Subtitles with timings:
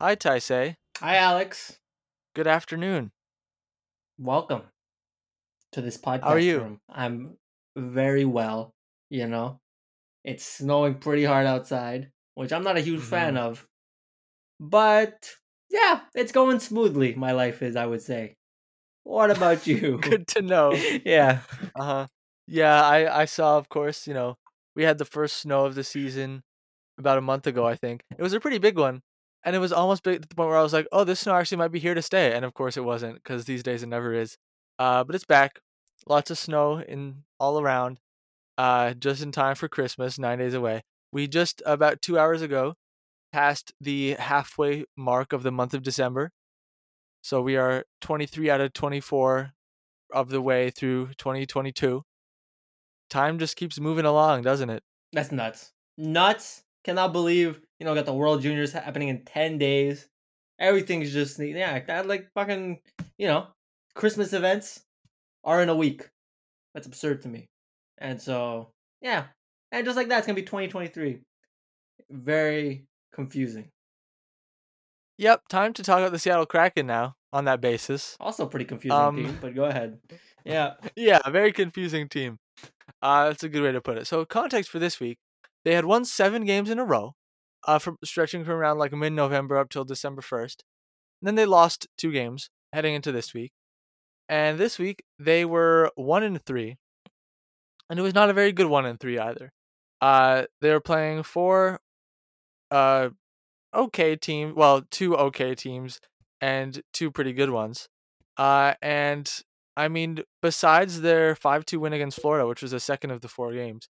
[0.00, 0.76] Hi, Taisei.
[1.00, 1.78] Hi, Alex.
[2.34, 3.10] Good afternoon.
[4.18, 4.62] Welcome
[5.72, 6.58] to this podcast How are you?
[6.60, 6.80] room.
[6.88, 7.36] I'm
[7.76, 8.74] very well.
[9.10, 9.60] You know,
[10.24, 13.38] it's snowing pretty hard outside, which I'm not a huge fan Mhm.
[13.38, 13.66] of.
[14.60, 15.30] But
[15.70, 17.14] yeah, it's going smoothly.
[17.14, 18.36] My life is, I would say.
[19.04, 19.98] What about you?
[20.02, 20.72] Good to know.
[21.04, 21.40] yeah.
[21.74, 22.06] Uh huh.
[22.46, 23.58] Yeah, I I saw.
[23.58, 24.36] Of course, you know,
[24.76, 26.42] we had the first snow of the season
[26.98, 27.66] about a month ago.
[27.66, 29.02] I think it was a pretty big one,
[29.48, 31.34] and it was almost big to the point where I was like, "Oh, this snow
[31.34, 33.88] actually might be here to stay." And of course, it wasn't because these days it
[33.88, 34.36] never is.
[34.78, 35.60] Uh, but it's back.
[36.06, 37.98] Lots of snow in all around.
[38.58, 40.18] Uh, just in time for Christmas.
[40.18, 40.82] Nine days away.
[41.12, 42.74] We just about two hours ago
[43.32, 46.30] passed the halfway mark of the month of December.
[47.22, 49.52] So we are 23 out of 24
[50.12, 52.02] of the way through 2022.
[53.08, 54.82] Time just keeps moving along, doesn't it?
[55.14, 55.72] That's nuts.
[55.96, 56.62] Nuts.
[56.84, 60.08] Cannot believe, you know, got the World Juniors happening in 10 days.
[60.58, 62.80] Everything's just, yeah, that like fucking,
[63.16, 63.46] you know,
[63.94, 64.82] Christmas events
[65.44, 66.08] are in a week.
[66.74, 67.46] That's absurd to me.
[67.98, 68.70] And so,
[69.00, 69.24] yeah.
[69.72, 71.20] And just like that, it's going to be 2023.
[72.10, 73.68] Very confusing.
[75.18, 78.16] Yep, time to talk about the Seattle Kraken now on that basis.
[78.20, 79.98] Also, pretty confusing Um, team, but go ahead.
[80.44, 80.74] Yeah.
[80.96, 82.38] Yeah, a very confusing team.
[83.02, 84.06] Uh, that's a good way to put it.
[84.06, 85.18] So, context for this week,
[85.64, 87.16] they had won seven games in a row,
[87.66, 90.56] uh, from stretching from around like mid November up till December 1st.
[91.22, 93.52] then they lost two games heading into this week.
[94.28, 96.76] And this week, they were one in three.
[97.88, 99.52] And it was not a very good one in three either.
[100.00, 101.80] Uh, they were playing four
[102.70, 103.08] uh,
[103.74, 106.00] okay team, well, two okay teams
[106.40, 107.88] and two pretty good ones.
[108.36, 109.42] Uh, and
[109.76, 113.28] I mean, besides their 5 2 win against Florida, which was the second of the
[113.28, 113.88] four games,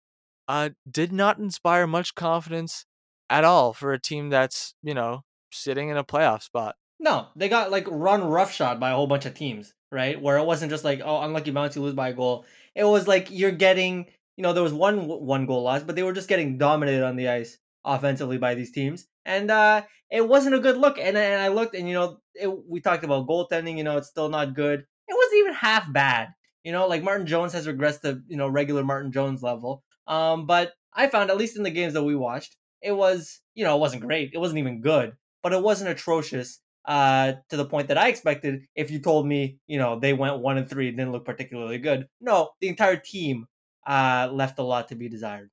[0.49, 2.85] uh, did not inspire much confidence
[3.31, 6.77] at all for a team that's, you know, sitting in a playoff spot.
[6.99, 10.21] No, they got like run roughshod by a whole bunch of teams, right?
[10.21, 12.47] Where it wasn't just like, oh, unlucky bounce, you lose by a goal.
[12.75, 16.03] It was like you're getting, you know, there was one one goal loss, but they
[16.03, 20.55] were just getting dominated on the ice offensively by these teams, and uh it wasn't
[20.55, 20.99] a good look.
[20.99, 23.77] And, and I looked, and you know, it, we talked about goaltending.
[23.77, 24.81] You know, it's still not good.
[24.81, 26.29] It wasn't even half bad.
[26.65, 29.83] You know, like Martin Jones has regressed to you know regular Martin Jones level.
[30.07, 33.65] Um, but I found at least in the games that we watched, it was you
[33.65, 34.31] know it wasn't great.
[34.35, 38.67] It wasn't even good, but it wasn't atrocious uh, to the point that I expected
[38.75, 42.09] if you told me, you know, they went one and three, didn't look particularly good.
[42.21, 43.47] No, the entire team
[43.87, 45.51] uh, left a lot to be desired.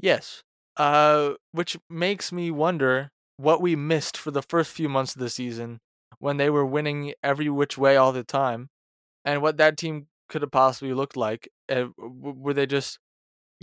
[0.00, 0.42] Yes.
[0.76, 5.30] Uh, which makes me wonder what we missed for the first few months of the
[5.30, 5.80] season
[6.18, 8.68] when they were winning every which way all the time,
[9.24, 11.48] and what that team could have possibly looked like.
[11.68, 12.98] Uh, were they just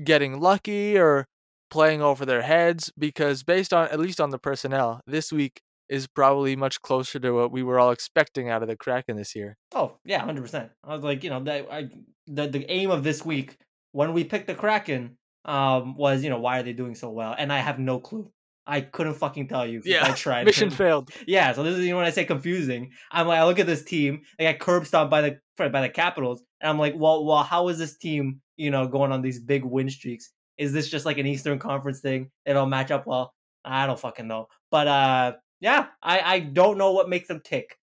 [0.04, 1.28] getting lucky or
[1.72, 2.92] playing over their heads?
[2.98, 7.32] Because based on at least on the personnel, this week is probably much closer to
[7.32, 9.58] what we were all expecting out of the Kraken this year.
[9.74, 10.72] Oh yeah, hundred percent.
[10.84, 11.90] I was like, you know, that I
[12.28, 13.58] the the aim of this week
[13.92, 17.34] when we picked the Kraken um was, you know, why are they doing so well?
[17.38, 18.32] And I have no clue.
[18.68, 19.80] I couldn't fucking tell you.
[19.82, 20.46] 'cause I Yeah, tried.
[20.46, 21.10] mission failed.
[21.26, 23.66] Yeah, so this is you know when I say confusing, I'm like I look at
[23.66, 27.26] this team, they got curb stomped by the by the Capitals, and I'm like, well,
[27.26, 30.32] well, how is this team, you know, going on these big win streaks?
[30.58, 32.30] Is this just like an Eastern Conference thing?
[32.46, 33.34] Don't match up well.
[33.64, 34.48] I don't fucking know.
[34.70, 37.78] But uh, yeah, I I don't know what makes them tick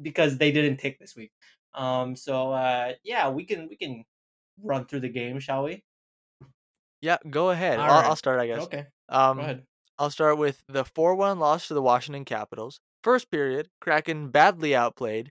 [0.00, 1.32] because they didn't tick this week.
[1.74, 4.04] Um, so uh, yeah, we can we can
[4.62, 5.82] run through the game, shall we?
[7.00, 7.78] Yeah, go ahead.
[7.78, 8.04] I'll, right.
[8.06, 8.62] I'll start, I guess.
[8.62, 9.62] Okay, Um, go ahead.
[9.98, 12.80] I'll start with the 4 1 loss to the Washington Capitals.
[13.02, 15.30] First period, Kraken badly outplayed.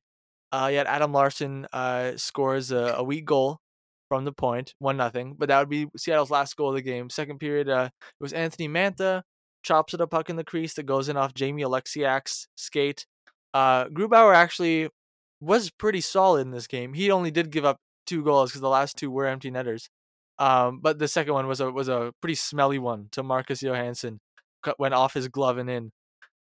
[0.52, 3.60] Uh, yet Adam Larsson uh, scores a, a weak goal
[4.10, 5.36] from the point, 1 nothing.
[5.38, 7.10] But that would be Seattle's last goal of the game.
[7.10, 9.24] Second period, uh, it was Anthony Mantha,
[9.64, 13.06] chops it a puck in the crease that goes in off Jamie Oleksiak's skate.
[13.54, 14.90] Uh, Grubauer actually
[15.40, 16.94] was pretty solid in this game.
[16.94, 19.90] He only did give up two goals because the last two were empty netters.
[20.38, 24.20] Um, but the second one was a was a pretty smelly one to Marcus Johansson
[24.80, 25.92] went off his glove and in.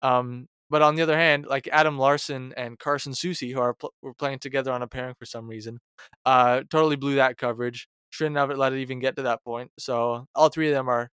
[0.02, 3.92] Um, but on the other hand, like Adam Larsson and Carson Soucy, who are pl-
[4.02, 5.78] were playing together on a pairing for some reason,
[6.24, 7.88] uh, totally blew that coverage.
[8.10, 9.70] Shouldn't have let it even get to that point.
[9.78, 11.10] So all three of them are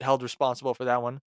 [0.00, 1.20] held responsible for that one.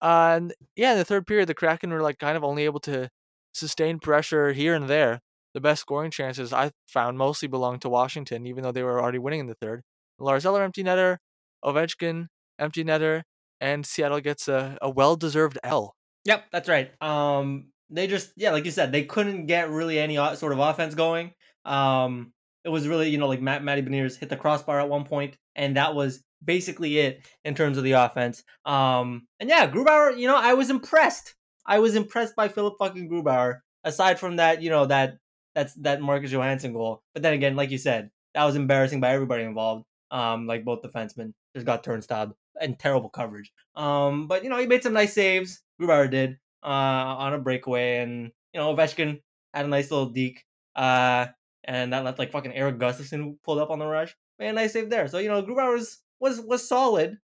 [0.00, 2.80] Uh, and yeah, in the third period, the Kraken were like kind of only able
[2.80, 3.10] to
[3.52, 5.20] sustain pressure here and there.
[5.54, 9.18] The best scoring chances I found mostly belonged to Washington, even though they were already
[9.18, 9.82] winning in the third.
[10.20, 11.18] Lars Eller empty netter,
[11.64, 12.28] Ovechkin
[12.58, 13.22] empty netter,
[13.60, 15.94] and Seattle gets a, a well deserved L.
[16.24, 16.90] Yep, that's right.
[17.02, 20.94] Um, they just yeah, like you said, they couldn't get really any sort of offense
[20.94, 21.32] going.
[21.64, 22.32] Um,
[22.64, 25.36] It was really, you know, like Matt Matty Beniers hit the crossbar at one point,
[25.56, 28.42] and that was basically it in terms of the offense.
[28.64, 31.34] Um, and yeah, Grubauer, you know, I was impressed.
[31.66, 33.60] I was impressed by Philipp fucking Grubauer.
[33.84, 35.14] Aside from that, you know, that
[35.54, 37.02] that's that Marcus Johansson goal.
[37.14, 39.84] But then again, like you said, that was embarrassing by everybody involved.
[40.10, 43.50] Um, like both defensemen just got turnstile and terrible coverage.
[43.76, 45.62] Um, but you know, he made some nice saves.
[45.80, 49.20] Grubauer did uh on a breakaway, and you know, Ovechkin
[49.54, 50.44] had a nice little deke.
[50.76, 51.26] Uh,
[51.64, 54.16] and that left like fucking Erik Gustafsson who pulled up on the rush.
[54.38, 55.08] Made a nice save there.
[55.08, 57.18] So you know, Grubauer was was was solid,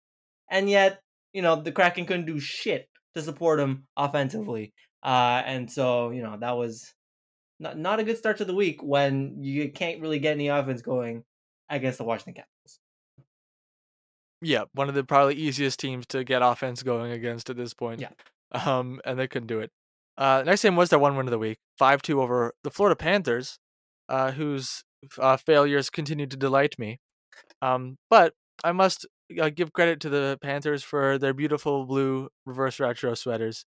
[0.50, 1.00] and yet
[1.34, 4.74] you know the Kraken couldn't do shit to support him offensively.
[5.02, 6.94] Uh, and so you know that was
[7.60, 10.82] not not a good start to the week when you can't really get any offense
[10.82, 11.24] going
[11.70, 12.80] against the Washington Capitals.
[14.42, 18.02] Yeah, one of the probably easiest teams to get offense going against at this point.
[18.02, 18.10] Yeah.
[18.54, 19.72] Um, and they couldn't do it.
[20.18, 22.96] Uh, next game was their one win of the week, five two over the Florida
[22.96, 23.58] Panthers,
[24.10, 24.84] uh, whose
[25.18, 27.00] uh, failures continue to delight me.
[27.62, 28.34] Um, but
[28.64, 29.08] I must
[29.42, 33.66] uh, give credit to the Panthers for their beautiful blue reverse retro sweaters.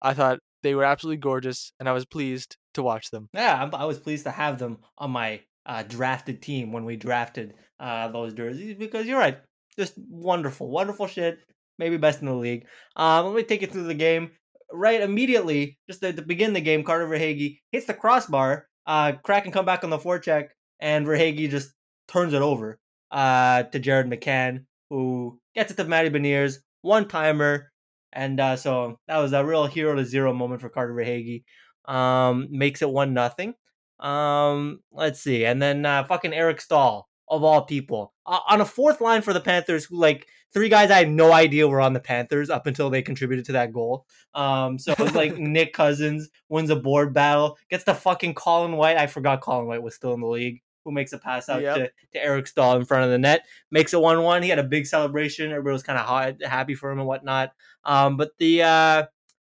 [0.00, 3.28] I thought they were absolutely gorgeous, and I was pleased to watch them.
[3.34, 7.54] Yeah, I was pleased to have them on my uh, drafted team when we drafted
[7.78, 9.38] uh, those jerseys because you're right,
[9.78, 11.40] just wonderful, wonderful shit.
[11.78, 12.66] Maybe best in the league.
[12.96, 14.32] Um, let me take you through the game.
[14.72, 18.66] Right immediately, just to, to begin the game, Carter Verhaeghe hits the crossbar.
[18.86, 20.48] Uh, Kraken come back on the forecheck,
[20.80, 21.72] and Verhaeghe just
[22.08, 22.78] turns it over
[23.10, 27.70] uh, to Jared McCann, who gets it to Matty Beniers, one timer,
[28.12, 31.44] and uh, so that was a real hero to zero moment for Carter Verhaeghe.
[31.84, 33.54] Um, makes it one nothing.
[34.00, 38.64] Um, let's see, and then uh, fucking Eric Staal of all people uh, on a
[38.64, 41.92] fourth line for the Panthers, who like three guys I had no idea were on
[41.92, 44.06] the Panthers up until they contributed to that goal.
[44.34, 48.76] Um, so it was like Nick Cousins wins a board battle, gets the fucking Colin
[48.76, 48.96] White.
[48.96, 51.76] I forgot Colin White was still in the league who makes a pass out Yep.
[51.76, 54.42] to, to Eric Staal in front of the net, makes it one one.
[54.42, 55.50] He had a big celebration.
[55.50, 57.52] Everybody was kind of hot, happy for him and whatnot.
[57.84, 59.04] Um, but the uh,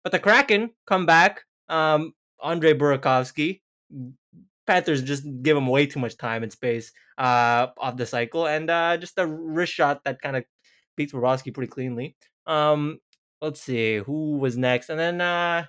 [0.02, 1.44] but the Kraken come back.
[1.68, 3.60] Um, Andre Burakovsky,
[4.66, 8.70] Panthers just give him way too much time and space uh, off the cycle, and
[8.70, 10.44] uh, just a wrist shot that kind of
[10.96, 12.16] beats Bobrovsky pretty cleanly.
[12.46, 13.00] Um,
[13.42, 15.66] let's see who was next, and then uh,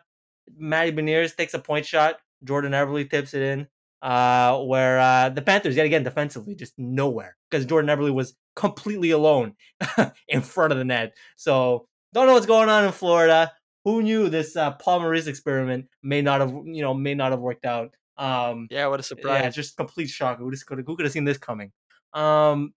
[0.57, 2.17] Matty Beniers takes a point shot.
[2.43, 3.67] Jordan Eberle tips it in
[4.01, 9.11] uh, where uh, the Panthers yet again defensively just nowhere because Jordan Eberle was completely
[9.11, 9.55] alone
[10.27, 11.15] in front of the net.
[11.35, 13.51] So don't know what's going on in Florida.
[13.85, 17.39] Who knew this uh, Paul Maurice experiment may not have you know may not have
[17.39, 17.95] worked out.
[18.19, 19.45] Um, Yeah, what a surprise.
[19.45, 20.37] it's just complete shock.
[20.39, 21.71] Who just could who could have seen this coming?
[22.13, 22.73] Um,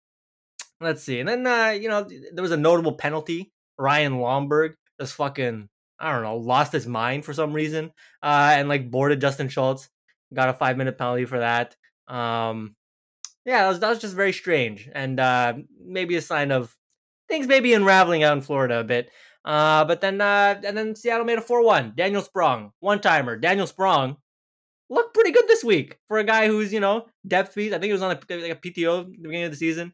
[0.80, 3.52] let's see, and then uh, you know there was a notable penalty.
[3.78, 5.68] Ryan Lomberg just fucking
[6.00, 7.92] I don't know lost his mind for some reason,
[8.22, 9.90] uh, and like boarded Justin Schultz.
[10.34, 11.76] Got a five minute penalty for that.
[12.08, 12.76] Um,
[13.44, 15.54] yeah, that was, that was just very strange, and uh,
[15.84, 16.76] maybe a sign of
[17.28, 19.10] things maybe unraveling out in Florida a bit.
[19.44, 21.94] Uh, but then uh, and then Seattle made a four one.
[21.96, 23.36] Daniel Sprong, one timer.
[23.38, 24.18] Daniel Sprong
[24.92, 27.72] looked pretty good this week for a guy who's you know depth piece.
[27.72, 29.94] I think he was on a, like a PTO at the beginning of the season.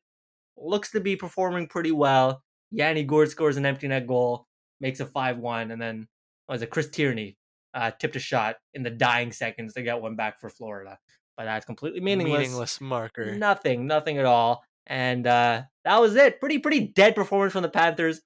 [0.57, 2.43] Looks to be performing pretty well.
[2.71, 4.47] Yanni Gourde scores an empty net goal,
[4.81, 6.07] makes a five one, and then
[6.47, 7.37] what was it Chris Tierney
[7.73, 10.97] uh, tipped a shot in the dying seconds to get one back for Florida,
[11.37, 12.39] but that's completely meaningless.
[12.39, 13.35] Meaningless marker.
[13.35, 14.63] Nothing, nothing at all.
[14.87, 16.39] And uh, that was it.
[16.39, 18.21] Pretty, pretty dead performance from the Panthers.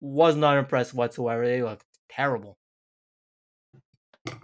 [0.00, 1.46] Was not impressed whatsoever.
[1.46, 2.56] They looked terrible.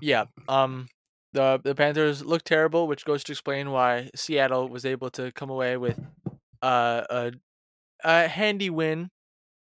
[0.01, 0.25] Yeah.
[0.49, 0.87] Um
[1.33, 5.51] the the Panthers look terrible, which goes to explain why Seattle was able to come
[5.51, 5.99] away with
[6.63, 7.33] uh, a
[8.05, 9.11] a handy win.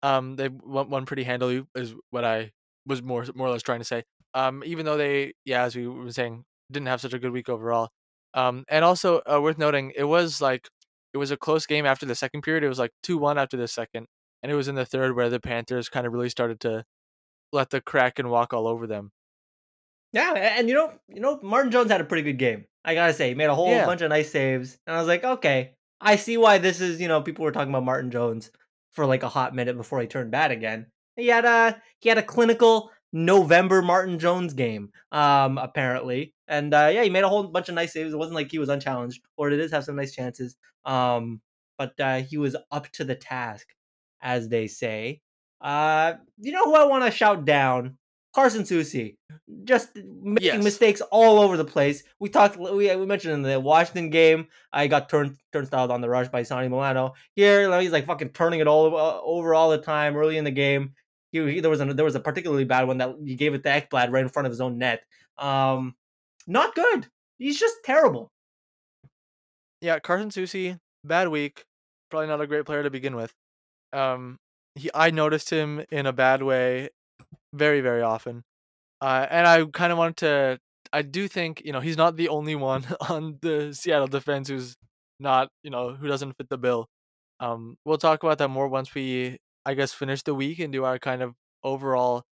[0.04, 2.52] Um they won, won pretty handily is what I
[2.86, 4.04] was more more or less trying to say.
[4.34, 7.50] Um even though they yeah, as we were saying, didn't have such a good week
[7.50, 7.90] overall.
[8.34, 10.70] Um and also uh, worth noting, it was like
[11.14, 12.64] it was a close game after the second period.
[12.64, 14.08] It was like 2-1 after the second,
[14.44, 16.84] and it was in the third where the Panthers kind of really started to
[17.54, 19.12] let the Kraken walk all over them.
[20.14, 22.66] Yeah, and you know, you know, Martin Jones had a pretty good game.
[22.86, 23.86] I gotta say, he made a whole Yeah.
[23.86, 27.02] bunch of nice saves, and I was like, okay, I see why this is.
[27.02, 28.52] You know, people were talking about Martin Jones
[28.92, 30.88] for like a hot minute before he turned bad again.
[31.16, 36.90] He had a he had a clinical November Martin Jones game, um, apparently, and uh,
[36.94, 38.14] yeah, he made a whole bunch of nice saves.
[38.14, 40.56] It wasn't like he was unchallenged, or it does have some nice chances.
[40.86, 41.42] Um,
[41.78, 43.68] but uh, he was up to the task,
[44.22, 45.22] as they say.
[45.60, 47.98] Uh, you know who I want to shout down?
[48.38, 49.15] Carson Soucy
[49.63, 50.63] just making Yes.
[50.63, 52.03] mistakes all over the place.
[52.20, 56.10] We talked, we, we mentioned in the Washington game, I got turned turnstile on the
[56.10, 57.13] rush by Sonny Milano.
[57.36, 60.51] Here, he's like fucking turning it all over, over all the time early in the
[60.51, 60.94] game.
[61.32, 63.63] He, he- there was a there was a particularly bad one that he gave it
[63.63, 65.01] to Ekblad right in front of his own net.
[65.39, 65.96] Um,
[66.46, 67.08] not good.
[67.39, 68.32] He's just terrible.
[69.82, 71.65] yeah, Carson Soucy, bad week.
[72.12, 73.34] Probably not a great player to begin with.
[73.94, 74.38] Um,
[74.75, 76.89] he I noticed him in a bad way,
[77.54, 78.44] very very often.
[79.01, 80.60] Uh, and I kind of wanted to.
[80.94, 84.75] I do think you know he's not the only one on the Seattle defense who's
[85.20, 86.88] not you know who doesn't fit the bill.
[87.39, 90.86] Um, we'll talk about that more once we I guess finish the week and do
[90.86, 92.24] our kind of overall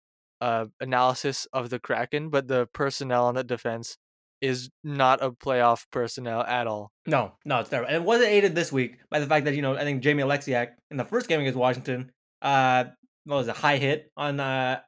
[0.42, 2.30] uh analysis of the Kraken.
[2.30, 3.98] But the personnel on the defense
[4.42, 6.92] is not a playoff personnel at all.
[7.06, 7.88] No, no, it's terrible.
[7.88, 10.24] And it wasn't aided this week by the fact that you know I think Jamie
[10.24, 12.86] Oleksiak in the first game against Washington, uh,
[13.26, 14.80] what was a high hit on uh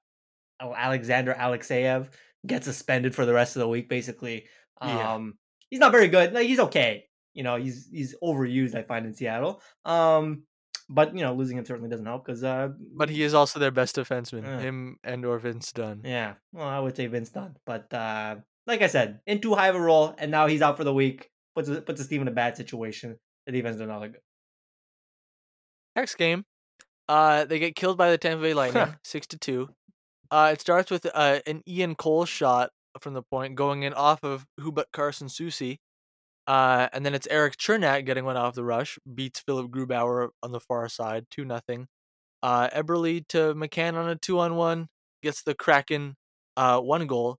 [0.60, 2.10] Alexander Alexeyev
[2.46, 3.90] gets suspended for the rest of the week.
[3.90, 4.46] Basically,
[4.82, 5.14] Yeah.
[5.14, 5.38] um,
[5.70, 6.34] he's not very good.
[6.34, 7.06] Like, he's okay.
[7.34, 8.74] You know, he's he's overused.
[8.76, 9.62] I find in Seattle.
[9.86, 10.44] Um,
[10.90, 13.72] but you know, losing him certainly doesn't help because uh, But he is also their
[13.72, 14.60] best defenseman, Yeah.
[14.60, 16.02] him and or Vince Dunn.
[16.04, 16.36] yeah.
[16.54, 19.76] Well, I would say Vince Dunn, but uh, like I said, in too high of
[19.76, 21.30] a role, and now he's out for the week.
[21.56, 23.18] Puts puts his team in a bad situation.
[23.46, 24.22] The defense does not look good.
[25.96, 26.46] Next game,
[27.10, 29.70] uh, they get killed by the Tampa Bay Lightning, six to two.
[30.32, 34.24] Uh, it starts with uh, an Ian Cole shot from the point going in off
[34.24, 35.78] of who but Carson Soucy.
[36.48, 40.52] Uh, and then it's Erik Cernak getting one off the rush, beats Philipp Grubauer on
[40.52, 41.88] the far side, two nothing.
[42.44, 44.88] Uh, Eberle to McCann on a two on one,
[45.24, 46.16] gets the Kraken
[46.58, 47.38] uh one goal,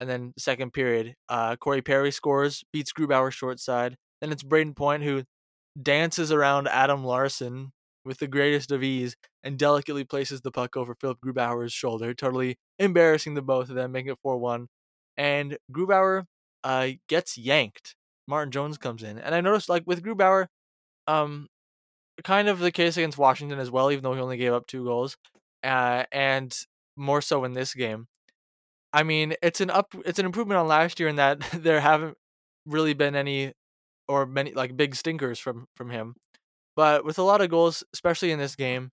[0.00, 3.96] and then second period, uh Corey Perry scores, beats Grubauer short side.
[4.20, 5.24] Then it's Brayden Point who
[5.80, 7.72] dances around Adam Larsson
[8.08, 12.56] with the greatest of ease and delicately places the puck over Philipp Grubauer's shoulder, totally
[12.78, 14.66] embarrassing the both of them, making it 4 1.
[15.18, 16.24] And Grubauer
[16.64, 17.94] uh, gets yanked.
[18.26, 19.18] Martin Jones comes in.
[19.18, 20.46] And I noticed, like, with Grubauer,
[21.06, 21.48] um,
[22.24, 24.84] kind of the case against Washington as well, even though he only gave up two
[24.84, 25.16] goals,
[25.62, 26.56] uh, and
[26.96, 28.06] more so in this game.
[28.92, 32.16] I mean, it's an up, it's an improvement on last year in that there haven't
[32.64, 33.52] really been any
[34.08, 36.14] or many like big stinkers from from him.
[36.78, 38.92] But with a lot of goals, especially in this game,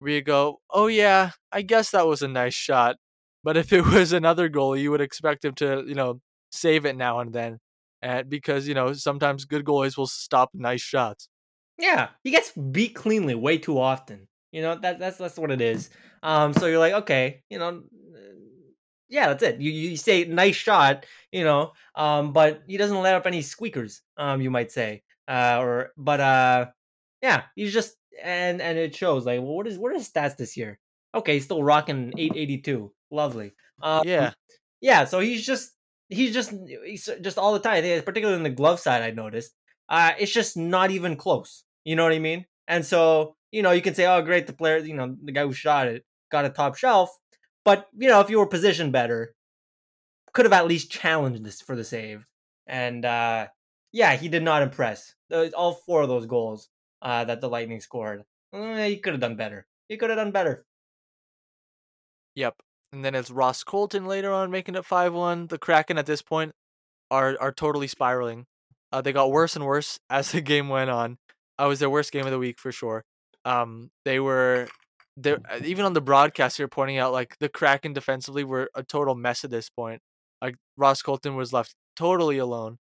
[0.00, 2.96] where you go, "Oh yeah, I guess that was a nice shot."
[3.44, 6.20] But if it was another goal, you would expect him to, you know,
[6.50, 7.60] save it now and then,
[8.02, 11.28] and because you know sometimes good goalies will stop nice shots.
[11.78, 14.26] Yeah, he gets beat cleanly way too often.
[14.52, 15.90] You know that that's that's what it is.
[16.24, 17.84] Um, so you're like, okay, you know,
[19.08, 19.60] yeah, that's it.
[19.60, 24.02] You you say nice shot, you know, um, but he doesn't let up any squeakers,
[24.16, 26.66] um, you might say, uh, or but uh,
[27.22, 29.26] yeah, he's just and and it shows.
[29.26, 30.78] Like, well, what is what are his stats this year?
[31.14, 32.92] Okay, he's still rocking 882.
[33.10, 33.52] Lovely.
[33.82, 34.32] Um, Yeah,
[34.80, 35.72] yeah, so he's just
[36.08, 36.52] he's just
[36.84, 37.82] he's just all the time.
[38.02, 39.52] Particularly in the glove side, I noticed.
[39.88, 41.64] Uh, it's just not even close.
[41.84, 42.46] You know what I mean?
[42.68, 45.42] And so you know you can say, oh, great, the player, you know, the guy
[45.42, 47.10] who shot it got a top shelf.
[47.64, 49.34] But you know, if you were positioned better,
[50.32, 52.24] could have at least challenged this for the save.
[52.66, 53.48] And uh,
[53.92, 55.14] yeah, he did not impress.
[55.56, 56.68] All four of those goals
[57.02, 59.66] uh, that the Lightning scored, eh, he could have done better.
[59.88, 60.64] He could have done better.
[62.34, 62.56] yep.
[62.92, 65.46] And then it's Ross Colton later on making it five one.
[65.46, 66.52] The Kraken at this point
[67.10, 68.46] are are totally spiraling.
[68.92, 71.18] Uh, they got worse and worse as the game went on.
[71.60, 73.04] Uh, it was their worst game of the week for sure.
[73.44, 74.68] Um, they were
[75.16, 79.14] they even on the broadcast here pointing out like the Kraken defensively were a total
[79.14, 80.00] mess at this point.
[80.42, 82.78] Like Ross Colton was left totally alone.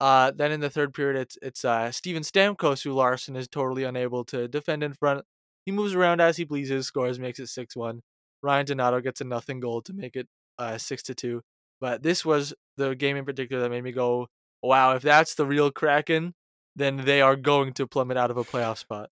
[0.00, 3.84] Uh, then in the third period, it's it's uh, Steven Stamkos who Larsson is totally
[3.84, 5.24] unable to defend in front.
[5.64, 8.02] He moves around as he pleases, scores, makes it six one.
[8.42, 11.42] Ryan Donato gets a nothing goal to make it uh, six to two.
[11.80, 14.28] But this was the game in particular that made me go,
[14.62, 14.94] "Wow!
[14.94, 16.34] If that's the real Kraken,
[16.74, 19.10] then they are going to plummet out of a playoff spot."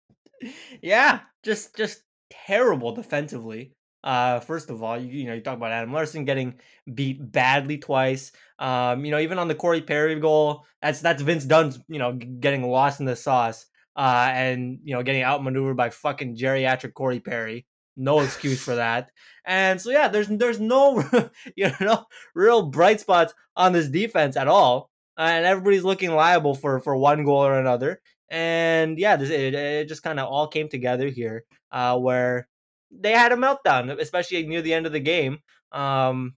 [0.82, 3.72] yeah, just just terrible defensively.
[4.04, 6.54] Uh, first of all, you, you know you talk about Adam Larsson getting
[6.92, 8.32] beat badly twice.
[8.58, 12.12] Um, you know even on the Corey Perry goal, that's that's Vince Dunn's you know
[12.12, 13.66] getting lost in the sauce.
[13.96, 17.66] Uh, and you know getting outmaneuvered by fucking geriatric Corey Perry.
[17.96, 19.10] No excuse for that.
[19.44, 21.02] And so yeah, there's there's no
[21.56, 24.90] you know real bright spots on this defense at all.
[25.16, 28.00] And everybody's looking liable for for one goal or another
[28.30, 32.48] and yeah, this, it, it just kind of all came together here, uh, where
[32.90, 35.38] they had a meltdown, especially near the end of the game,
[35.72, 36.34] um,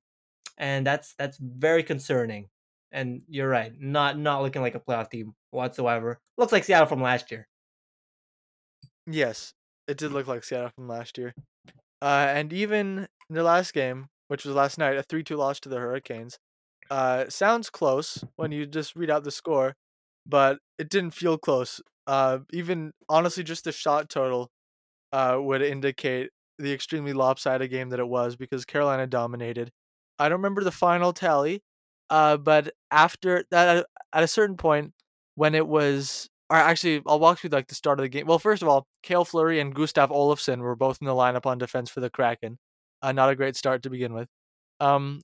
[0.58, 2.50] and that's that's very concerning.
[2.92, 6.20] And you're right, not not looking like a playoff team whatsoever.
[6.38, 7.48] Looks like Seattle from last year.
[9.08, 9.54] Yes,
[9.88, 11.34] it did look like Seattle from last year.
[12.02, 15.60] Uh, and even in their last game, which was last night, a 3 2 loss
[15.62, 16.40] to the Hurricanes,
[16.90, 19.76] uh, sounds close when you just read out the score,
[20.26, 21.82] but it didn't feel close.
[22.08, 24.50] Uh, even honestly, just the shot total
[25.14, 26.32] uh, would indicate
[26.62, 29.72] the extremely lopsided game that it was because Carolina dominated.
[30.20, 31.62] I don't remember the final tally,
[32.10, 34.94] uh, but after that, at a certain point,
[35.36, 36.28] when it was.
[36.50, 38.28] Or actually, I'll walk through like the start of the game.
[38.28, 41.58] Well, first of all, Cale Fleury and Gustav Olofsson were both in the lineup on
[41.58, 42.58] defense for the Kraken.
[43.02, 44.28] Uh, not a great start to begin with.
[44.82, 45.22] Um,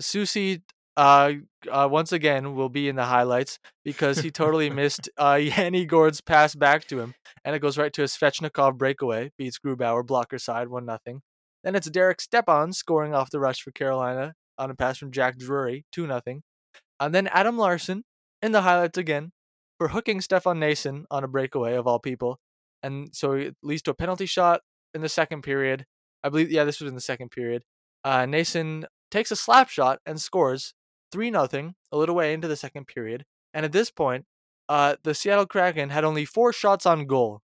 [0.00, 0.62] Soucy,
[0.98, 1.32] uh,
[1.70, 6.20] uh, once again will be in the highlights because he totally missed uh, Yanni Gourde's
[6.20, 7.14] pass back to him,
[7.44, 11.22] and it goes right to a Svechnikov breakaway, beats Grubauer, blocker side, one nothing.
[11.62, 15.38] Then it's Derek Stepan scoring off the rush for Carolina on a pass from Jack
[15.38, 16.42] Drury, two nothing.
[16.98, 18.02] And then Adam Larsson
[18.42, 19.30] in the highlights again
[19.78, 22.40] for hooking Stefan Noesen on a breakaway of all people,
[22.82, 24.62] and so it leads to a penalty shot
[24.94, 25.86] in the second period.
[26.24, 27.62] I believe, yeah, this was in the second period.
[28.02, 30.74] Uh, Noesen takes a slap shot and scores
[31.12, 33.24] 3 0, a little way into the second period.
[33.54, 34.26] And at this point,
[34.68, 37.42] uh, the Seattle Kraken had only four shots on goal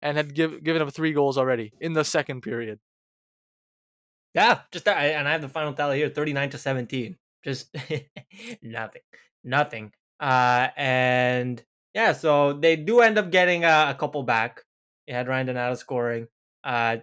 [0.00, 2.80] and had give, given up three goals already in the second period.
[4.34, 4.96] Yeah, just that.
[4.96, 7.16] And I have the final tally here 39 to 17.
[7.44, 7.74] Just
[8.62, 9.02] nothing.
[9.44, 9.92] Nothing.
[10.18, 11.62] Uh, and
[11.94, 14.62] yeah, so they do end up getting uh, a couple back.
[15.06, 16.28] They had Ryan Donato scoring.
[16.64, 16.98] Uh,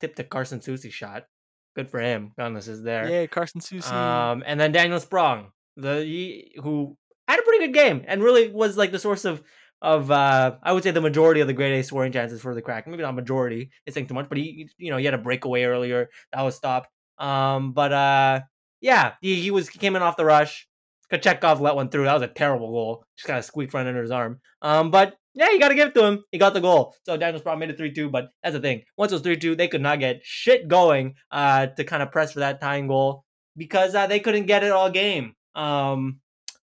[0.00, 1.26] tipped a Carson Soucy shot.
[1.74, 2.32] Good for him.
[2.38, 3.08] Gunless is there.
[3.08, 3.90] Yeah, Carson Soucy.
[3.90, 6.96] Um, and then Daniel Sprong, the he, who
[7.28, 9.42] had a pretty good game and really was like the source of
[9.80, 12.62] of uh I would say the majority of the grade A scoring chances for the
[12.62, 12.86] crack.
[12.86, 15.64] Maybe not majority, it's saying too much, but he you know, he had a breakaway
[15.64, 16.88] earlier that was stopped.
[17.18, 18.40] Um but uh
[18.80, 20.68] yeah, he, he was he came in off the rush.
[21.12, 22.04] Kochetkov let one through.
[22.04, 23.04] That was a terrible goal.
[23.16, 24.40] Just kind of squeaked right under his arm.
[24.62, 26.24] Um, but yeah, you got to give it to him.
[26.30, 26.94] He got the goal.
[27.04, 28.08] So Daniel Sprong made it 3 2.
[28.08, 28.82] But that's the thing.
[28.96, 32.10] Once it was 3 2, they could not get shit going uh, to kind of
[32.10, 33.24] press for that tying goal
[33.56, 35.34] because uh, they couldn't get it all game.
[35.54, 36.20] Um,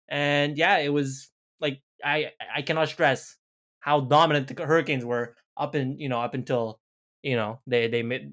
[0.08, 3.36] and yeah, it was like I I cannot stress
[3.80, 6.80] how dominant the Hurricanes were up in you know up until
[7.22, 8.32] you know they they made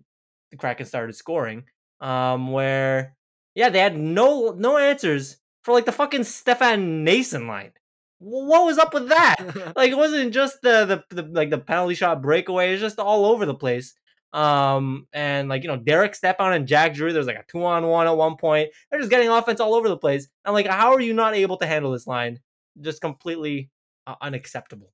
[0.51, 1.65] the Kraken started scoring.
[2.01, 3.17] Um, where
[3.55, 7.73] yeah they had no no answers for like the fucking Stefan Noesen line.
[8.19, 9.37] What was up with that?
[9.77, 12.73] like it wasn't just the, the the like the penalty shot breakaway.
[12.73, 13.95] It's just all over the place.
[14.33, 17.13] Um, and like, you know, Derek Stepan and Jack Drew.
[17.13, 18.71] there's like a two on one at one point.
[18.91, 20.29] They're just getting offense all over the place.
[20.45, 22.41] I'm like, how are you not able to handle this line?
[22.81, 23.71] Just completely
[24.09, 24.93] uh, unacceptable.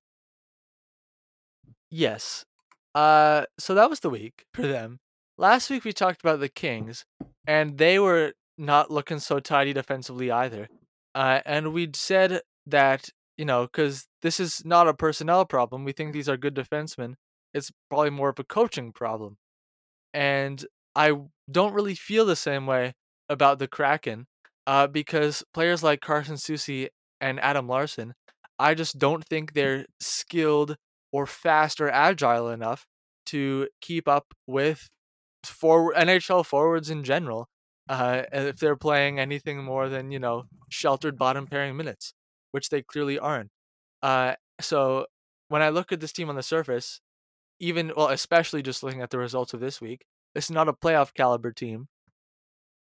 [1.90, 2.44] Yes.
[2.94, 4.98] Uh, so that was the week for them.
[5.38, 7.06] Last week we talked about the Kings,
[7.46, 10.68] and they were not looking so tidy defensively either.
[11.14, 15.82] Uh, and we'd said that you know, because this is not a personnel problem.
[15.82, 17.14] We think these are good defensemen
[17.52, 19.36] it's probably more of a coaching problem.
[20.12, 21.12] And I
[21.50, 22.94] don't really feel the same way
[23.28, 24.26] about the Kraken
[24.66, 26.88] uh, because players like Carson Soucy
[27.20, 28.14] and Adam Larsson,
[28.58, 30.76] I just don't think they're skilled
[31.12, 32.86] or fast or agile enough
[33.26, 34.88] to keep up with
[35.44, 37.48] forward NHL forwards in general.
[37.90, 42.14] Uh, if they're playing anything more than you know sheltered bottom pairing minutes,
[42.52, 43.50] which they clearly aren't.
[44.00, 45.06] Uh, so
[45.48, 47.00] when I look at this team on the surface,
[47.58, 51.12] even well, especially just looking at the results of this week, it's not a playoff
[51.14, 51.88] caliber team.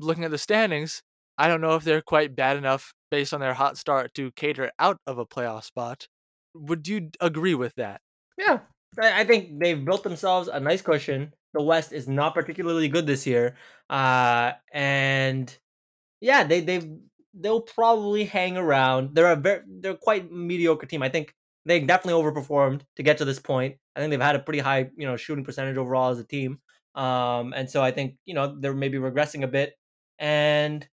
[0.01, 1.03] Looking at the standings,
[1.39, 4.73] I don't know if they're quite bad enough based on their hot start to cater
[4.81, 6.09] out of a playoff spot.
[6.55, 8.01] Would you agree with that?
[8.37, 8.61] Yeah,
[9.01, 11.33] I think they've built themselves a nice cushion.
[11.59, 13.57] The West is not particularly good this year,
[13.91, 15.53] uh, and
[16.21, 16.89] yeah, they they
[17.35, 19.17] they'll probably hang around.
[19.17, 21.03] They're a very they're quite mediocre team.
[21.03, 23.77] I think they definitely overperformed to get to this point.
[23.97, 26.61] I think they've had a pretty high, you know, shooting percentage overall as a team.
[26.95, 29.75] Um, and so I think, you know, they're maybe regressing a bit.
[30.21, 30.87] And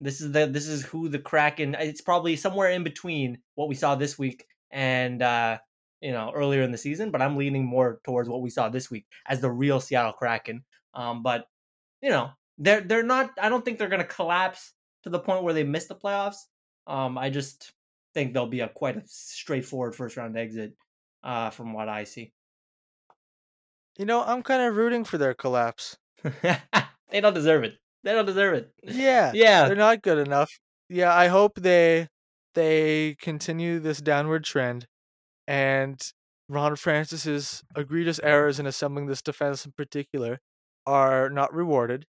[0.00, 3.76] this is the this is who the Kraken it's probably somewhere in between what we
[3.76, 5.58] saw this week and uh,
[6.00, 8.90] you know, earlier in the season, but I'm leaning more towards what we saw this
[8.90, 10.64] week as the real Seattle Kraken.
[10.94, 11.46] Um, but
[12.02, 14.72] you know, they're they're not I don't think they're gonna collapse
[15.04, 16.36] to the point where they miss the playoffs.
[16.86, 17.72] Um, I just
[18.14, 20.74] think they'll be a quite a straightforward first round exit,
[21.22, 22.32] uh, from what I see.
[23.98, 25.96] You know, I'm kind of rooting for their collapse.
[26.42, 27.74] they don't deserve it.
[28.02, 28.72] They don't deserve it.
[28.82, 30.58] Yeah, yeah, they're not good enough.
[30.88, 32.08] Yeah, I hope they
[32.54, 34.86] they continue this downward trend,
[35.50, 36.12] and
[36.48, 40.40] Ron Francis's egregious errors in assembling this defense in particular
[40.86, 42.06] are not rewarded,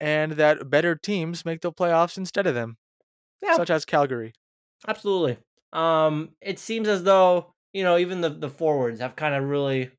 [0.00, 2.78] and that better teams make the playoffs instead of them,
[3.40, 3.56] yeah.
[3.56, 4.32] such as Calgary.
[4.88, 5.38] Absolutely.
[5.72, 9.92] Um, it seems as though you know even the the forwards have kind of really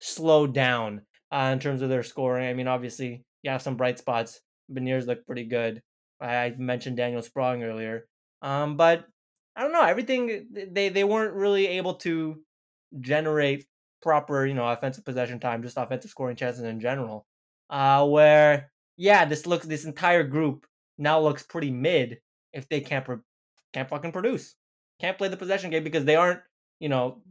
[0.00, 2.48] slowed down uh, in terms of their scoring.
[2.48, 4.40] I mean, obviously you have some bright spots.
[4.72, 5.82] Beniers look pretty good.
[6.22, 8.06] I mentioned Daniel Sprong earlier.
[8.40, 9.04] Um, but
[9.56, 9.82] I don't know.
[9.82, 12.40] Everything they they weren't really able to
[13.00, 13.66] generate
[14.02, 17.26] proper, you know, offensive possession time, just offensive scoring chances in general.
[17.68, 20.66] Uh, where yeah, this looks this entire group
[20.98, 22.18] now looks pretty mid
[22.52, 23.20] if they can't pro-
[23.72, 24.54] can't fucking produce.
[25.00, 26.40] can't play the possession game because they aren't,
[26.78, 27.22] you know,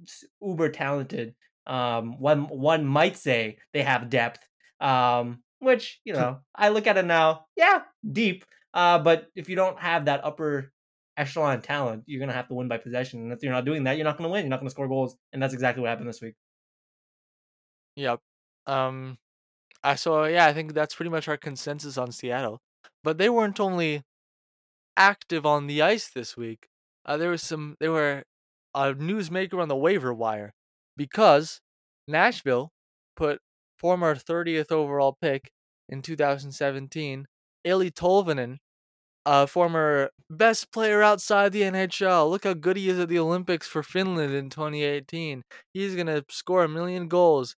[0.42, 1.36] uber talented.
[1.68, 4.40] Um, one one might say they have depth.
[4.80, 8.46] Um, which you know, I look at it now, yeah, deep.
[8.74, 10.72] Uh, but if you don't have that upper
[11.20, 13.22] echelon talent, you're gonna have to win by possession.
[13.22, 14.46] And if you're not doing that, you're not gonna win.
[14.46, 16.36] You're not gonna score goals, and that's exactly what happened this week.
[17.96, 18.20] Yep.
[18.66, 19.18] Um,
[19.84, 22.62] I so yeah, I think that's pretty much our consensus on Seattle.
[23.04, 24.04] But they weren't only
[24.98, 26.68] active on the ice this week.
[27.06, 27.76] Uh, there was some.
[27.80, 28.24] They were
[28.74, 30.54] a newsmaker on the waiver wire
[30.96, 31.62] because
[32.08, 32.72] Nashville
[33.16, 33.40] put
[33.78, 35.52] former 30th overall pick
[35.88, 37.26] in 2017,
[37.66, 38.58] Eeli Tolvanen,
[39.26, 42.30] a former best player outside the NHL.
[42.30, 45.44] Look how good he is at the Olympics for Finland in 2018.
[45.74, 47.56] He's going to score a million goals.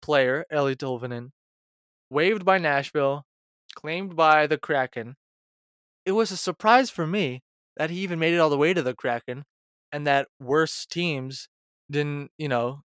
[0.00, 1.30] Player, Eeli Tolvanen,
[2.10, 3.24] waived by Nashville,
[3.74, 5.14] claimed by the Kraken.
[6.04, 7.42] It was a surprise for me
[7.76, 9.44] that he even made it all the way to the Kraken
[9.92, 11.48] and that worse teams
[11.90, 12.82] didn't, you know,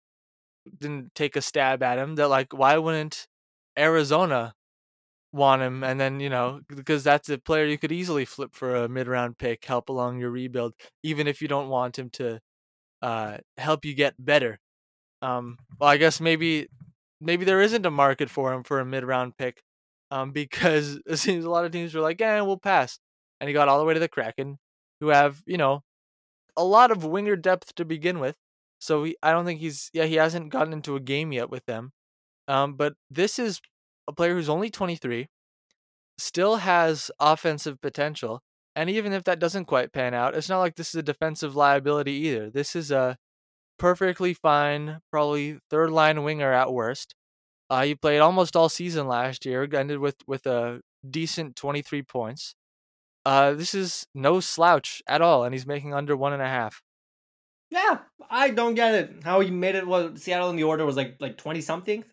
[0.79, 2.15] didn't take a stab at him.
[2.15, 3.27] That like why wouldn't
[3.77, 4.53] Arizona
[5.33, 8.75] want him and then, you know, because that's a player you could easily flip for
[8.75, 12.39] a mid-round pick, help along your rebuild even if you don't want him to
[13.01, 14.59] uh help you get better.
[15.21, 16.67] Um well, I guess maybe
[17.21, 19.61] maybe there isn't a market for him for a mid-round pick.
[20.11, 22.99] Um, because it seems a lot of teams were like, "Yeah, we'll pass,"
[23.41, 24.59] and he got all the way to the Kraken,
[25.01, 25.83] who have you know
[26.57, 28.35] a lot of winger depth to begin with.
[28.79, 31.65] So he, I don't think he's yeah he hasn't gotten into a game yet with
[31.65, 31.91] them.
[32.47, 33.61] Um, but this is
[34.07, 35.27] a player who's only 23,
[36.17, 38.41] still has offensive potential,
[38.75, 41.55] and even if that doesn't quite pan out, it's not like this is a defensive
[41.55, 42.49] liability either.
[42.49, 43.17] This is a
[43.79, 47.15] perfectly fine, probably third line winger at worst.
[47.69, 52.55] Uh, he played almost all season last year, ended with with a decent 23 points.
[53.25, 56.81] Uh, this is no slouch at all, and he's making under one and a half.
[57.69, 59.23] Yeah, I don't get it.
[59.23, 62.03] How he made it was Seattle in the order was like like twenty something.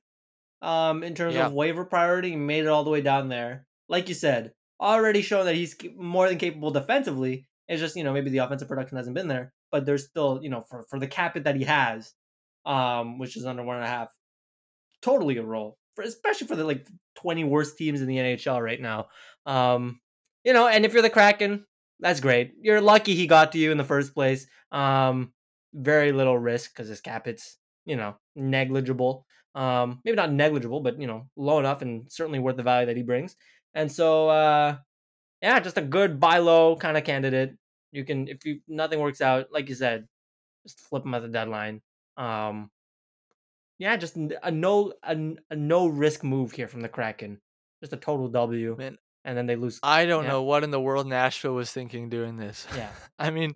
[0.62, 1.46] Um, in terms Yeah.
[1.46, 3.66] of waiver priority, he made it all the way down there.
[3.88, 7.46] Like you said, already shown that he's more than capable defensively.
[7.68, 10.50] It's just you know maybe the offensive production hasn't been there, but there's still you
[10.50, 12.12] know for for the cap hit that he has,
[12.66, 14.08] um, which is under one and a half,
[15.02, 18.80] totally a role for especially for the like twenty worst teams in the NHL right
[18.80, 19.08] now.
[19.46, 20.00] Um,
[20.44, 21.64] you know, and if you're the Kraken,
[22.00, 22.52] that's great.
[22.60, 24.46] You're lucky he got to you in the first place.
[24.72, 25.32] Um,
[25.72, 29.26] very little risk because his cap hit's you know negligible.
[29.54, 32.96] Um, maybe not negligible, but you know low enough and certainly worth the value that
[32.96, 33.34] he brings.
[33.74, 34.76] And so, uh,
[35.42, 37.56] yeah, just a good buy low kind of candidate.
[37.92, 40.06] You can if you nothing works out, like you said,
[40.64, 41.80] just flip him at the deadline.
[42.16, 42.70] Um,
[43.78, 45.16] yeah, just a no a,
[45.50, 47.40] a no risk move here from the Kraken.
[47.82, 49.80] Just a total W, Man, and then they lose.
[49.82, 50.30] I don't Yeah.
[50.30, 52.66] know what in the world Nashville was thinking doing this.
[52.76, 52.90] Yeah.
[53.18, 53.54] I mean,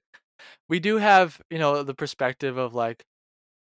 [0.68, 3.04] we do have, you know, the perspective of like,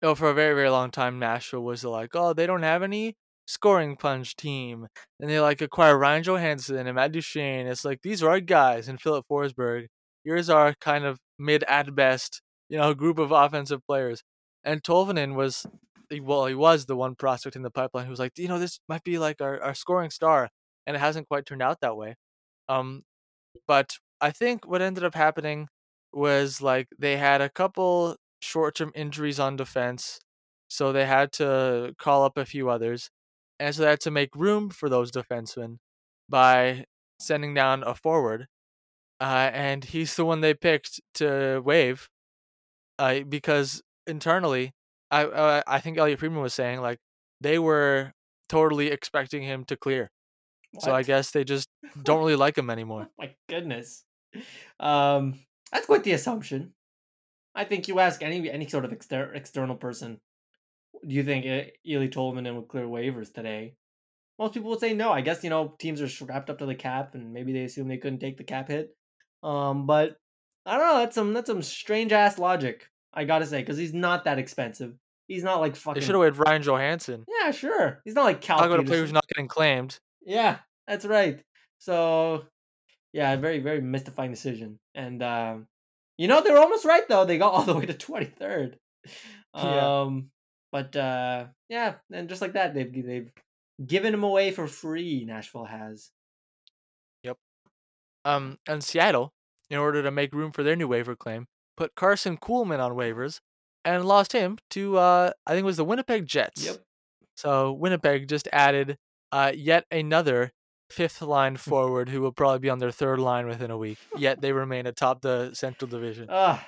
[0.02, 3.14] oh, for a very, very long time, Nashville was like, oh, they don't have any
[3.46, 4.86] scoring punch team.
[5.18, 7.66] And they like acquire Ryan Johansen and Matt Duchene.
[7.66, 8.88] It's like, these are our guys.
[8.88, 9.86] And Filip Forsberg,
[10.24, 14.22] here's our kind of mid at best, you know, group of offensive players.
[14.64, 15.66] And Tolvanen was,
[16.22, 18.78] well, he was the one prospect in the pipeline who was like, you know, this
[18.88, 20.48] might be like our, our scoring star.
[20.86, 22.16] And it hasn't quite turned out that way.
[22.68, 23.02] Um,
[23.66, 25.68] but I think what ended up happening
[26.12, 30.20] was like they had a couple short-term injuries on defense,
[30.68, 33.10] so they had to call up a few others,
[33.58, 35.78] and so they had to make room for those defensemen
[36.28, 36.84] by
[37.18, 38.46] sending down a forward,
[39.20, 42.08] uh, and he's the one they picked to waive,
[42.98, 44.72] uh, because internally,
[45.10, 46.98] I uh, I think Elliotte Friedman was saying like
[47.40, 48.12] they were
[48.48, 50.10] totally expecting him to clear,
[50.78, 51.68] so I guess they just
[52.02, 53.08] don't really like him anymore.
[53.18, 54.04] My goodness.
[54.78, 55.40] Um,
[55.72, 56.72] that's quite the assumption.
[57.54, 60.20] I think you ask any any sort of exter- external person,
[61.06, 63.74] do you think Eeli Tolvanen would clear waivers today?
[64.38, 65.12] Most people would say no.
[65.12, 67.88] I guess you know teams are strapped up to the cap, and maybe they assume
[67.88, 68.96] they couldn't take the cap hit.
[69.42, 70.16] Um, but
[70.66, 70.98] I don't know.
[70.98, 72.88] That's some that's some strange ass logic.
[73.12, 74.94] I gotta say, because he's not that expensive.
[75.26, 76.00] He's not like fucking.
[76.00, 77.24] They should have waived Ryan Johansen.
[77.28, 78.00] Yeah, sure.
[78.04, 78.58] He's not like Cal.
[78.58, 79.00] About a player Petersen.
[79.02, 79.98] who's not getting claimed.
[80.24, 81.42] Yeah, that's right.
[81.78, 82.44] So,
[83.12, 84.78] yeah, very very mystifying decision.
[84.94, 85.66] And um,
[86.20, 87.24] you know they're almost right though.
[87.24, 88.78] They got all the way to twenty third.
[89.56, 90.02] Yeah.
[90.02, 90.30] Um,
[90.70, 93.32] but uh, yeah, and just like that, they've they've
[93.84, 95.24] given him away for free.
[95.24, 96.10] Nashville has.
[97.24, 97.38] Yep.
[98.26, 99.32] Um, and Seattle,
[99.70, 101.46] in order to make room for their new waiver claim,
[101.78, 103.40] put Karson Kuhlman on waivers
[103.82, 106.66] and lost him to uh, I think it was the Winnipeg Jets.
[106.66, 106.76] Yep.
[107.34, 108.98] So Winnipeg just added
[109.32, 110.52] uh, yet another
[110.90, 113.98] fifth line forward who will probably be on their third line within a week.
[114.16, 116.28] Yet they remain atop the Central Division.
[116.30, 116.66] Ah,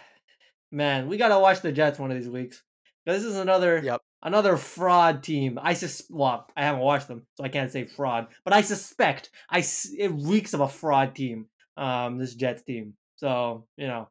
[0.71, 2.63] man, we gotta watch the Jets one of these weeks.
[3.07, 4.01] This is another Yep.
[4.23, 5.59] another fraud team.
[5.61, 9.31] I sus well, I haven't watched them, so I can't say fraud, but I suspect
[9.51, 11.47] I s- it reeks of a fraud team.
[11.77, 12.95] Um, this Jets team.
[13.17, 14.09] So you know,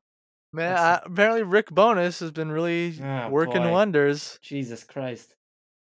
[0.53, 3.71] Man, uh, apparently Rick Bowness has been really Ah, working boy.
[3.71, 4.39] wonders.
[4.41, 5.35] Jesus Christ.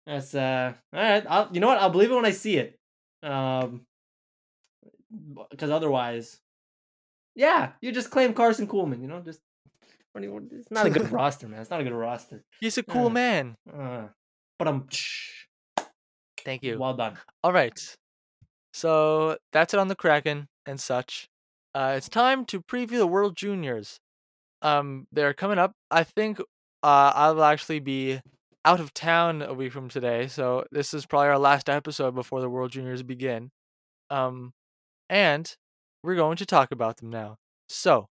[0.06, 1.24] That's uh all right.
[1.28, 1.78] I'll, you know what?
[1.78, 2.78] I'll believe it when I see it.
[3.22, 3.86] Um,
[5.50, 6.40] because otherwise,
[7.34, 9.00] yeah, you just claim Karson Kuhlman.
[9.00, 9.40] You know, just
[10.12, 11.60] what do you- it's not a good roster, man.
[11.60, 12.42] It's not a good roster.
[12.60, 13.56] He's a cool Uh, man.
[13.72, 14.08] Uh,
[14.58, 14.88] but I'm
[16.44, 16.78] Thank you.
[16.78, 17.16] well done.
[17.44, 17.78] All right.
[18.72, 21.28] So that's it on the Kraken and such.
[21.74, 23.98] Uh, it's time to preview the World Juniors.
[24.62, 25.72] Um, they're coming up.
[25.90, 26.40] I think
[26.82, 28.20] uh, I'll actually be
[28.64, 32.40] out of town a week from today, so this is probably our last episode before
[32.40, 33.50] the World Juniors begin.
[34.10, 34.52] Um,
[35.08, 35.56] and
[36.02, 37.36] we're going to talk about them now.
[37.68, 38.08] So,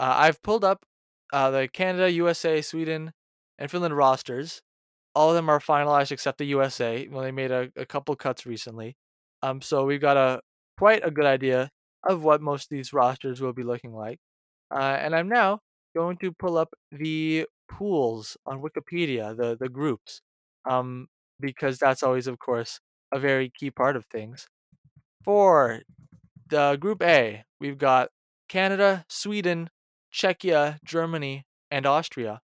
[0.00, 0.84] uh, I've pulled up
[1.32, 3.12] uh, the Canada, USA, Sweden,
[3.58, 4.62] and Finland rosters.
[5.14, 7.08] All of them are finalized except the USA.
[7.08, 8.96] Well, they made a, a couple cuts recently.
[9.42, 10.40] Um, so we've got a
[10.78, 11.70] quite a good idea
[12.08, 14.18] of what most of these rosters will be looking like.
[14.70, 15.60] Uh, and I'm now
[15.96, 20.20] going to pull up the pools on Wikipedia, the the groups,
[20.68, 21.08] um,
[21.40, 22.80] because that's always, of course,
[23.12, 24.46] a very key part of things.
[25.24, 25.82] For
[26.48, 28.10] the Group A, we've got
[28.48, 29.70] Canada, Sweden,
[30.12, 32.40] Czechia, Germany, and Austria.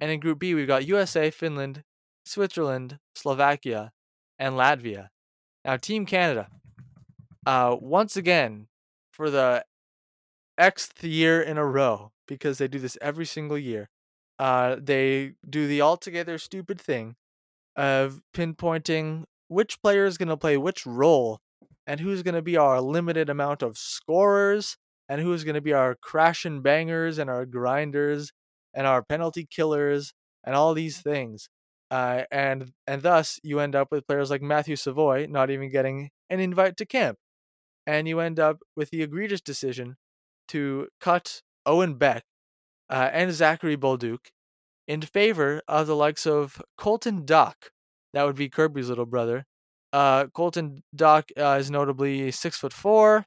[0.00, 1.84] And in Group B, we've got USA, Finland,
[2.24, 3.92] Switzerland, Slovakia,
[4.38, 5.08] and Latvia.
[5.64, 6.48] Now, Team Canada,
[7.46, 8.68] uh, once again,
[9.12, 9.64] for the
[10.58, 13.88] xth year in a row, because they do this every single year,
[14.38, 17.16] uh, they do the altogether stupid thing
[17.74, 21.40] of pinpointing which player is going to play which role
[21.88, 24.76] and who's going to be our limited amount of scorers
[25.08, 28.30] and who's going to be our crash and bangers and our grinders
[28.74, 30.12] and our penalty killers
[30.44, 31.48] and all these things.
[31.90, 36.10] Uh, and and thus you end up with players like Matthew Savoie not even getting
[36.28, 37.16] an invite to camp,
[37.86, 39.96] and you end up with the egregious decision
[40.48, 42.24] to cut Owen Beck
[42.90, 44.18] uh, and Zachary Bolduc
[44.86, 47.70] in favor of the likes of Colton Dach.
[48.12, 49.46] That would be Kirby's little brother.
[49.92, 53.24] Uh, Colton Dach uh, is notably six foot four,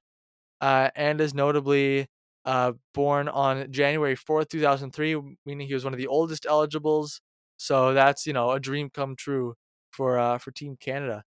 [0.60, 2.08] uh, and is notably
[2.45, 6.45] uh, born on January fourth, two thousand three, meaning he was one of the oldest
[6.45, 7.21] eligibles.
[7.58, 9.56] So that's you know a dream come true
[9.91, 11.24] for uh, for Team Canada.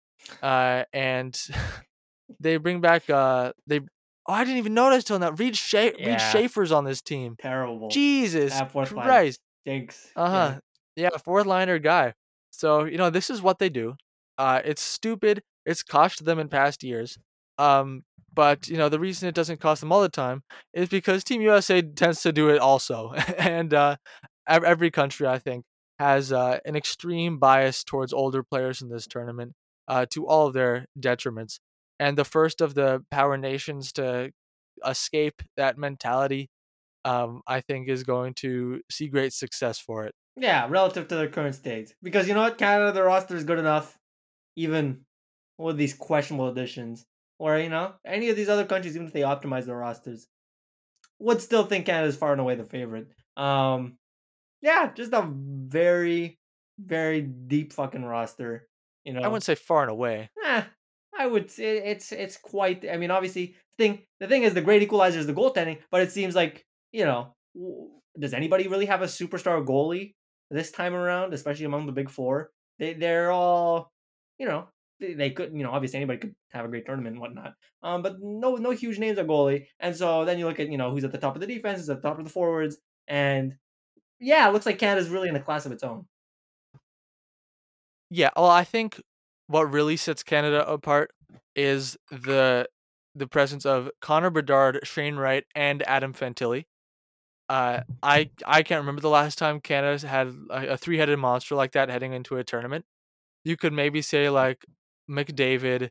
[0.43, 1.41] Uh, and
[2.41, 3.81] they bring back uh, they.
[4.27, 5.31] Oh, I didn't even notice till now.
[5.33, 6.19] Reid, Sha- Reid Yeah.
[6.19, 7.37] Schaefer's on this team.
[7.41, 7.89] Terrible.
[7.89, 8.53] Jesus
[9.07, 9.41] Christ.
[9.63, 10.09] Stinks.
[10.15, 10.61] Uh huh.
[10.95, 12.15] Yeah, fourth liner guy.
[12.51, 13.97] So you know this is what they do.
[14.41, 15.43] Uh, it's stupid.
[15.67, 17.19] It's cost them in past years.
[17.59, 21.23] Um, but you know the reason it doesn't cost them all the time is because
[21.23, 23.97] Team USA tends to do it also, and uh,
[24.49, 25.65] every country I think
[25.99, 29.53] has uh, an extreme bias towards older players in this tournament,
[29.89, 31.59] uh, to all of their detriments.
[31.99, 34.31] And the first of the power nations to
[34.87, 36.49] escape that mentality,
[37.05, 40.15] um, I think, is going to see great success for it.
[40.37, 41.95] Yeah, relative to their current state.
[42.03, 42.57] Because you know what?
[42.57, 43.99] Canada, the roster is good enough,
[44.65, 45.05] even
[45.59, 47.07] with these questionable additions.
[47.39, 50.27] Or, you know, any of these other countries, even if they optimize their rosters,
[51.19, 53.09] would still think Canada's far and away the favorite.
[53.37, 53.97] Um,
[54.61, 56.39] yeah, just a very,
[56.79, 58.69] very deep fucking roster.
[59.05, 60.29] You know, I wouldn't say far and away.
[60.45, 60.63] Eh,
[61.19, 62.85] I would say it's it's quite.
[62.91, 66.13] I mean, obviously, thing the thing is the great equalizer is the goaltending, but it
[66.13, 67.35] seems like you know,
[68.19, 70.15] does anybody really have a superstar goalie
[70.51, 72.51] this time around, especially among the big four?
[72.79, 73.93] They they're all,
[74.41, 77.21] you know, they, they could you know obviously anybody could have a great tournament and
[77.21, 77.53] whatnot.
[77.83, 80.79] Um, but no no huge names are goalie, and so then you look at you
[80.79, 82.79] know who's at the top of the defense, who's at the top of the forwards,
[83.07, 83.55] and
[84.19, 86.07] yeah, it looks like Canada's really in a class of its own.
[88.11, 89.01] Yeah, well, I think
[89.47, 91.13] what really sets Canada apart
[91.55, 92.67] is the
[93.15, 96.65] the presence of Connor Bedard, Shane Wright, and Adam Fantilli.
[97.49, 101.55] Uh, I I can't remember the last time Canada's had a, a three headed monster
[101.55, 102.85] like that heading into a tournament.
[103.45, 104.65] You could maybe say like
[105.11, 105.91] McDavid,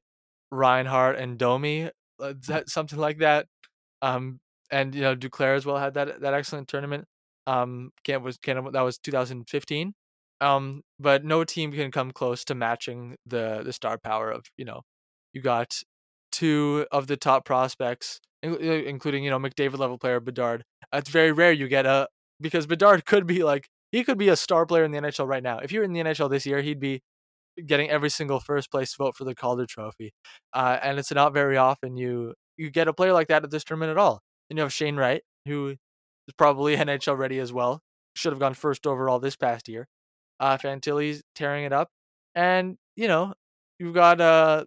[0.51, 2.33] Reinhart, and Domi, uh,
[2.67, 3.47] something like that.
[4.01, 4.39] Um,
[4.71, 7.05] and you know Duclair as well had that that excellent tournament.
[7.47, 9.93] Um, Can was Canada that was 2015.
[10.41, 14.65] Um, but no team can come close to matching the the star power of you
[14.65, 14.81] know,
[15.33, 15.81] you got
[16.31, 20.63] two of the top prospects, uh, including you know McDavid level player Bedard.
[20.93, 22.07] It's very rare you get a
[22.39, 25.43] because Bedard could be like he could be a star player in the NHL right
[25.43, 25.59] now.
[25.59, 27.01] If you're in the NHL this year, he'd be
[27.65, 30.13] getting every single first place vote for the Calder Trophy.
[30.53, 33.63] Uh, and it's not very often you you get a player like that at this
[33.63, 34.21] tournament at all.
[34.49, 37.81] Then you have Shane Wright, who is probably NHL ready as well.
[38.15, 39.87] Should have gone first overall this past year.
[40.39, 41.89] Uh, Fantilli's tearing it up,
[42.35, 43.33] and you know
[43.79, 44.65] you've got uh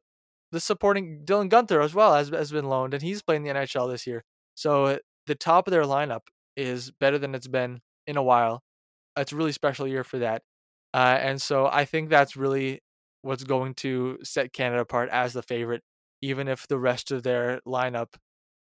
[0.52, 3.90] the supporting Dylan Guenther as well has has been loaned, and he's playing the NHL
[3.90, 4.22] this year.
[4.54, 6.22] So the top of their lineup
[6.56, 8.62] is better than it's been in a while.
[9.16, 10.42] It's a really special year for that,
[10.94, 12.80] uh, and so I think that's really
[13.22, 15.82] what's going to set Canada apart as the favorite,
[16.20, 18.14] even if the rest of their lineup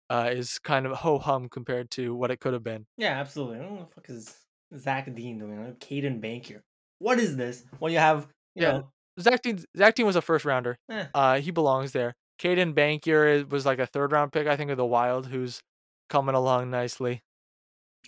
[0.09, 2.85] uh, is kind of ho hum compared to what it could have been.
[2.97, 3.65] Yeah, absolutely.
[3.65, 4.35] What the fuck is
[4.77, 5.63] Zach Dean doing?
[5.63, 6.61] Like Caedan Bankier.
[6.99, 7.63] What is this?
[7.79, 8.71] Well, you have you Yeah.
[8.71, 10.77] know Zach Dean, Zach Dean was a first rounder.
[10.89, 12.15] eh, Uh, he belongs there.
[12.39, 15.61] Caedan Bankier was like a third round pick, I think, of the Wild, who's
[16.09, 17.21] coming along nicely.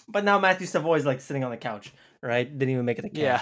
[0.08, 2.46] but now Matthew Savoie is like sitting on the couch, right?
[2.46, 3.42] Didn't even make it to camp.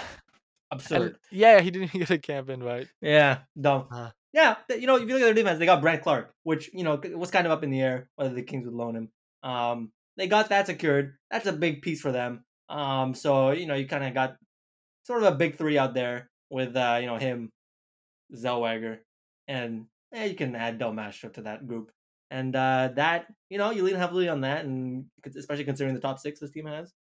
[0.70, 1.02] Absurd.
[1.02, 2.88] And, yeah, he didn't get a camp invite.
[3.00, 3.86] Yeah, dumb.
[3.90, 4.10] Uh.
[4.32, 6.84] yeah, you know, if you look at their defense, they got Brandt Clarke, which you
[6.84, 9.08] know was kind of up in the air whether the Kings would loan him.
[9.42, 11.14] Um, they got that secured.
[11.30, 12.44] That's a big piece for them.
[12.68, 14.36] Um, so you know, you kind of got
[15.04, 17.50] sort of a big three out there with uh, you know him,
[18.34, 18.98] Zellweger,
[19.48, 21.90] and yeah, you can add Del Mastro to that group.
[22.30, 25.06] And uh, that you know, you lean heavily on that, and
[25.36, 26.92] especially considering the top six this team has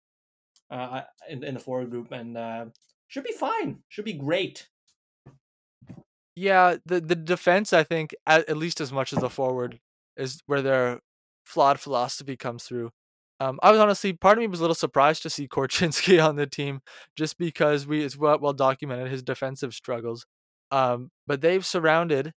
[0.72, 2.66] uh, in, in the forward group, and uh,
[3.10, 3.80] should be fine.
[3.90, 4.70] Should be great.
[6.36, 9.80] Yeah, the the defense, I think, at, at least as much as the forward,
[10.16, 11.02] is where their
[11.44, 12.92] flawed philosophy comes through.
[13.42, 16.36] Um, I was honestly, part of me was a little surprised to see Korchinski on
[16.36, 16.82] the team,
[17.18, 20.26] just because we it's well, well documented his defensive struggles.
[20.72, 22.32] Um, but they've surrounded,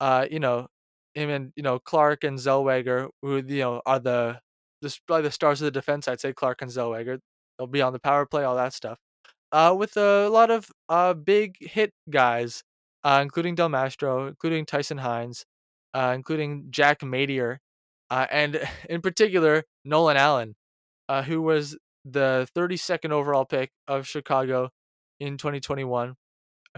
[0.00, 0.68] uh, you know,
[1.14, 4.40] him and you know Clarke and Zellweger, who you know are the
[4.82, 6.08] the the stars of the defense.
[6.08, 7.18] I'd say Clarke and Zellweger.
[7.58, 8.98] They'll be on the power play, all that stuff.
[9.54, 12.64] Uh, with a lot of uh big hit guys
[13.04, 15.46] uh, including Del Mastro, including Tyson Hinds,
[15.94, 17.60] uh, including Jack Matier,
[18.10, 20.54] uh, and in particular Nolan Allan,
[21.08, 24.70] uh, who was the 32nd overall pick of Chicago
[25.20, 26.14] in 2021.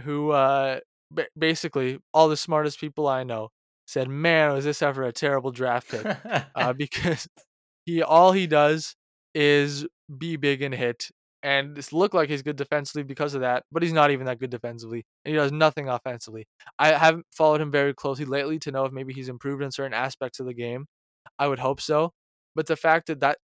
[0.03, 3.51] Who uh, ba- basically all the smartest people I know
[3.87, 6.07] said, "Man, was this ever a terrible draft pick?"
[6.57, 7.29] uh, because
[7.87, 8.97] he all he does
[9.35, 9.87] is
[10.19, 11.11] be big and hit
[11.47, 14.41] and this look like he's good defensively because of that, but he's not even that
[14.41, 16.45] good defensively, and he does nothing offensively.
[16.77, 19.95] I haven't followed him very closely lately to know if maybe he's improved in certain
[19.95, 20.87] aspects of the game.
[21.39, 22.11] I would hope so,
[22.57, 23.39] but the fact that that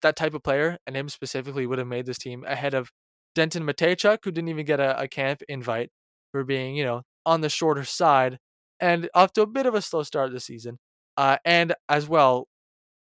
[0.00, 2.88] that type of player and him specifically would have made this team ahead of
[3.34, 5.90] Denton Mateychuk, who didn't even get a, a camp invite
[6.32, 8.38] for being you know on the shorter side
[8.80, 10.78] and off to a bit of a slow start this season,
[11.18, 12.46] uh, and as well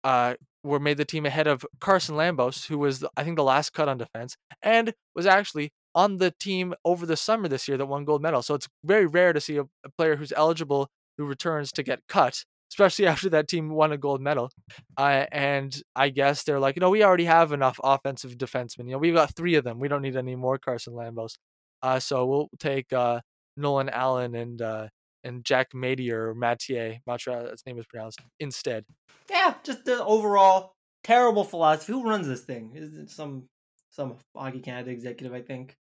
[0.03, 0.35] uh,
[0.67, 3.89] were made the team ahead of Carson Lambos, who was I think the last cut
[3.89, 8.05] on defense, and was actually on the team over the summer this year that won
[8.05, 8.43] gold medal.
[8.43, 12.01] So it's very rare to see a, a player who's eligible who returns to get
[12.09, 14.51] cut, especially after that team won a gold medal.
[14.97, 18.87] Uh, and I guess they're like, you know, we already have enough offensive defensemen.
[18.87, 19.79] You know, we've got three of them.
[19.79, 21.37] We don't need any more Carson Lambos.
[21.83, 23.21] Uh, so we'll take uh,
[23.57, 24.89] Nolan Allan and uh,
[25.27, 28.85] and Jack Matier, or Mathieu, not sure how his name is pronounced, instead.
[29.29, 31.93] yeah, just the overall terrible philosophy.
[31.93, 32.73] Who runs this thing?
[32.75, 33.49] Is it some
[33.91, 35.35] some Hockey Canada executive?
[35.35, 35.77] I think.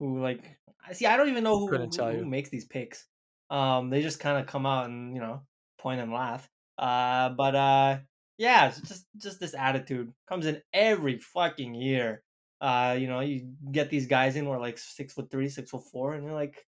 [0.00, 0.58] Who like?
[0.86, 1.06] I see.
[1.06, 3.06] I don't even know who, who, who makes these picks.
[3.48, 5.42] Um, they just kind of come out and you know
[5.78, 6.48] point and laugh.
[6.78, 7.98] Uh, but uh,
[8.38, 12.22] yeah, it's just just this attitude comes in every fucking year.
[12.60, 15.70] Uh, you know, you get these guys in who are like six foot three, six
[15.70, 16.64] foot four, and you're like,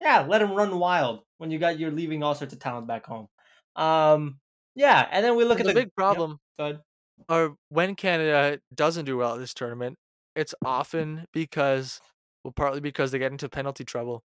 [0.00, 3.06] yeah, let them run wild when you got you're leaving all sorts of talent back
[3.06, 3.28] home.
[3.76, 4.40] Um,
[4.74, 6.80] yeah, and then we look And at the the big problem Go ahead.
[7.28, 9.98] or when Canada doesn't do well at this tournament,
[10.36, 12.00] it's often because,
[12.44, 14.22] well, partly because they get into penalty trouble.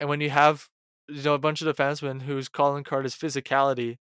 [0.00, 0.68] And when you have,
[1.08, 3.96] you know, a bunch of defensemen whose calling card is physicality,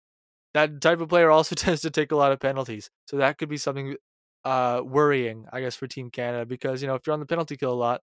[0.54, 2.90] that type of player also tends to take a lot of penalties.
[3.08, 3.98] So that could be something
[4.46, 7.58] uh, worrying, I guess, for Team Canada because, you know, if you're on the penalty
[7.58, 8.02] kill a lot,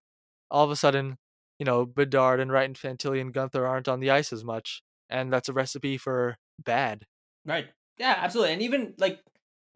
[0.51, 1.17] all of a sudden,
[1.61, 4.83] you know, Bedard and Wright and Fantilli and Guenther aren't on the ice as much.
[5.11, 7.05] And that's a recipe for bad.
[7.45, 7.69] Right.
[7.97, 8.53] Yeah, absolutely.
[8.53, 9.21] And even like,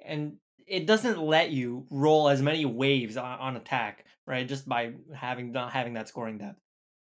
[0.03, 4.47] and it doesn't let you roll as many waves on, on attack, right?
[4.47, 6.59] Just by having not having that scoring depth.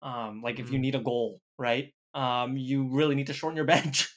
[0.03, 0.81] Um, like if you Mhm.
[0.81, 1.95] need a goal, right?
[2.15, 4.09] Um, you really need to shorten your bench.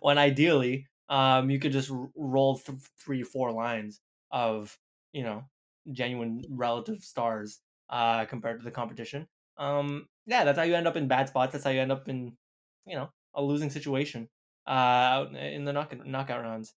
[0.00, 4.00] when ideally, um, you could just r- roll th- three, four lines
[4.30, 4.78] of
[5.12, 5.44] you know
[5.92, 7.60] genuine relative stars
[7.90, 9.26] uh compared to the competition.
[9.58, 11.52] Um, yeah, that's how you end up in bad spots.
[11.52, 12.36] That's how you end up in
[12.86, 14.28] you know a losing situation
[14.66, 16.74] uh in the knock- knockout rounds.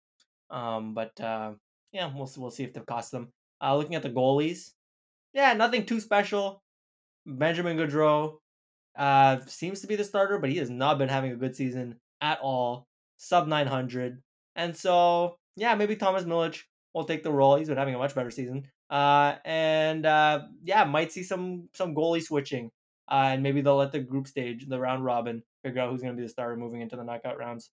[0.49, 1.53] Um, but uh,
[1.91, 3.29] yeah, we'll we'll see if they cost them.
[3.61, 4.71] Uh, looking at the goalies,
[5.33, 6.61] yeah, nothing too special.
[7.25, 8.37] Benjamin Gaudreau
[8.97, 11.95] uh, seems to be the starter, but he has not been having a good season
[12.21, 12.87] at all.
[13.17, 14.21] Sub 900.
[14.55, 16.61] And so, yeah, maybe Thomas Milic
[16.93, 17.55] will take the role.
[17.55, 18.67] He's been having a much better season.
[18.91, 22.71] Uh, and uh, yeah, might see some some goalie switching.
[23.09, 26.13] Uh, and maybe they'll let the group stage, the round robin, figure out who's going
[26.15, 27.71] to be the starter moving into the knockout rounds.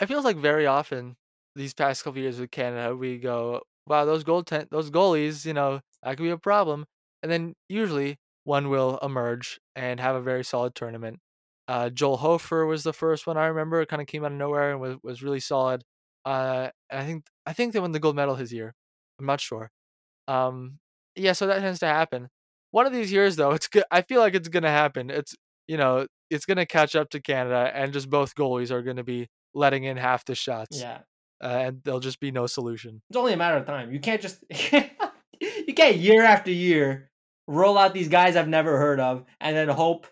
[0.00, 1.16] It feels like very often
[1.54, 5.52] these past couple years with Canada, we go, wow, those goal ten- those goalies, you
[5.52, 6.86] know, that could be a problem.
[7.22, 11.20] And then usually one will emerge and have a very solid tournament.
[11.68, 13.80] Uh, Joel Hofer was the first one I remember.
[13.80, 15.84] It kind of came out of nowhere and was, was really solid.
[16.24, 18.74] Uh, I think I think they won the gold medal his year.
[19.20, 19.70] I'm not sure.
[20.28, 20.78] Um,
[21.16, 22.28] yeah, so that tends to happen.
[22.70, 23.84] One of these years, though, it's good.
[23.90, 25.10] I feel like it's gonna happen.
[25.10, 25.34] It's
[25.68, 29.28] you know, it's gonna catch up to Canada, and just both goalies are gonna be
[29.54, 30.80] letting in half the shots.
[30.80, 31.00] Yeah,
[31.42, 33.02] uh, and there'll just be no solution.
[33.10, 33.92] It's only a matter of time.
[33.92, 34.42] You can't just
[35.40, 37.10] you can't year after year
[37.46, 40.06] roll out these guys I've never heard of and then hope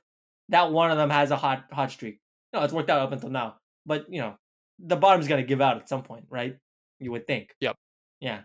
[0.48, 2.20] that one of them has a hot hot streak.
[2.52, 3.56] No, it's worked out up until now.
[3.86, 4.36] But you know,
[4.78, 6.56] the bottom's gonna give out at some point, right?
[7.00, 7.54] You would think.
[7.60, 7.76] Yep.
[8.20, 8.40] Yeah.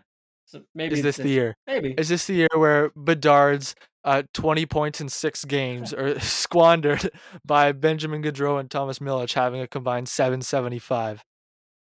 [0.54, 1.56] So maybe is this the year?
[1.66, 3.74] Maybe is this the year where Bedard's
[4.04, 7.10] uh, 20 points in six games are squandered
[7.44, 11.24] by Benjamin Gaudreau and Thomas Milic having a combined 775?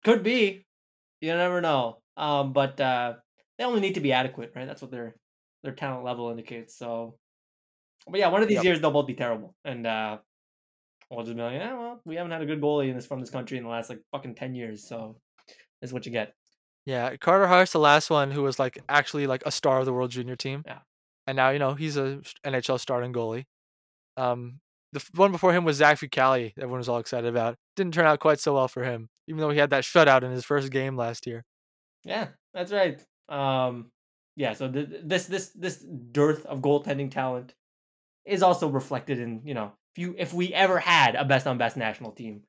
[0.04, 0.66] Could be.
[1.22, 2.00] You never know.
[2.16, 3.14] Um, but uh,
[3.60, 4.66] they only need to be adequate, right?
[4.66, 5.16] That's what their
[5.62, 6.76] their talent level indicates.
[6.76, 7.16] So,
[8.10, 8.66] but yeah, one of these yep.
[8.66, 10.18] years they'll both be terrible, and uh,
[11.12, 13.20] we'll just be like, yeah, well, we haven't had a good goalie in this from
[13.20, 15.20] this country in the last like fucking ten years, so
[15.80, 16.34] this is what you get.
[16.88, 19.92] Yeah, Carter Hart's the last one who was like actually like a star of the
[19.92, 20.64] World Junior team.
[20.66, 20.80] Yeah,
[21.28, 23.44] and now you know he's a NHL starting goalie.
[24.16, 24.62] Um,
[24.94, 26.54] the one before him was Zach Fucale.
[26.56, 27.58] Everyone was all excited about.
[27.76, 30.32] Didn't turn out quite so well for him, even though he had that shutout in
[30.32, 31.44] his first game last year.
[32.06, 33.04] Yeah, that's right.
[33.28, 33.92] Um,
[34.38, 34.54] yeah.
[34.54, 37.54] So th- this this this dearth of goaltending talent
[38.24, 41.58] is also reflected in you know if you if we ever had a best on
[41.58, 42.44] best national team,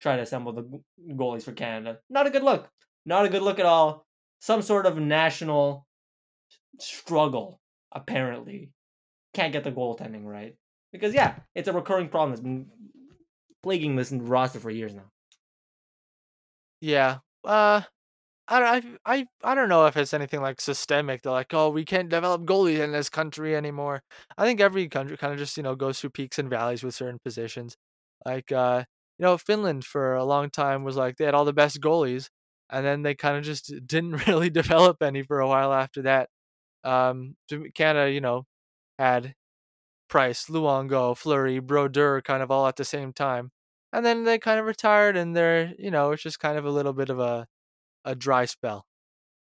[0.00, 0.80] try to assemble the
[1.10, 1.98] goalies for Canada.
[2.08, 2.70] Not a good look.
[3.04, 4.06] Not a good look at all.
[4.40, 5.86] Some sort of national
[6.78, 7.60] struggle
[7.92, 8.72] apparently.
[9.34, 10.56] Can't get the goaltending right
[10.92, 12.66] because yeah, it's a recurring problem that's been
[13.62, 15.10] plaguing this roster for years now.
[16.80, 17.18] Yeah.
[17.44, 17.82] Uh
[18.48, 21.22] I I I don't know if it's anything like systemic.
[21.22, 24.02] They're like, "Oh, we can't develop goalies in this country anymore."
[24.38, 26.94] I think every country kind of just, you know, goes through peaks and valleys with
[26.94, 27.76] certain positions.
[28.26, 28.84] Like uh,
[29.18, 32.28] you know, Finland for a long time was like they had all the best goalies
[32.72, 36.30] and then they kind of just didn't really develop any for a while after that.
[36.84, 37.36] Um
[37.74, 38.46] Canada, you know,
[38.98, 39.34] had
[40.08, 43.50] Price, Luongo, Fleury, Brodeur kind of all at the same time.
[43.92, 46.70] And then they kind of retired and they're, you know, it's just kind of a
[46.70, 47.46] little bit of a
[48.04, 48.86] a dry spell.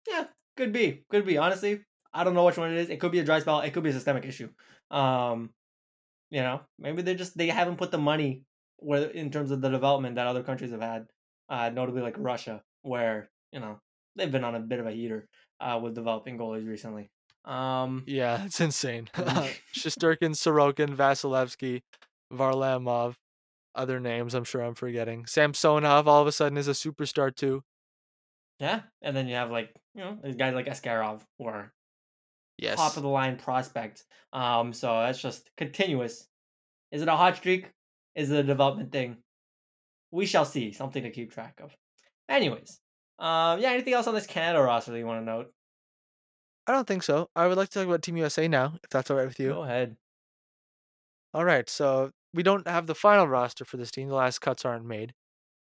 [0.08, 1.04] Yeah, could be.
[1.10, 1.38] Could be.
[1.38, 2.90] Honestly, I don't know which one it is.
[2.90, 3.60] It could be a dry spell.
[3.60, 4.50] It could be a systemic issue.
[4.90, 5.54] Um,
[6.30, 8.44] you know, maybe they just they haven't put the money
[8.78, 11.06] where in terms of the development that other countries have had,
[11.48, 13.78] uh, notably like Russia, where you know
[14.16, 15.28] they've been on a bit of a heater
[15.60, 17.10] uh, with developing goalies recently.
[17.44, 19.08] Um, yeah, it's insane.
[19.14, 21.82] Shesterkin, Sorokin, Vasilevskiy,
[22.32, 23.14] Varlamov,
[23.74, 25.26] other names I'm sure I'm forgetting.
[25.26, 27.62] Samsonov all of a sudden is a superstar too.
[28.58, 31.72] Yeah, and then you have like you know these guys like Askarov or
[32.58, 32.76] yes.
[32.76, 34.04] top of the line prospect.
[34.32, 36.26] Um, so that's just continuous.
[36.90, 37.70] Is it a hot streak?
[38.14, 39.16] Is it a development thing?
[40.10, 40.72] We shall see.
[40.72, 41.74] Something to keep track of.
[42.32, 42.80] Anyways,
[43.18, 43.72] um, yeah.
[43.72, 45.52] Anything else on this Canada roster that you want to note?
[46.66, 47.28] I don't think so.
[47.36, 49.50] I would like to talk about Team USA now, if that's all right with you.
[49.50, 49.96] Go ahead.
[51.34, 54.08] All right, so we don't have the final roster for this team.
[54.08, 55.12] The last cuts aren't made,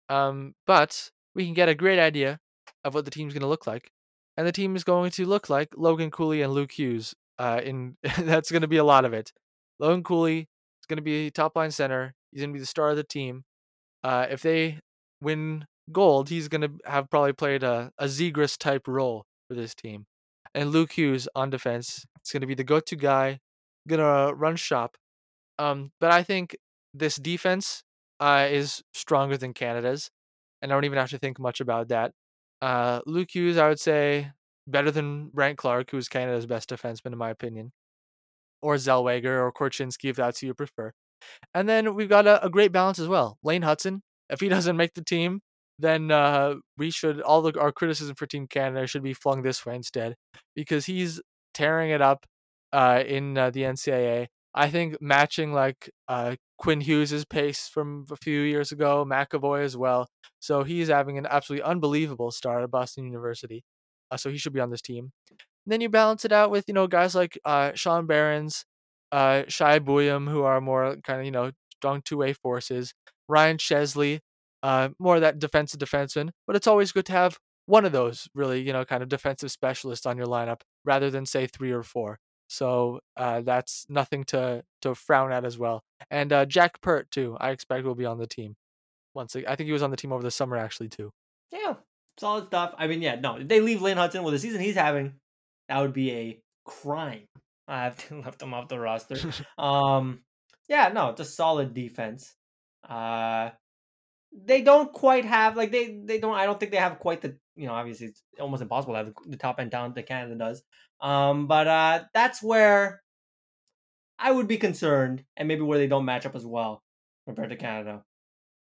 [0.09, 2.39] um, but we can get a great idea
[2.85, 3.91] of what the team's going to look like,
[4.37, 7.13] and the team is going to look like Logan Cooley and Luke Hughes.
[7.37, 9.33] Uh, in that's going to be a lot of it.
[9.79, 12.13] Logan Cooley is going to be top line center.
[12.31, 13.43] He's going to be the star of the team.
[14.03, 14.79] Uh, if they
[15.21, 19.73] win gold, he's going to have probably played a, a Zegras type role for this
[19.75, 20.05] team
[20.53, 22.05] and Luke Hughes on defense.
[22.19, 23.39] It's going to be the go-to guy,
[23.87, 24.97] gonna run shop.
[25.57, 26.55] Um, but I think
[26.93, 27.83] this defense
[28.19, 30.09] uh, is stronger than Canada's,
[30.61, 32.11] and I don't even have to think much about that.
[32.61, 34.31] Uh, Luke Hughes, I would say,
[34.67, 37.71] better than Brandt Clarke, who's Canada's best defenseman in my opinion,
[38.61, 40.91] or Zellweger or Korchinski, if that's who you prefer.
[41.53, 43.37] And then we've got a, a great balance as well.
[43.43, 45.41] Lane Hutson, if he doesn't make the team,
[45.81, 49.65] then uh, we should all the, our criticism for Team Canada should be flung this
[49.65, 50.15] way instead,
[50.55, 51.21] because he's
[51.53, 52.25] tearing it up
[52.73, 54.27] uh, in uh, the NCAA.
[54.53, 59.77] I think matching like uh, Quinn Hughes' pace from a few years ago, McAvoy as
[59.77, 60.07] well.
[60.39, 63.63] So he's having an absolutely unbelievable start at Boston University.
[64.09, 65.11] Uh, so he should be on this team.
[65.29, 68.07] And then you balance it out with you know guys like uh, Sean
[69.11, 72.93] uh, Shai Buium, who are more kind of you know strong two way forces.
[73.27, 74.19] Ryan Chesley,
[74.63, 76.29] uh, more of that defensive defenseman.
[76.47, 79.51] But it's always good to have one of those really, you know, kind of defensive
[79.51, 82.19] specialists on your lineup rather than say three or four.
[82.47, 85.83] So uh, that's nothing to to frown at as well.
[86.09, 88.55] And uh, Jack Peart too, I expect will be on the team.
[89.13, 91.11] Once I think he was on the team over the summer actually too.
[91.51, 91.75] Yeah,
[92.17, 92.75] solid stuff.
[92.77, 95.13] I mean, yeah, no, if they leave Lane Hutson with the season he's having,
[95.69, 97.23] that would be a crime.
[97.69, 99.17] I have to left him off the roster.
[99.57, 100.19] um,
[100.67, 102.33] yeah, no, it's a solid defense.
[102.87, 103.51] Uh,
[104.33, 106.35] they don't quite have like they they don't.
[106.35, 109.13] I don't think they have quite the you know obviously it's almost impossible to have
[109.25, 110.63] the top end talent that Canada does.
[111.01, 113.01] Um, but uh, that's where
[114.17, 116.83] I would be concerned, and maybe where they don't match up as well
[117.25, 118.03] compared to Canada.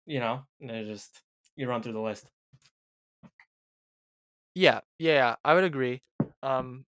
[0.07, 1.23] You know, they just
[1.57, 2.27] you run through the list.
[4.55, 6.03] Yeah, yeah, I would agree.
[6.43, 6.85] Um,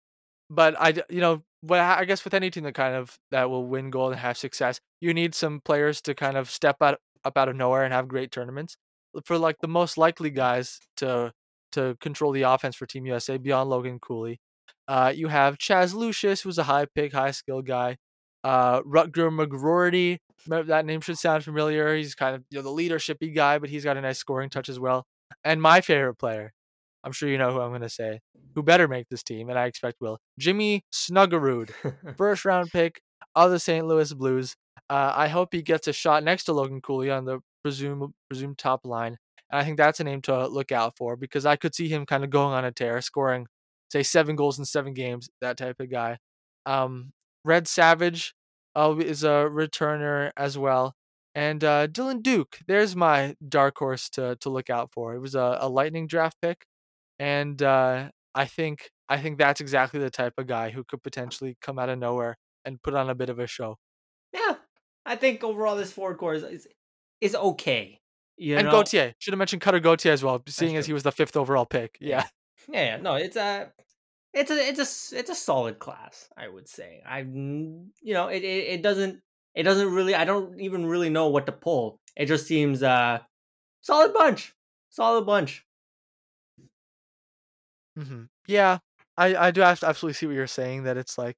[0.51, 3.67] but I, you know, what I guess with any team that kind of that will
[3.67, 7.37] win gold and have success, you need some players to kind of step out up
[7.37, 8.77] out of nowhere and have great tournaments.
[9.25, 11.33] For like the most likely guys to
[11.73, 14.41] to control the offense for Team USA beyond Logan Cooley,
[14.89, 17.97] uh, you have Chaz Lucius, who's a high pick, high skill guy.
[18.43, 21.95] Uh, Rutger McGroarty, that name should sound familiar.
[21.95, 24.69] He's kind of you know the leadershipy guy, but he's got a nice scoring touch
[24.69, 25.05] as well.
[25.45, 26.53] And my favorite player,
[27.05, 28.21] I'm sure you know who I'm going to say,
[28.55, 30.19] who better make this team, and I expect will.
[30.39, 31.71] Jimmy Snuggerud,
[32.17, 33.01] first round pick
[33.35, 33.87] of the St.
[33.87, 34.57] Louis Blues.
[34.91, 38.59] Uh, I hope he gets a shot next to Logan Cooley on the presumed presumed
[38.59, 39.19] top line.
[39.51, 42.07] And I think that's a name to look out for because I could see him
[42.07, 43.47] kind of going on a tear, scoring,
[43.91, 46.19] say, seven goals in seven games, that type of guy.
[46.67, 47.13] Um,
[47.45, 48.35] Red Savage
[48.77, 50.95] uh, is a returner as well.
[51.35, 55.15] And uh, Dylan Duke, there's my dark horse to, to look out for.
[55.15, 56.65] It was a, a lightning draft pick
[57.19, 61.57] and uh, I think I think that's exactly the type of guy who could potentially
[61.63, 63.79] come out of nowhere and put on a bit of a show.
[64.33, 64.55] Yeah,
[65.05, 66.69] I think overall this forward core is is,
[67.21, 68.01] is okay.
[68.37, 68.73] You and know?
[68.73, 71.67] Gauthier should have mentioned Cutter Gauthier as well, seeing as he was the fifth overall
[71.67, 71.99] pick.
[72.01, 72.25] Yeah.
[72.69, 73.73] yeah, yeah, no, it's a
[74.33, 77.03] it's a it's a it's a solid class, I would say.
[77.07, 79.21] I you know it, it it doesn't
[79.55, 82.01] it doesn't really I don't even really know what to pull.
[82.17, 83.19] It just seems uh
[83.83, 84.55] solid bunch,
[84.91, 85.65] solid bunch.
[87.99, 88.25] Mm-hmm.
[88.47, 88.79] Yeah,
[89.17, 90.85] I I do absolutely see what you're saying.
[90.85, 91.37] That it's like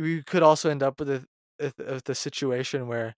[0.00, 1.26] we could also end up with a
[1.58, 3.14] with the situation where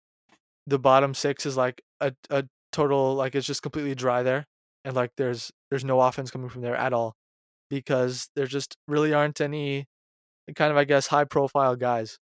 [0.67, 4.47] the bottom six is like a a total like it's just completely dry there,
[4.85, 7.15] and like there's there's no offense coming from there at all,
[7.71, 9.87] because there just really aren't any
[10.57, 12.19] kind of I guess high profile guys.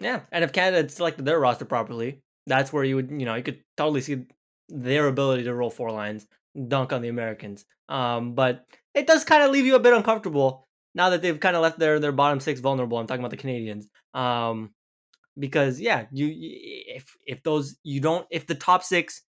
[0.00, 3.42] Yeah, and if Canada selected their roster properly, that's where you would you know you
[3.42, 4.24] could totally see
[4.68, 6.26] their ability to roll four lines,
[6.68, 7.64] dunk on the Americans.
[7.88, 8.64] Um, but
[8.94, 10.67] it does kind of leave you a bit uncomfortable
[10.98, 12.98] now that they've kind of left their their bottom six vulnerable.
[12.98, 13.88] I'm talking about the Canadians.
[14.12, 14.74] Um,
[15.38, 19.22] because yeah, you if if those you don't if the top six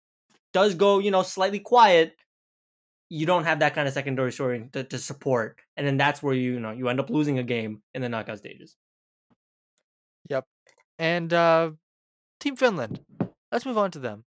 [0.52, 2.16] does go you know slightly quiet,
[3.08, 6.34] you don't have that kind of secondary story to, to support, and then that's where
[6.34, 8.76] you, you know you end up losing a game in the knockout stages.
[10.28, 10.44] Yep,
[10.98, 11.70] and uh,
[12.40, 13.00] Team Finland.
[13.52, 14.24] Let's move on to them.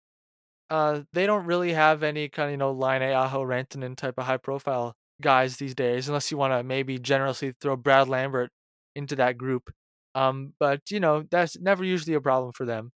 [0.70, 4.26] Uh, they don't really have any kind of you know Laine Aho Rantanen type of
[4.26, 8.50] high profile guys these days, unless you want to maybe generously throw Brad Lambert
[8.94, 9.70] into that group.
[10.14, 12.92] Um, but you know that's never usually a problem for them.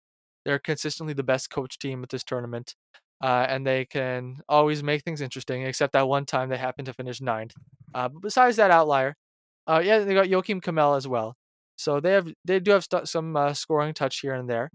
[0.45, 2.75] They're consistently the best coach team at this tournament,
[3.23, 5.63] uh, and they can always make things interesting.
[5.63, 7.53] Except that one time they happened to finish ninth.
[7.93, 9.15] Uh, but besides that outlier,
[9.67, 11.35] uh, yeah, they got Joakim Kemell as well.
[11.77, 14.71] So they have they do have st- some uh, scoring touch here and there.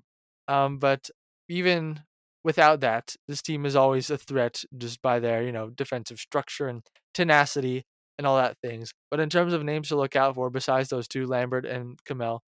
[0.48, 1.10] Um, but
[1.48, 2.00] even
[2.46, 6.68] without that, this team is always a threat just by their, you know, defensive structure
[6.68, 6.82] and
[7.12, 7.82] tenacity
[8.18, 8.92] and all that things.
[9.10, 12.38] But in terms of names to look out for, besides those two, Lambert and Kemell,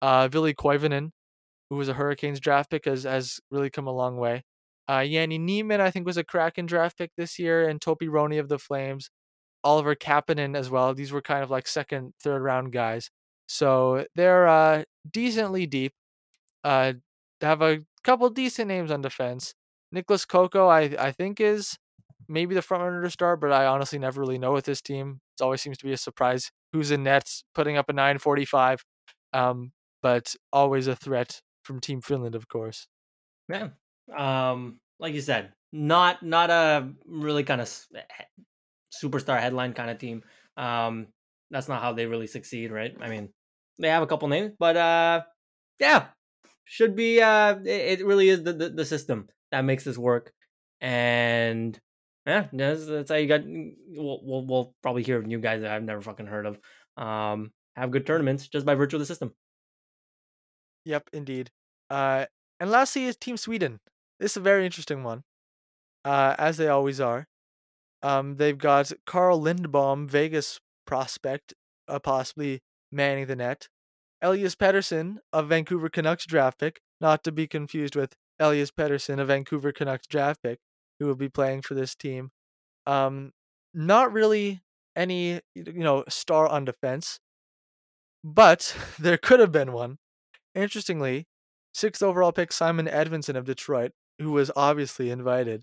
[0.00, 1.10] uh, Ville Koivunen,
[1.70, 4.44] who was a Hurricanes draft pick, has, has really come a long way.
[4.88, 8.38] Uh, Jani Nyman, I think, was a Kraken draft pick this year, and Topi Rönni
[8.38, 9.10] of the Flames,
[9.64, 10.94] Oliver Kapanen as well.
[10.94, 13.10] These were kind of like second, third round guys.
[13.48, 15.94] So they're uh, decently deep.
[16.62, 16.92] Uh,
[17.40, 19.54] have a couple decent names on defense.
[19.92, 21.78] Nicholas Kokko, I I think is
[22.28, 25.20] maybe the front runner to start, but I honestly never really know with this team.
[25.38, 28.84] It always seems to be a surprise who's in nets, putting up a 945.
[29.32, 29.72] Um,
[30.02, 32.86] but always a threat from Team Finland, of course.
[33.48, 33.70] Yeah.
[34.16, 37.68] Um, like you said, not not a really kind of
[38.92, 40.22] superstar headline kind of team.
[40.56, 41.08] Um,
[41.50, 42.94] that's not how they really succeed, right?
[43.00, 43.30] I mean,
[43.78, 45.22] they have a couple names, but uh,
[45.78, 46.06] yeah,
[46.68, 50.32] should be uh it, really is the, the, the system that makes this work.
[50.80, 51.78] And
[52.26, 55.62] yeah that's, that's how you got mm, we'll, we'll, we'll probably hear of new guys
[55.62, 56.58] that i've never fucking heard of.
[57.02, 59.32] Um have good tournaments just by virtue of the system.
[60.84, 61.50] Yep indeed.
[61.90, 62.26] Uh
[62.60, 63.80] and lastly is team sweden.
[64.20, 65.24] This is a very interesting one
[66.04, 67.26] uh as they always are.
[68.02, 71.54] Um, they've got Carl Lindbom, Vegas prospect,
[71.88, 72.62] uh, possibly
[72.92, 73.68] manning the net.
[74.20, 79.24] Elias Pettersson, a Vancouver Canucks draft pick, not to be confused with Elias Pettersson, a
[79.24, 80.58] Vancouver Canucks draft pick,
[80.98, 82.30] who will be playing for this team.
[82.86, 83.32] Um,
[83.74, 84.62] not really
[84.96, 87.20] any, you know, star on defense,
[88.24, 89.98] but there could have been one.
[90.54, 91.26] Interestingly,
[91.72, 95.62] sixth overall pick Simon Edvinsson of Detroit, who was obviously invited,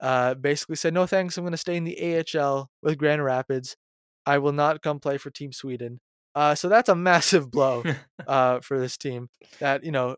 [0.00, 1.36] uh, basically said, "No thanks.
[1.36, 3.76] I'm going to stay in the AHL with Grand Rapids.
[4.24, 6.00] I will not come play for Team Sweden."
[6.34, 7.82] Uh, so that's a massive blow
[8.26, 9.28] uh, for this team.
[9.58, 10.16] That you know,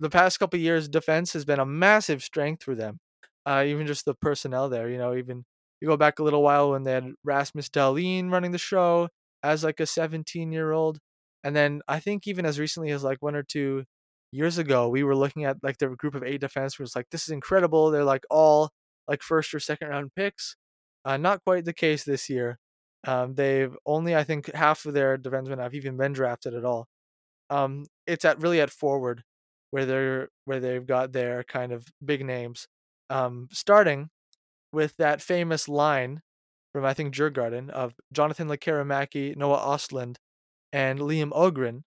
[0.00, 2.98] the past couple years, defense has been a massive strength for them.
[3.46, 4.88] Uh, even just the personnel there.
[4.88, 5.44] You know, even
[5.80, 9.08] you go back a little while when they had Rasmus Dahlin running the show
[9.42, 10.98] as like a 17 year old,
[11.42, 13.84] and then I think even as recently as like one or two
[14.32, 16.80] years ago, we were looking at like their group of eight defensemen.
[16.80, 17.90] Was like, this is incredible.
[17.90, 18.70] They're like all
[19.08, 20.56] like first or second round picks.
[21.04, 22.58] Uh, not quite the case this year.
[23.06, 26.86] Um, they've only, I think, half of their defensemen have even been drafted at all.
[27.50, 29.24] Um, it's at really at forward
[29.70, 32.68] where they're where they've got their kind of big names.
[33.10, 34.10] Um, starting
[34.72, 36.22] with that famous line
[36.72, 40.16] from I think Djurgården of Jonathan Lekkerimäki, Noah Ostlund,
[40.72, 41.82] and Liam Öhgren,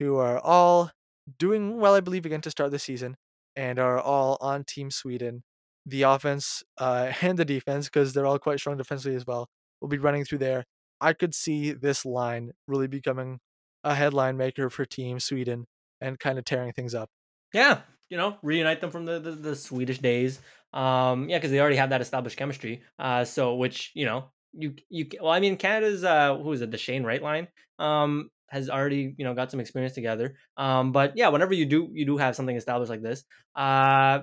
[0.00, 0.90] who are all
[1.38, 3.16] doing well, I believe, again to start the season,
[3.56, 5.42] and are all on Team Sweden.
[5.86, 9.48] The offense uh, and the defense, because they're all quite strong defensively as well,
[9.84, 10.64] will be running through there.
[11.00, 13.40] I could see this line really becoming
[13.82, 15.66] a headline maker for Team Sweden
[16.00, 17.10] and kind of tearing things up.
[17.52, 20.40] Yeah, you know, reunite them from the the, the Swedish days.
[20.72, 22.82] Um, yeah, because they already have that established chemistry.
[22.98, 26.70] Uh, so which you know you you well, I mean, Canada's uh, who is it,
[26.70, 30.36] the Shane Wright line, um, has already you know got some experience together.
[30.56, 33.24] Um, but yeah, whenever you do you do have something established like this,
[33.54, 34.20] uh,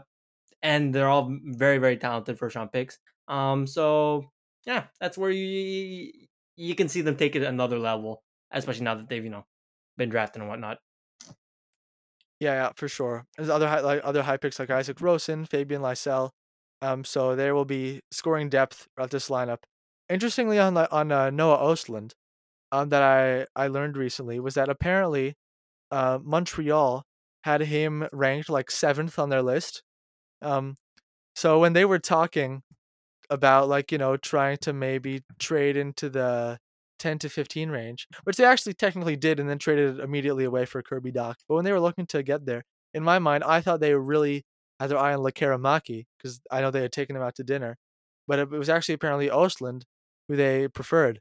[0.63, 2.97] and they're all very very talented first round picks.
[3.27, 4.31] Um, so
[4.65, 6.11] yeah, that's where you
[6.55, 9.45] you can see them take it another level, especially now that they've you know
[9.97, 10.79] been drafted and whatnot.
[12.39, 13.25] Yeah, yeah, for sure.
[13.37, 16.31] There's other high, like other high picks like Isak Rosén, Fabian Lysell.
[16.81, 19.59] Um, so there will be scoring depth throughout this lineup.
[20.09, 22.13] Interestingly, on on uh, Noah Ostlund,
[22.71, 25.35] um, that I I learned recently was that apparently,
[25.91, 27.03] uh, Montreal
[27.43, 29.83] had him ranked like seventh on their list.
[30.41, 30.75] Um,
[31.35, 32.63] so when they were talking
[33.31, 36.59] about like you know trying to maybe trade into the
[36.99, 40.65] 10 to 15 range, which they actually technically did and then traded it immediately away
[40.65, 41.35] for Kirby Dach.
[41.49, 42.63] But when they were looking to get there,
[42.93, 44.45] in my mind, I thought they really
[44.79, 47.77] had their eye on Lekkerimaki because I know they had taken him out to dinner.
[48.27, 49.83] But it was actually apparently Ostlund
[50.27, 51.19] who they preferred,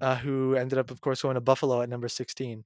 [0.00, 2.64] uh, who ended up, of course, going to Buffalo at number 16.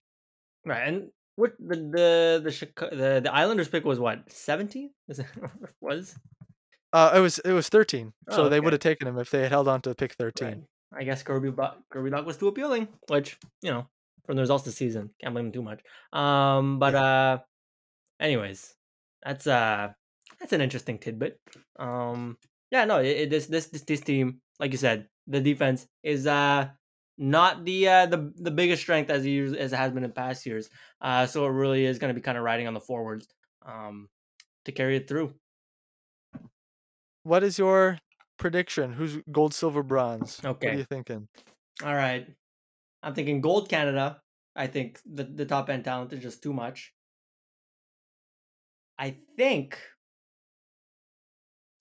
[0.66, 0.88] Right.
[0.88, 4.90] And what the the the the, the Islanders pick was what 17
[5.80, 6.18] was
[6.92, 8.12] uh, it was it was 13.
[8.28, 8.50] Oh, so okay.
[8.50, 10.48] they would have taken him if they had held on to pick 13.
[10.48, 10.58] Right.
[10.92, 11.52] I guess Kirby
[11.90, 13.86] Kirby Dach was too appealing, which you know
[14.24, 15.80] from the results this season can't blame him too much.
[16.12, 17.38] Um, but uh,
[18.20, 18.74] anyways,
[19.22, 19.88] that's uh
[20.40, 21.38] that's an interesting tidbit.
[21.78, 22.38] Um,
[22.70, 26.26] yeah, no, it, it, this this this this team, like you said, the defense is
[26.26, 26.68] uh
[27.18, 30.46] not the uh, the the biggest strength as it, as it has been in past
[30.46, 30.70] years.
[31.00, 33.26] Uh, so it really is going to be kind of riding on the forwards
[33.66, 34.08] um,
[34.64, 35.34] to carry it through.
[37.28, 37.98] What is your
[38.38, 38.94] prediction?
[38.94, 40.40] Who's gold, silver, bronze?
[40.42, 40.66] Okay.
[40.66, 41.28] What are you thinking?
[41.84, 42.26] All right.
[43.02, 44.22] I'm thinking gold Canada.
[44.56, 46.94] I think the, the top end talent is just too much.
[48.98, 49.78] I think,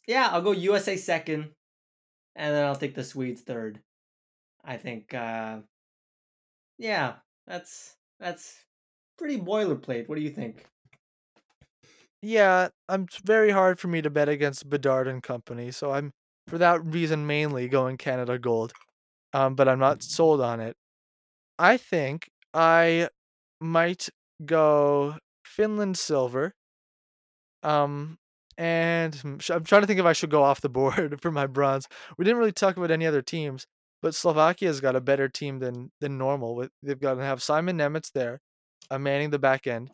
[0.05, 1.53] yeah, I'll go USA second,
[2.35, 3.79] and then I'll take the Swedes third.
[4.65, 5.61] I think, uh,
[6.77, 7.15] yeah,
[7.47, 8.65] that's that's
[9.17, 10.09] pretty boilerplate.
[10.09, 10.65] What do you think?
[12.21, 16.13] Yeah, I'm it's very hard for me to bet against Bedard and company, so I'm
[16.47, 18.73] for that reason mainly going Canada Gold.
[19.33, 20.75] Um, but I'm not sold on it.
[21.59, 23.09] I think I
[23.61, 24.09] might
[24.45, 26.53] go Finland Silver.
[27.63, 28.17] Um,
[28.57, 31.87] and I'm trying to think if I should go off the board for my bronze.
[32.17, 33.67] We didn't really talk about any other teams,
[34.01, 36.55] but Slovakia's got a better team than than normal.
[36.55, 38.39] With they've got to have Simon Nemec there,
[38.89, 39.91] uh, manning the back end.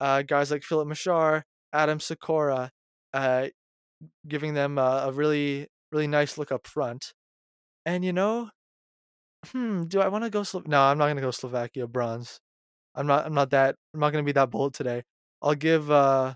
[0.00, 1.42] Uh, guys like Filip Mesar,
[1.72, 2.70] Adam Sykora,
[3.12, 3.48] uh,
[4.26, 7.12] giving them a, a really really nice look up front.
[7.86, 8.50] And you know,
[9.46, 10.42] hmm, do I want to go?
[10.42, 12.40] Slo- no, I'm not gonna go Slovakia bronze.
[12.94, 13.26] I'm not.
[13.26, 13.76] I'm not that.
[13.94, 15.02] I'm not gonna be that bold today.
[15.42, 15.90] I'll give.
[15.90, 16.34] uh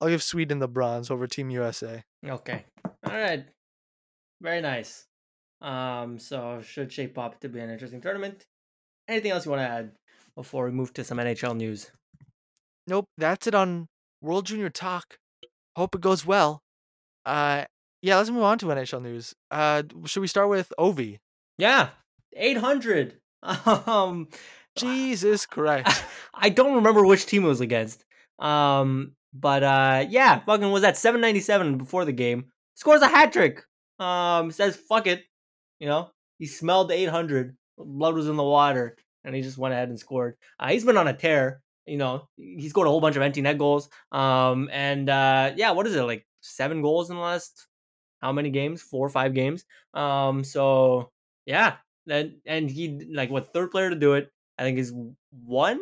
[0.00, 2.04] I'll give Sweden the bronze over Team USA.
[2.26, 2.64] Okay.
[2.84, 3.46] All right.
[4.42, 5.06] Very nice.
[5.60, 6.18] Um.
[6.18, 8.44] So should shape up to be an interesting tournament.
[9.08, 9.92] Anything else you want to add
[10.34, 11.90] before we move to some NHL news?
[12.86, 13.06] Nope.
[13.16, 13.88] That's it on
[14.26, 15.18] World Junior Talk.
[15.76, 16.62] Hope it goes well.
[17.24, 17.64] Uh,
[18.02, 19.34] Yeah, let's move on to NHL news.
[19.50, 21.18] Uh, should we start with Ovi?
[21.58, 21.90] Yeah,
[22.34, 23.18] eight hundred.
[23.66, 24.28] Um,
[24.76, 26.04] Jesus Christ.
[26.34, 28.04] I don't remember which team it was against.
[28.40, 32.46] Um, but uh, yeah, fucking was at seven ninety seven before the game.
[32.74, 33.62] Scores a hat trick.
[34.00, 35.22] Um, says fuck it.
[35.78, 36.10] You know,
[36.40, 37.56] he smelled the eight hundred.
[37.78, 40.34] Blood was in the water, and he just went ahead and scored.
[40.58, 41.62] Uh, he's been on a tear.
[41.86, 43.88] You know, he scored a whole bunch of empty net goals.
[44.12, 47.66] Um, and uh, yeah, what is it like seven goals in the last
[48.20, 48.82] how many games?
[48.82, 49.64] Four or five games.
[49.94, 51.10] Um, so
[51.46, 51.76] yeah,
[52.08, 54.30] and and he like what third player to do it.
[54.58, 54.92] I think is
[55.30, 55.80] one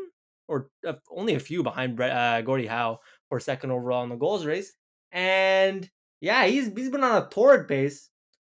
[0.49, 4.45] or uh, only a few behind uh, Gordie Howe for second overall in the goals
[4.45, 4.73] race.
[5.13, 5.89] And
[6.21, 8.11] yeah, he's he's been on a torrid pace.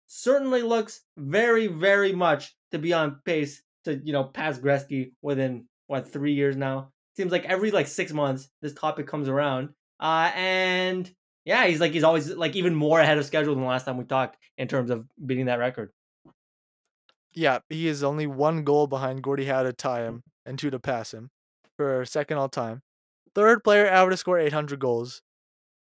[0.08, 5.68] Certainly looks very very much to be on pace to you know pass Gretzky within
[5.88, 6.92] what three years now.
[7.18, 9.70] Seems like every like six months this topic comes around.
[10.00, 11.10] Uh, and
[11.46, 13.98] yeah, he's like he's always like even more ahead of schedule than the last time
[13.98, 15.92] we talked in terms of beating that record.
[17.34, 20.80] Yeah, he is only one goal behind Gordie Howe to tie him and two to
[20.80, 21.30] pass him
[21.78, 22.82] for second all time.
[23.34, 25.22] Third player ever to score 800 goals.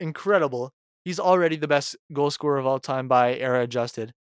[0.01, 0.73] Incredible.
[1.05, 4.13] He's already the best goal scorer of all time by era adjusted.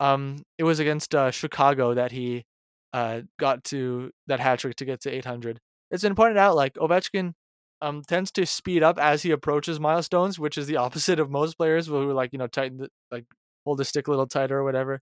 [0.00, 2.44] Um, it was against uh, Chicago that he
[2.92, 5.60] uh, got to that hat trick to get to 800.
[5.92, 7.34] It's been pointed out like Ovechkin
[7.82, 11.56] um, tends to speed up as he approaches milestones, which is the opposite of most
[11.56, 13.26] players who like you know tighten the, like
[13.64, 15.00] hold the stick a little tighter or whatever.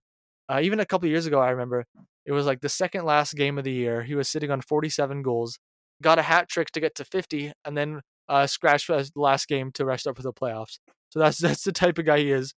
[0.49, 1.85] Uh, even a couple years ago, I remember
[2.25, 4.03] it was like the second last game of the year.
[4.03, 5.57] He was sitting on 47 goals,
[6.03, 9.71] got a hat trick to get to 50, and then uh, scratched the last game
[9.73, 10.79] to rest up for the playoffs.
[11.09, 12.53] So that's that's the type of guy he is.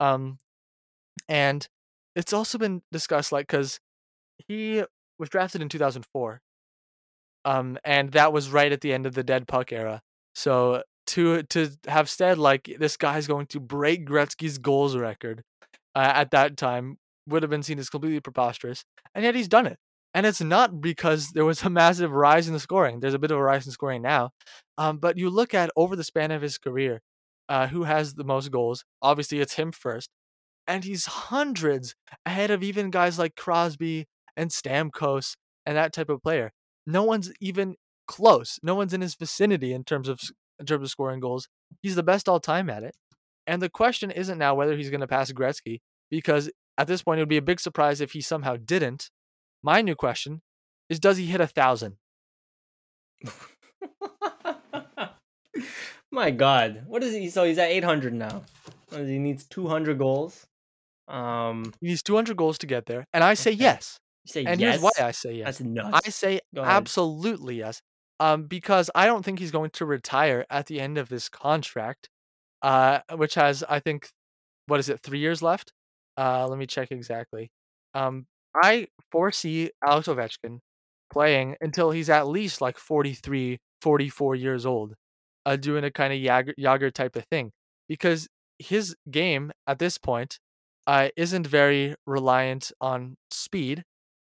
[0.00, 0.38] Um,
[1.28, 1.66] and
[2.14, 3.78] it's also been discussed like because
[4.46, 4.82] he
[5.18, 6.40] was drafted in 2004,
[7.48, 10.02] um, and that was right at the end of the dead puck era.
[10.34, 15.42] So to to have said like this guy's going to break Gretzky's goals record
[15.94, 18.84] uh, at that time would have been seen as completely preposterous,
[19.14, 19.78] and yet he's done it.
[20.12, 23.00] And it's not because there was a massive rise in the scoring.
[23.00, 24.30] There's a bit of a rise in scoring now,
[24.76, 27.00] um, but you look at over the span of his career,
[27.48, 28.84] uh, who has the most goals?
[29.00, 30.10] Obviously, it's him first,
[30.66, 31.94] and he's hundreds
[32.26, 35.34] ahead of even guys like Crosby and Stamkos
[35.64, 36.52] and that type of player.
[36.88, 37.76] No one's even
[38.06, 38.58] close.
[38.62, 40.20] No one's in his vicinity in terms of
[40.58, 41.48] in terms of scoring goals.
[41.82, 42.96] He's the best all time at it.
[43.46, 45.80] And the question isn't now whether he's going to pass Gretzky
[46.10, 49.10] because at this point, it would be a big surprise if he somehow didn't.
[49.62, 50.40] My new question
[50.88, 51.96] is Does he hit a thousand?
[56.10, 56.84] My God.
[56.86, 57.28] What is he?
[57.28, 58.44] So he's at 800 now.
[58.90, 60.46] He needs 200 goals.
[61.06, 63.06] Um, he needs 200 goals to get there.
[63.12, 63.60] And I say okay.
[63.60, 63.98] yes.
[64.28, 64.74] You say and yes?
[64.74, 65.46] here's why I say yes.
[65.46, 66.00] That's nuts.
[66.04, 67.80] I say absolutely yes.
[68.20, 72.08] Um, because I don't think he's going to retire at the end of this contract,
[72.62, 74.08] uh, which has, I think,
[74.66, 75.72] what is it, three years left?
[76.16, 77.50] Uh, let me check exactly.
[77.94, 78.26] Um,
[78.62, 80.58] I foresee Alex Ovechkin
[81.12, 84.94] playing until he's at least like 43, 44 years old,
[85.46, 86.18] uh, doing a kind of
[86.58, 87.52] Jagr type of thing.
[87.88, 90.40] Because his game at this point
[90.88, 93.84] uh, isn't very reliant on speed.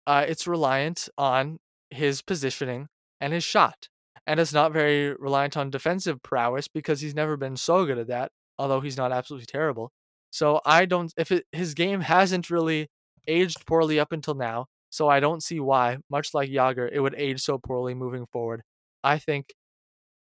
[0.07, 1.59] Uh, it's reliant on
[1.91, 2.89] his positioning
[3.21, 3.89] and his shot.
[4.27, 8.09] And it's not very reliant on defensive prowess because he's never been so good at
[8.09, 9.93] that, although he's not absolutely terrible.
[10.31, 12.89] So I don't if it, his game hasn't really
[13.27, 17.15] aged poorly up until now, so I don't see why, much like Jagr, it would
[17.17, 18.63] age so poorly moving forward.
[19.03, 19.55] I think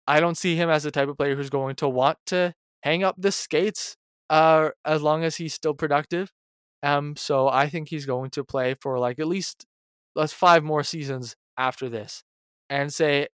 [0.08, 2.54] I don't see him as the type of player who's going to want to
[2.84, 3.98] hang up the skates
[4.30, 6.32] uh as long as he's still productive.
[6.86, 9.66] Um so I think he's going to play for like at least
[10.16, 12.24] let's five more seasons after this.
[12.70, 13.28] And say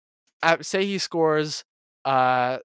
[0.61, 1.65] say he scores
[2.05, 2.59] uh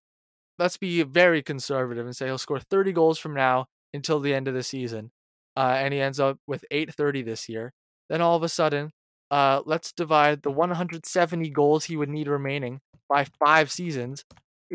[0.58, 4.48] let's be very conservative and say he'll score 30 goals from now until the end
[4.48, 5.10] of the season,
[5.56, 7.72] uh, and he ends up with 830 this year,
[8.08, 8.90] then all of a sudden,
[9.30, 14.24] uh, let's divide the 170 goals he would need remaining by five seasons.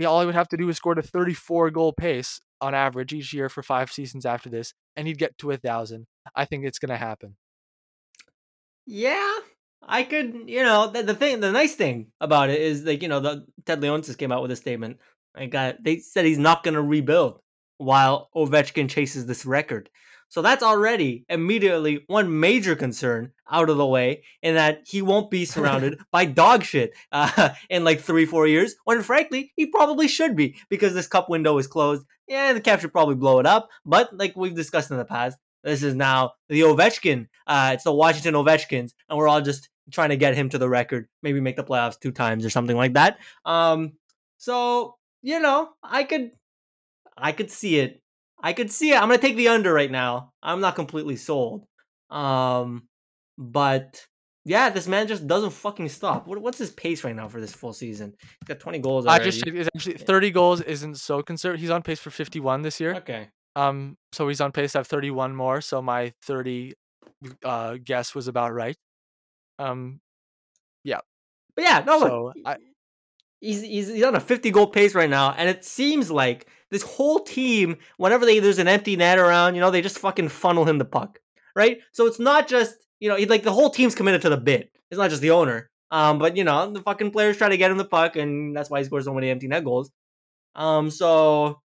[0.06, 3.34] All he would have to do is score a 34 goal pace on average each
[3.34, 6.08] year for five seasons after this, and he'd get to a thousand.
[6.36, 7.36] I think it's gonna happen.
[8.86, 9.38] Yeah,
[9.82, 10.44] I could.
[10.48, 13.46] You know, the, the thing, the nice thing about it is like you know, the
[13.66, 14.98] Ted Leonsis came out with a statement.
[15.36, 17.40] I got they said he's not gonna rebuild
[17.78, 19.90] while Ovechkin chases this record.
[20.30, 25.32] So that's already immediately one major concern out of the way, in that he won't
[25.32, 28.76] be surrounded by dog shit uh, in like three, four years.
[28.86, 32.06] When frankly, he probably should be because this cup window is closed.
[32.28, 33.70] Yeah, the cap should probably blow it up.
[33.86, 37.28] But like we've discussed in the past, this is now the Ovechkin.
[37.48, 40.70] Uh, it's the Washington Ovechkins, and we're all just trying to get him to the
[40.70, 43.18] record, maybe make the playoffs two times or something like that.
[43.46, 43.94] Um,
[44.38, 46.32] so you know, I could
[47.18, 48.02] I could see it.
[48.42, 48.96] I could see it.
[48.96, 50.32] I'm gonna take the under right now.
[50.42, 51.66] I'm not completely sold.
[52.10, 52.88] Um,
[53.38, 54.06] but
[54.46, 56.28] yeah, this man just doesn't fucking stop.
[56.28, 58.14] What, what's his pace right now for this full season?
[58.22, 59.46] He's got 20 goals I just.
[59.46, 61.62] It's actually 30 goals isn't so conservative.
[61.62, 62.96] He's on pace for 51 this year.
[62.96, 63.30] okay.
[63.56, 65.60] Um, so he's on pace to have 31 more.
[65.62, 66.74] So my 30
[67.44, 68.78] uh guess was about right.
[69.58, 70.00] Um,
[70.86, 71.00] yeah.
[71.56, 72.58] But yeah, no, So, look, I-
[73.42, 76.84] he's, he's he's on a 50 goal pace right now, and it seems like this
[76.84, 80.66] whole team, whenever they there's an empty net around, you know, they just fucking funnel
[80.66, 81.20] him the puck,
[81.56, 81.80] right?
[81.92, 84.72] So it's not just you know, he, like the whole team's committed to the bit.
[84.92, 85.70] It's not just the owner.
[85.92, 88.70] Um, but you know, the fucking players try to get him the puck, and that's
[88.70, 89.90] why he scores so many empty net goals.
[90.56, 91.62] Um, so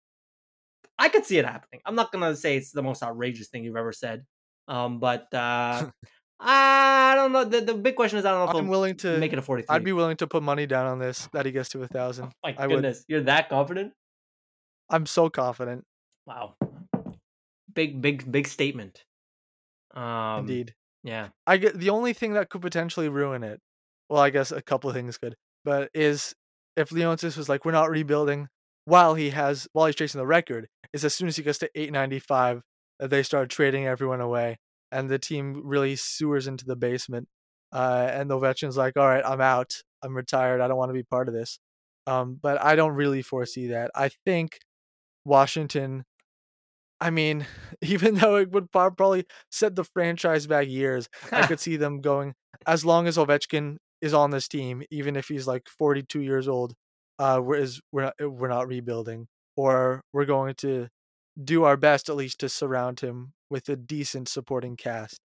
[0.97, 1.81] I could see it happening.
[1.85, 4.25] I'm not gonna say it's the most outrageous thing you've ever said.
[4.67, 5.85] Um, but uh,
[6.39, 7.45] I don't know.
[7.45, 9.17] The, the big question is, I don't know if I'm willing to.
[9.17, 9.73] make it a 43.
[9.73, 12.25] I'd be willing to put money down on this that he gets to a thousand.
[12.25, 12.75] Oh my I would.
[12.75, 13.93] goodness, you're that confident?
[14.89, 15.85] I'm so confident.
[16.25, 16.55] Wow.
[17.73, 19.03] Big, big, big statement.
[19.93, 20.73] Um, Indeed.
[21.03, 21.29] Yeah.
[21.47, 23.59] I get the only thing that could potentially ruin it.
[24.09, 26.33] Well, I guess a couple of things could, but is
[26.75, 28.47] if Leonsis was like, "We're not rebuilding,"
[28.85, 31.69] while he has while he's chasing the record, is as soon as he gets to
[31.75, 32.61] 895
[32.99, 34.57] that they start trading everyone away,
[34.91, 37.27] and the team really sewers into the basement.
[37.71, 39.83] Uh, and Ovechkin's like, "All right, I'm out.
[40.01, 40.59] I'm retired.
[40.59, 41.59] I don't want to be part of this."
[42.07, 43.91] Um, but I don't really foresee that.
[43.93, 44.57] I think
[45.25, 46.05] Washington.
[47.01, 47.45] I mean,
[47.81, 52.33] even though it would probably set the franchise back years, I could see them going
[52.67, 56.73] as long as Ovechkin is on this team, even if he's like 42 years old.
[57.17, 60.87] Uh, we're is we're not we're not rebuilding, or we're going to
[61.41, 65.19] do our best at least to surround him with a decent supporting cast.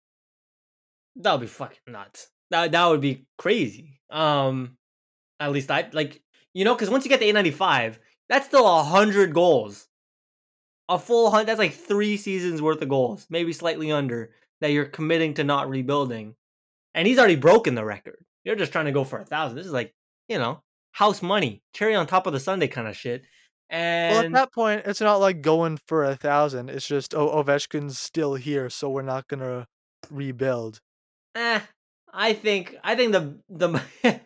[1.16, 2.28] that would be fucking nuts.
[2.50, 4.00] That that would be crazy.
[4.10, 4.76] Um,
[5.40, 6.22] at least I like
[6.54, 7.98] you know because once you get to 895,
[8.32, 9.88] that's still a hundred goals.
[10.88, 11.48] A full hundred.
[11.48, 14.30] That's like three seasons worth of goals, maybe slightly under
[14.62, 16.34] that you're committing to not rebuilding,
[16.94, 18.24] and he's already broken the record.
[18.42, 19.58] You're just trying to go for a thousand.
[19.58, 19.94] This is like
[20.28, 20.62] you know
[20.92, 23.22] house money, cherry on top of the sundae kind of shit.
[23.68, 26.70] And Well, at that point, it's not like going for a thousand.
[26.70, 29.66] It's just oh, Ovechkin's still here, so we're not gonna
[30.10, 30.80] rebuild.
[31.34, 31.60] Eh,
[32.14, 33.82] I think I think the the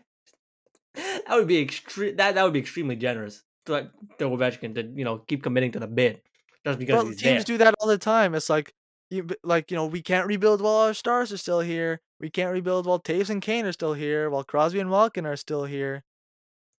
[0.94, 2.14] that would be extreme.
[2.14, 5.80] That that would be extremely generous like to Ovechkin to you know keep committing to
[5.80, 6.20] the bid
[6.64, 7.44] just because But he's teams there.
[7.44, 8.34] do that all the time.
[8.34, 8.72] It's like
[9.10, 12.00] you like you know we can't rebuild while our stars are still here.
[12.20, 14.30] We can't rebuild while Toews and Kane are still here.
[14.30, 16.04] While Crosby and Malkin are still here.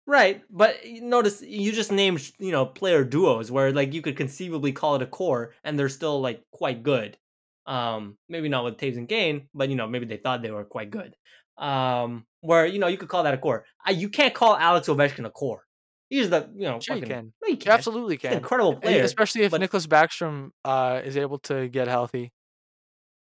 [0.09, 4.71] Right, but notice you just named you know player duos where like you could conceivably
[4.71, 7.17] call it a core and they're still like quite good.
[7.65, 10.63] Um, maybe not with Toews and Kane, but you know maybe they thought they were
[10.63, 11.15] quite good.
[11.57, 13.65] Um, where you know you could call that a core.
[13.85, 15.66] I, you can't call Alex Ovechkin a core.
[16.09, 17.33] He's the you know Sure you fucking, can.
[17.41, 17.73] No, you You can't.
[17.75, 18.33] absolutely can.
[18.33, 19.03] incredible player.
[19.03, 22.31] Especially if but- Nicklas Backstrom uh, is able to get healthy.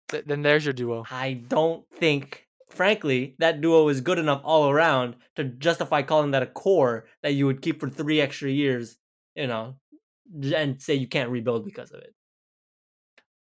[0.10, 1.04] Th- then there's your duo.
[1.10, 6.44] I don't think, frankly, that duo is good enough all around to justify calling that
[6.44, 8.98] a core that you would keep for three extra years,
[9.36, 9.76] you know,
[10.56, 12.14] and say you can't rebuild because of it.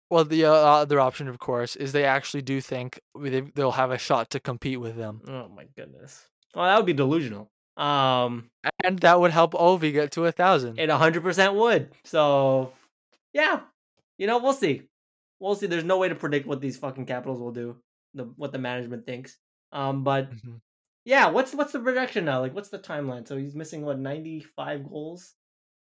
[0.10, 3.92] Well, the uh, other option, of course, is they actually do think they- they'll have
[3.92, 6.28] a shot to compete with them, Oh my goodness.
[6.56, 7.52] Well, that would be delusional.
[7.78, 8.50] Um,
[8.84, 10.80] and that would help Ovi get to a thousand.
[10.80, 11.92] it 100% would.
[12.06, 12.74] So,
[13.34, 13.62] yeah,
[14.18, 14.84] you know, we'll see.
[15.40, 15.68] We'll see.
[15.68, 17.78] There's no way to predict what these fucking Capitals will do,
[18.16, 19.38] the what the management thinks.
[19.72, 20.60] Um, but Mhm.
[21.06, 22.40] yeah, what's what's the projection now?
[22.40, 23.28] Like, what's the timeline?
[23.28, 25.36] So he's missing what 95 goals.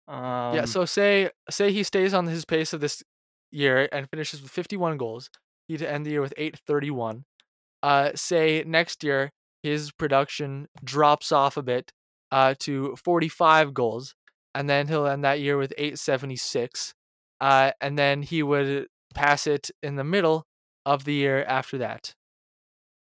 [0.08, 0.66] Um, yeah.
[0.66, 3.04] So say say he stays on his pace of this
[3.52, 5.30] year and finishes with 51 goals.
[5.68, 7.26] He'd end the year with 831.
[7.82, 9.32] Uh, say next year
[9.64, 11.92] his production drops off a bit
[12.32, 14.16] uh, to 45 goals,
[14.54, 16.94] and then he'll end that year with 876.
[17.42, 20.46] Uh, and then he would pass it in the middle
[20.86, 22.14] of the year after that.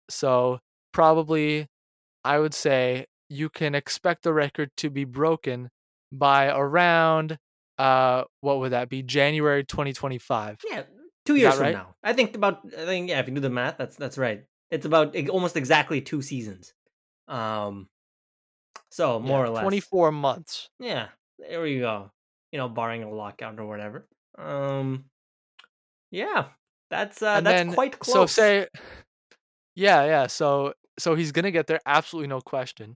[0.10, 0.60] So
[0.94, 1.68] probably,
[2.24, 5.70] I would say you can expect the record to be broken
[6.12, 7.38] by around
[7.78, 10.84] uh what would that be January 2025 yeah,
[11.26, 11.74] two years from right?
[11.74, 11.96] now.
[12.04, 12.62] I think about.
[12.78, 14.44] I think yeah, if you do the math, that's that's right.
[14.76, 16.74] It's about almost exactly two seasons.
[17.30, 17.88] Um,
[18.90, 21.08] so more Yeah, or less 24 months Yeah,
[21.40, 22.12] there we go.
[22.52, 24.08] You know, barring a lockout or whatever.
[24.38, 25.06] Um,
[26.12, 26.50] yeah,
[26.90, 28.16] that's uh, and that's then quite close.
[28.16, 28.68] so say
[29.76, 32.96] yeah yeah so so he's gonna get there absolutely no question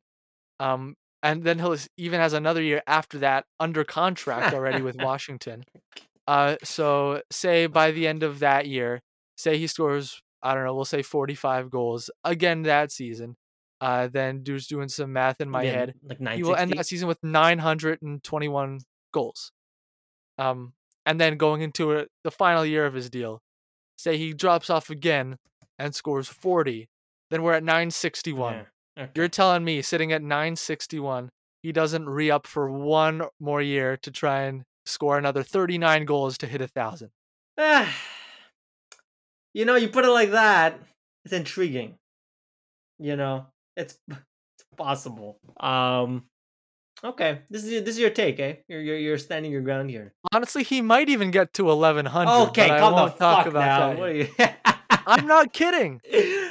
[0.60, 5.64] um and then he'll even has another year after that under contract already with washington
[6.28, 9.02] uh so say by the end of that year
[9.38, 13.36] say he scores i don't know we'll say 45 goals again that season
[13.82, 16.86] uh then just doing some math in my Yeah, head like he will end that
[16.86, 18.80] season with 921
[19.14, 19.52] goals
[20.38, 20.74] um
[21.06, 23.42] and then going into it, the final year of his deal,
[23.98, 25.38] say he drops off again
[25.80, 26.88] and scores 40,
[27.32, 28.54] then we're at 961.
[28.54, 29.04] Yeah.
[29.04, 29.12] Okay.
[29.16, 31.30] You're telling me sitting at 961,
[31.64, 36.38] he doesn't re up for one more year to try and score another 39 goals
[36.40, 37.10] to hit a thousand.
[39.54, 40.80] You know, you put it like that,
[41.26, 41.96] it's intriguing.
[43.00, 45.40] You know, it's it's possible.
[45.60, 46.26] Um,
[47.04, 48.56] okay, this is your, this is your take, eh?
[48.68, 50.14] You're you're you're standing your ground here.
[50.34, 52.50] Honestly, he might even get to 1100.
[52.50, 53.80] Okay, but I won't talk fuck about now.
[53.90, 53.98] that.
[54.00, 54.28] What are you?
[55.08, 56.02] I'm not kidding.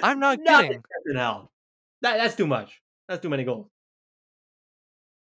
[0.03, 0.83] I'm not kidding.
[1.15, 2.81] That that's too much.
[3.09, 3.69] That's too many goals.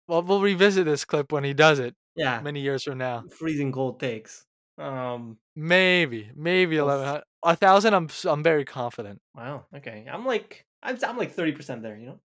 [0.06, 3.24] Well, we'll revisit this clip when he does it Yeah, many years from now.
[3.38, 4.46] freezing cold takes.
[4.78, 7.24] Um, Maybe, maybe 1100.
[7.44, 9.20] A thousand, I'm I'm very confident.
[9.34, 9.64] wow.
[9.76, 11.96] Okay, I'm like I'm I'm like thirty percent there.
[11.96, 12.20] You know,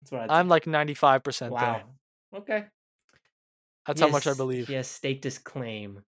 [0.00, 0.50] that's what I'd I'm say.
[0.50, 1.60] like 95% wow.
[2.32, 2.40] there.
[2.40, 2.64] Okay.
[3.86, 4.66] That's how much I believe.
[4.68, 6.02] He has staked his claim.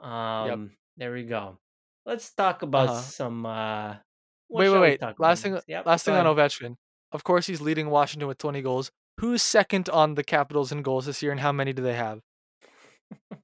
[0.00, 1.58] Um, there we go.
[2.06, 3.00] Let's talk about Uh-huh.
[3.00, 3.44] some.
[3.46, 3.96] uh
[4.48, 5.00] Wait, wait, wait.
[5.18, 5.58] Last thing.
[5.68, 6.26] Yep, last thing on.
[6.26, 6.76] Ovechkin.
[7.12, 8.90] Of course, he's leading Washington with 20 goals.
[9.18, 12.20] Who's second on the Capitals in goals this year, and how many do they have?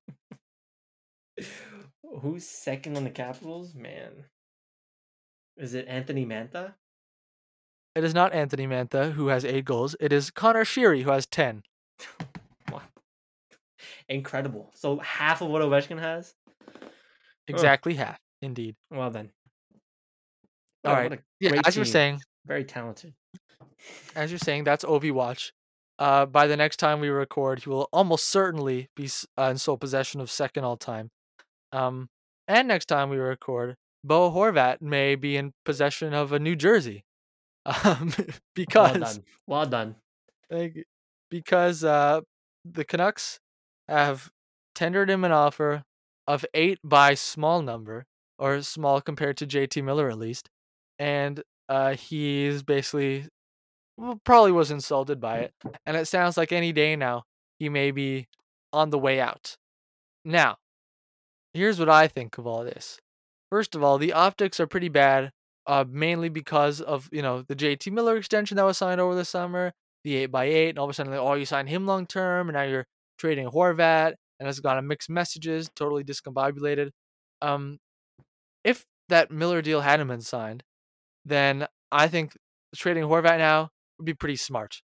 [2.23, 3.75] Who's second on the Capitals?
[3.75, 4.25] Man,
[5.57, 6.75] is it Anthony Mantha?
[7.95, 9.97] It is not Anthony Mantha who has eight goals.
[10.01, 11.62] It is Connor Sheary who has 10.
[12.73, 12.83] Wow.
[14.09, 14.73] Incredible.
[14.75, 16.35] So half of what Ovechkin has.
[17.47, 18.75] Exactly half, indeed.
[18.91, 19.31] Well then.
[20.85, 21.21] All Wow, right.
[21.39, 23.14] Yeah, as you're saying, very talented.
[24.17, 25.53] as you're saying, that's Ovi Watch.
[25.99, 29.09] Uh, by the next time we record, he will almost certainly be
[29.39, 31.11] uh, in sole possession of second all time.
[31.73, 32.09] Um,
[32.49, 37.05] and next time we record, Bo Horvat may be in possession of a New Jersey.
[37.85, 39.25] Um, Well because done.
[39.49, 39.97] Well done.
[40.51, 40.87] like,
[41.31, 42.21] because uh,
[42.64, 43.41] the Canucks
[43.89, 44.31] have
[44.77, 45.83] tendered him an offer
[46.29, 48.05] of eight by small number
[48.39, 50.49] or small compared to JT Miller at least,
[50.99, 53.27] and uh, he's basically
[53.97, 55.55] well, probably was insulted by it,
[55.87, 57.25] and it sounds like any day now
[57.59, 58.29] he may be
[58.73, 59.57] on the way out.
[60.25, 60.57] Now,
[61.57, 63.01] here's what I think of all this.
[63.51, 65.31] First of all, the optics are pretty bad,
[65.67, 69.25] uh, mainly because of you know the JT Miller extension that was signed over the
[69.25, 69.73] summer,
[70.05, 72.07] the eight by eight, and all of a sudden, like, oh, you signed him long
[72.07, 72.87] term, and now you're
[73.19, 76.91] trading Horvat, and it's got a mixed messages, totally discombobulated.
[77.43, 77.79] Um,
[78.65, 80.63] if that Miller deal hadn't been signed,
[81.25, 82.37] then I think
[82.75, 84.81] trading Horvat now would be pretty smart.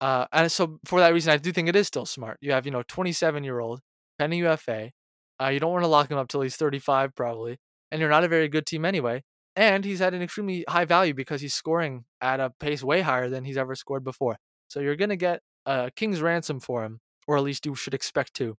[0.00, 2.38] Uh, and so for that reason, I do think it is still smart.
[2.40, 3.80] You have you know 27 year old
[4.18, 4.90] pending UFA.
[5.40, 7.58] Uh, you don't want to lock him up till he's 35 probably,
[7.90, 9.22] and you're not a very good team anyway.
[9.54, 13.28] And he's at an extremely high value because he's scoring at a pace way higher
[13.28, 14.36] than he's ever scored before.
[14.68, 18.34] So you're gonna get a king's ransom for him, or at least you should expect
[18.34, 18.56] to.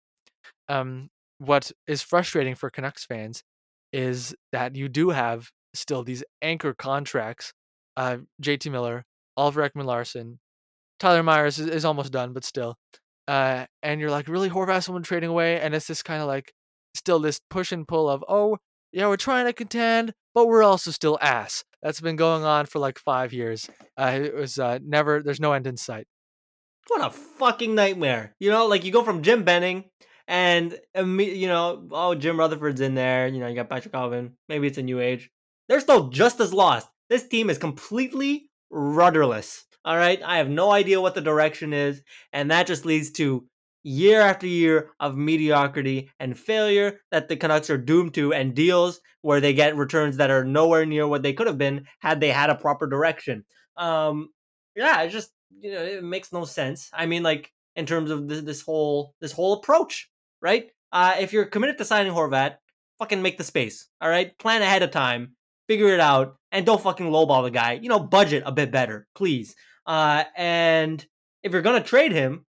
[0.69, 3.43] Um, what is frustrating for Canucks fans
[3.93, 7.53] is that you do have still these anchor contracts.
[7.97, 9.05] Uh, JT Miller,
[9.37, 10.39] Oliver Ekman-Larsson,
[10.99, 12.77] Tyler Myers is, is almost done, but still.
[13.29, 16.53] Uh, and you're like, really, Horvat, someone trading away, and it's this kind of like
[16.97, 18.59] still this push and pull of, oh,
[18.93, 21.65] yeah, we're trying to contend, but we're also still ass.
[21.83, 23.69] That's been going on for like five years.
[23.97, 25.23] Uh, it was uh, never.
[25.23, 26.07] There's no end in sight.
[26.89, 28.35] What a fucking nightmare.
[28.39, 29.85] You know, like you go from Jim Benning
[30.29, 34.33] and you know, oh Jim Rutherford's in there, you know, you got Patrik Allvin.
[34.49, 35.31] Maybe it's a new age.
[35.69, 36.89] They're still just as lost.
[37.09, 39.65] This team is completely rudderless.
[39.85, 40.21] All right?
[40.25, 43.47] I have no idea what the direction is, and that just leads to
[43.87, 49.01] year after year of mediocrity and failure that the Canucks are doomed to and deals
[49.23, 52.31] where they get returns that are nowhere near what they could have been had they
[52.31, 53.45] had a proper direction.
[53.77, 54.31] Um
[54.75, 55.31] yeah, it just
[55.61, 56.91] you know it makes no sense.
[56.93, 60.11] I mean, like in terms of this, this whole this whole approach,
[60.41, 60.71] right?
[60.93, 62.57] Uh, if you're committed to signing Horvat,
[62.99, 63.89] fucking make the space.
[64.01, 65.37] All right, plan ahead of time,
[65.69, 67.75] figure it out, and don't fucking lowball the guy.
[67.75, 69.55] You know, budget a bit better, please.
[69.87, 71.05] Uh, and
[71.43, 72.46] if you're gonna trade him,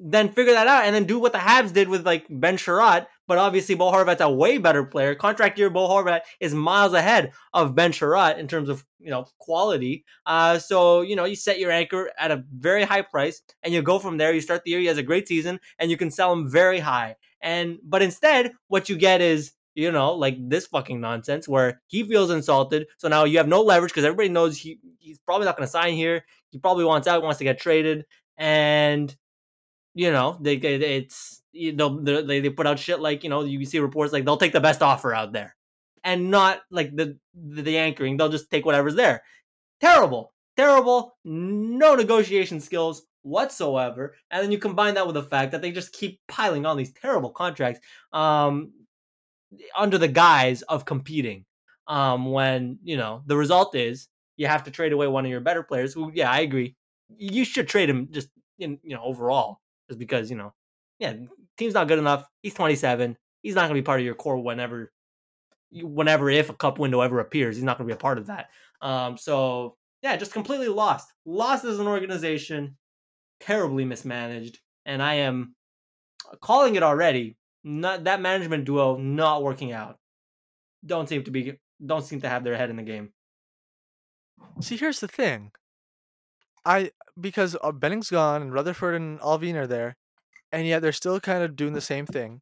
[0.00, 3.06] then figure that out and then do what the Habs did with like Ben Sherratt.
[3.28, 5.14] But obviously, Bo Horvat's a way better player.
[5.14, 9.26] Contract year, Bo Horvat is miles ahead of Ben Sherratt in terms of you know
[9.38, 10.04] quality.
[10.26, 13.82] Uh, so you know you set your anchor at a very high price, and you
[13.82, 14.32] go from there.
[14.32, 16.80] You start the year, he has a great season, and you can sell him very
[16.80, 17.16] high.
[17.40, 22.02] And but instead, what you get is you know like this fucking nonsense where he
[22.02, 22.86] feels insulted.
[22.98, 25.70] So now you have no leverage because everybody knows he he's probably not going to
[25.70, 26.24] sign here.
[26.50, 28.04] He probably wants out, wants to get traded,
[28.36, 29.14] and
[29.94, 33.64] you know they it's you know they they put out shit like you know you
[33.64, 35.54] see reports like they'll take the best offer out there
[36.04, 39.22] and not like the the anchoring they'll just take whatever's there
[39.80, 44.14] terrible terrible no negotiation skills whatsoever.
[44.30, 46.92] And then you combine that with the fact that they just keep piling on these
[46.92, 47.80] terrible contracts
[48.12, 48.72] um,
[49.76, 51.44] under the guise of competing.
[51.88, 55.40] Um, when you know the result is you have to trade away one of your
[55.40, 55.92] better players.
[55.92, 56.76] Who, yeah, I agree.
[57.16, 58.28] You should trade him just
[58.58, 60.52] in you know overall, just because you know,
[60.98, 61.14] yeah,
[61.58, 62.24] team's not good enough.
[62.42, 63.16] He's 27.
[63.42, 64.92] He's not going to be part of your core whenever,
[65.72, 67.56] whenever if a cup window ever appears.
[67.56, 68.50] He's not going to be a part of that.
[68.80, 71.12] Um, so yeah, just completely lost.
[71.24, 72.76] Lost as an organization,
[73.40, 75.54] terribly mismanaged, and I am
[76.40, 77.36] calling it already.
[77.64, 79.98] Not that management duo not working out.
[80.84, 81.54] Don't seem to be
[81.84, 83.12] don't seem to have their head in the game.
[84.60, 85.52] See, here's the thing.
[86.64, 89.96] I because uh, Benning's gone and Rutherford and Allvin are there,
[90.50, 92.40] and yet they're still kind of doing the same thing.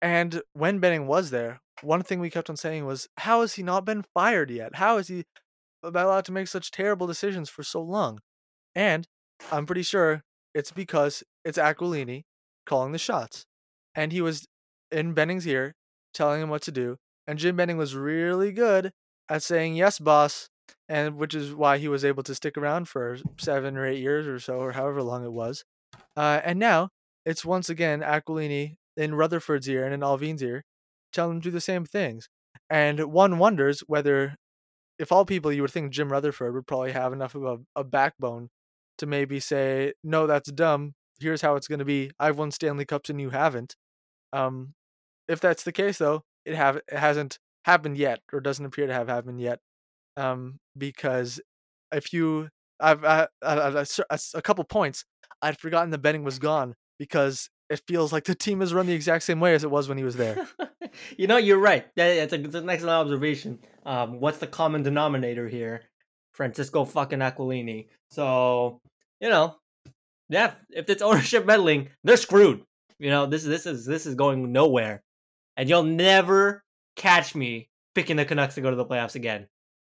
[0.00, 3.62] And when Benning was there, one thing we kept on saying was, "How has he
[3.62, 4.76] not been fired yet?
[4.76, 5.24] How is he
[5.82, 8.20] allowed to make such terrible decisions for so long?"
[8.74, 9.08] And
[9.50, 10.22] I'm pretty sure
[10.54, 12.24] it's because it's Aquilini
[12.66, 13.46] calling the shots,
[13.94, 14.46] and he was
[14.90, 15.74] in Benning's ear,
[16.14, 16.98] telling him what to do.
[17.26, 18.92] And Jim Benning was really good
[19.28, 20.48] at saying, "Yes, boss,"
[20.88, 24.26] and which is why he was able to stick around for seven or eight years
[24.26, 25.64] or so, or however long it was.
[26.16, 26.88] Uh, and now
[27.24, 30.64] it's once again Aquilini in Rutherford's ear and in Allvin's ear,
[31.12, 32.28] telling them to do the same things.
[32.68, 34.36] And one wonders whether,
[34.98, 37.84] if all people, you would think Jim Rutherford would probably have enough of a, a
[37.84, 38.48] backbone
[38.98, 40.94] to maybe say, "No, that's dumb.
[41.20, 42.10] Here's how it's going to be.
[42.18, 43.76] I've won Stanley Cups and you haven't."
[44.32, 44.74] Um,
[45.28, 48.94] if that's the case, though, it have it hasn't happened yet, or doesn't appear to
[48.94, 49.60] have happened yet
[50.16, 51.40] um, because
[51.92, 52.48] if you,
[52.80, 55.04] I've, I, I, I, a couple points,
[55.40, 58.92] I'd forgotten the betting was gone because it feels like the team is run the
[58.92, 60.46] exact same way as it was when he was there.
[61.16, 61.86] you know, you're right.
[61.96, 63.58] That's a, that's an excellent observation.
[63.84, 65.82] Um, what's the common denominator here?
[66.32, 67.88] Francisco fucking Aquilini.
[68.10, 68.80] So,
[69.20, 69.56] you know,
[70.28, 72.62] yeah, if it's ownership meddling, they're screwed.
[72.98, 75.02] You know, this this is this is going nowhere,
[75.56, 76.62] and you'll never
[76.94, 79.48] catch me picking the Canucks to go to the playoffs again.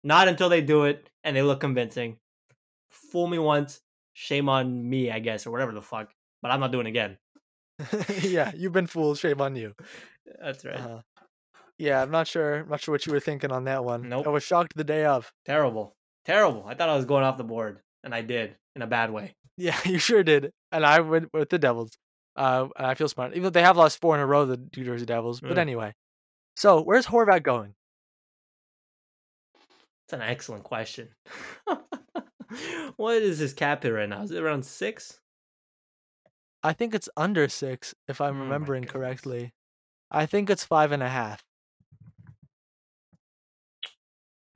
[0.04, 2.18] Not until they do it and they look convincing.
[2.90, 3.80] Fool me once,
[4.14, 6.10] shame on me, I guess, or whatever the fuck.
[6.42, 7.18] But I'm not doing it again.
[8.22, 9.18] yeah, you've been fooled.
[9.18, 9.74] Shame on you.
[10.40, 10.80] That's right.
[10.80, 11.00] Uh,
[11.78, 12.60] yeah, I'm not sure.
[12.60, 14.08] I'm not sure what you were thinking on that one.
[14.08, 14.26] Nope.
[14.26, 15.32] I was shocked the day of.
[15.46, 15.94] Terrible.
[16.24, 16.64] Terrible.
[16.66, 19.34] I thought I was going off the board, and I did in a bad way.
[19.60, 20.52] Yeah, you sure did.
[20.70, 21.98] And I went with the Devils.
[22.36, 23.32] Uh, and I feel smart.
[23.32, 25.40] Even though they have lost four in a row, the New Jersey Devils.
[25.40, 25.58] But mm.
[25.58, 25.94] anyway.
[26.56, 27.74] So, where's Horvat going?
[30.08, 31.08] That's an excellent question.
[32.96, 34.22] what is his cap hit right now?
[34.22, 35.20] Is it around six?
[36.62, 39.52] I think it's under six, if I'm oh remembering correctly.
[40.10, 41.44] I think it's five and a half.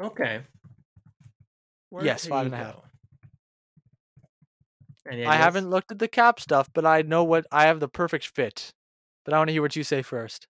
[0.01, 0.41] Okay.
[1.91, 2.77] Where yes, five and a half.
[5.11, 8.27] I haven't looked at the cap stuff, but I know what I have the perfect
[8.27, 8.73] fit.
[9.25, 10.49] But I want to hear what you say first.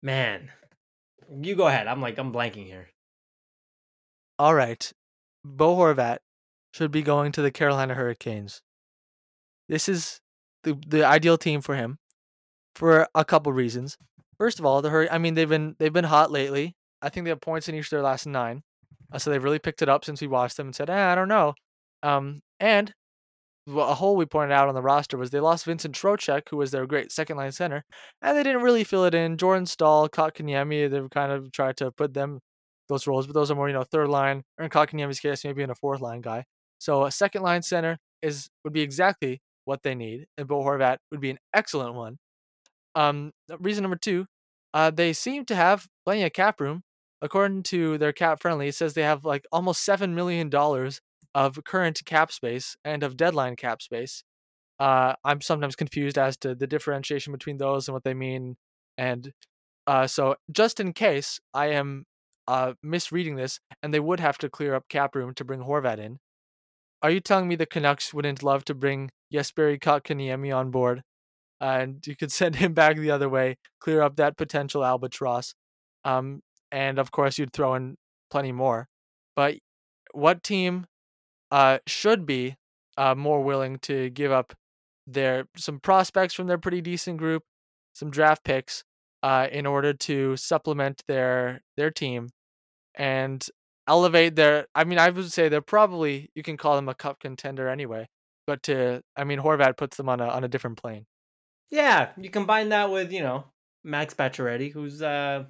[0.00, 0.50] Man,
[1.40, 1.88] you go ahead.
[1.88, 2.88] I'm like I'm blanking here
[4.38, 4.92] all right,
[5.44, 6.18] Bo Horvat
[6.72, 8.62] should be going to the Carolina Hurricanes.
[9.68, 10.20] This is
[10.62, 11.98] the the ideal team for him
[12.74, 13.96] for a couple reasons.
[14.38, 16.74] First of all, the Hur- I mean they've been they've been hot lately.
[17.02, 18.62] I think they have points in each of their last nine,
[19.12, 21.14] uh, so they've really picked it up since we watched them and said, eh, I
[21.14, 21.54] don't know.
[22.02, 22.92] Um, and
[23.68, 26.70] a hole we pointed out on the roster was they lost Vincent Trocheck, who was
[26.70, 27.84] their great second line center,
[28.22, 29.36] and they didn't really fill it in.
[29.36, 32.40] Jordan Staal, Kotkaniemi, they've kind of tried to put them
[32.88, 35.62] those roles, but those are more, you know, third line, or in Kotkaniemi's case, maybe
[35.62, 36.44] in a fourth line guy.
[36.78, 40.98] So a second line center is would be exactly what they need, and Bo Horvat
[41.10, 42.18] would be an excellent one.
[42.94, 44.26] Um, reason number two,
[44.72, 46.82] uh, they seem to have plenty of cap room.
[47.22, 51.00] According to their cap friendly, it says they have like almost seven million dollars
[51.34, 54.22] of current cap space and of deadline cap space.
[54.78, 58.56] Uh, I'm sometimes confused as to the differentiation between those and what they mean.
[58.98, 59.32] And
[59.86, 62.04] uh, so, just in case I am
[62.48, 65.98] uh, misreading this, and they would have to clear up cap room to bring Horvat
[65.98, 66.18] in.
[67.02, 71.02] Are you telling me the Canucks wouldn't love to bring Jesperi Kotkaniemi on board,
[71.60, 75.54] and you could send him back the other way, clear up that potential albatross,
[76.04, 76.40] um,
[76.70, 77.96] and of course you'd throw in
[78.30, 78.88] plenty more.
[79.34, 79.56] But
[80.12, 80.86] what team
[81.50, 82.56] uh, should be
[82.96, 84.54] uh, more willing to give up
[85.06, 87.42] their some prospects from their pretty decent group,
[87.92, 88.82] some draft picks,
[89.22, 92.30] uh, in order to supplement their their team
[92.96, 93.46] and
[93.86, 94.66] elevate their.
[94.74, 98.08] I mean, I would say they're probably you can call them a cup contender anyway.
[98.46, 101.06] But to, I mean, Horvat puts them on a on a different plane.
[101.70, 103.44] Yeah, you combine that with you know
[103.84, 105.44] Max Pacioretty, who's uh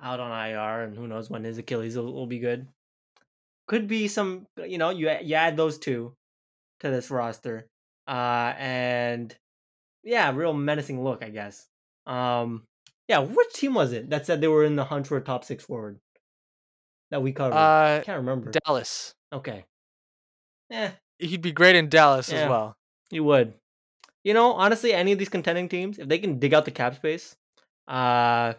[0.00, 2.68] out on IR, and who knows when his Achilles will, will be good.
[3.66, 6.14] Could be some, you know, you you add those two,
[6.80, 7.66] to this roster.
[8.06, 9.36] Uh, and
[10.02, 11.66] yeah, real menacing look, I guess.
[12.06, 12.64] Um,
[13.08, 15.44] yeah, which team was it that said they were in the hunt for a top
[15.44, 15.98] six forward
[17.10, 17.54] that we covered?
[17.56, 18.50] Uh, Can't remember.
[18.64, 19.14] Dallas.
[19.32, 19.64] okay.
[20.70, 20.92] Yeah.
[21.18, 22.40] He'd be great in Dallas Yeah.
[22.44, 22.76] as well.
[23.10, 23.54] He would.
[24.24, 26.94] You know, honestly, any of these contending teams, if they can dig out the cap
[26.96, 27.34] space,
[27.86, 28.52] uh,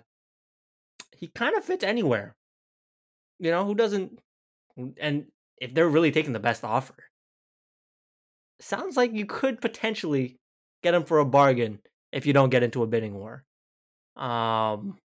[1.15, 2.35] he kind of fits anywhere.
[3.39, 4.19] You know, who doesn't?
[4.99, 5.25] And
[5.57, 6.95] if they're really taking the best offer,
[8.59, 10.37] sounds like you could potentially
[10.83, 11.79] get him for a bargain
[12.11, 13.43] if you don't get into a bidding war.
[14.15, 14.97] Um,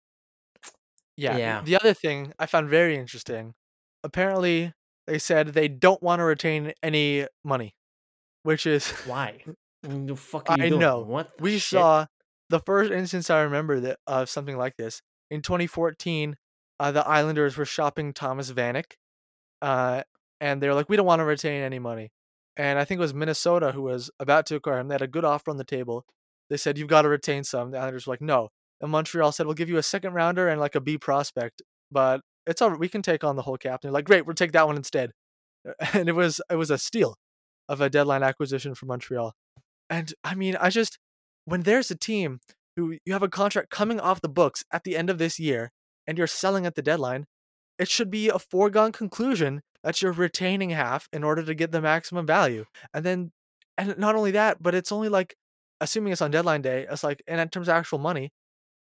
[1.16, 1.36] Yeah.
[1.36, 1.62] Yeah.
[1.62, 3.54] The other thing I found very interesting,
[4.02, 4.72] apparently
[5.06, 7.74] they said they don't want to retain any money,
[8.42, 9.44] which is why?
[9.82, 10.80] The fuck I doing?
[10.80, 11.00] know.
[11.00, 11.62] What we shit?
[11.78, 12.06] saw
[12.48, 16.36] the first instance I remember that of something like this in 2014.
[16.80, 18.92] Uh, the Islanders were shopping Thomas Vanek,
[19.60, 20.02] uh,
[20.40, 22.12] and they're like, "We don't want to retain any money."
[22.56, 24.88] And I think it was Minnesota who was about to acquire him.
[24.88, 26.06] They had a good offer on the table.
[26.48, 28.48] They said, "You've got to retain some." The Islanders were like, "No."
[28.84, 32.20] And Montreal said, "We'll give you a second rounder and like a B prospect, but
[32.46, 34.52] it's all we can take on the whole cap." And they're like, "Great, we'll take
[34.52, 35.12] that one instead."
[35.94, 37.16] And it was it was a steal
[37.66, 39.32] of a deadline acquisition for Montreal.
[39.88, 40.98] And I mean, I just
[41.46, 42.40] when there's a team
[42.76, 45.70] who you have a contract coming off the books at the end of this year
[46.06, 47.24] and you're selling at the deadline,
[47.78, 51.80] it should be a foregone conclusion that you're retaining half in order to get the
[51.80, 52.66] maximum value.
[52.92, 53.30] And then
[53.78, 55.34] and not only that, but it's only like
[55.80, 58.30] assuming it's on deadline day, it's like and in terms of actual money,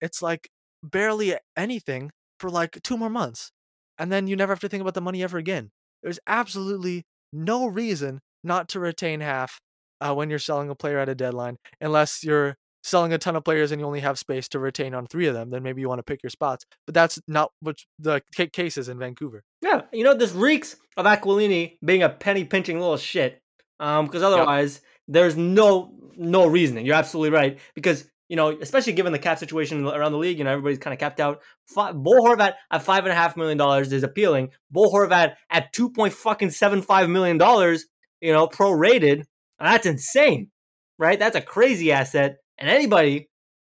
[0.02, 0.50] it's like
[0.84, 3.52] barely anything for like two more months.
[3.98, 5.72] And then you never have to think about the money ever again.
[6.02, 9.60] There's absolutely no reason not to retain half
[10.00, 13.44] uh, when you're selling a player at a deadline, unless you're selling a ton of
[13.44, 15.52] players and you only have space to retain on three of them.
[15.52, 16.66] Then maybe you want to pick your spots.
[16.88, 19.44] But that's not what the ca- case is in Vancouver.
[19.62, 23.40] Yeah, you know this reeks of Aquilini being a penny pinching little shit.
[23.80, 26.86] Um, because otherwise there's no no reasoning.
[26.86, 30.46] You're absolutely right because you know, especially given the cap situation around the league, you
[30.46, 31.42] know, everybody's kind of capped out.
[31.68, 34.52] Fi Bo Horvat at five and a half million dollars is appealing.
[34.72, 37.88] Bo Horvat at two point fucking seven five million dollars,
[38.22, 39.24] you know, prorated.
[39.60, 40.50] That's insane,
[40.98, 41.20] right?
[41.20, 42.38] That's a crazy asset.
[42.58, 43.28] And anybody,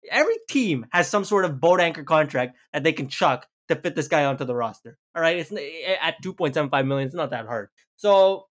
[0.10, 3.94] every team has some sort of boat anchor contract that they can chuck to fit
[3.94, 4.98] this guy onto the roster.
[5.14, 5.52] All right, it's
[6.02, 7.07] at two point seven five million.
[7.07, 7.68] It's not that hard.
[7.98, 8.45] So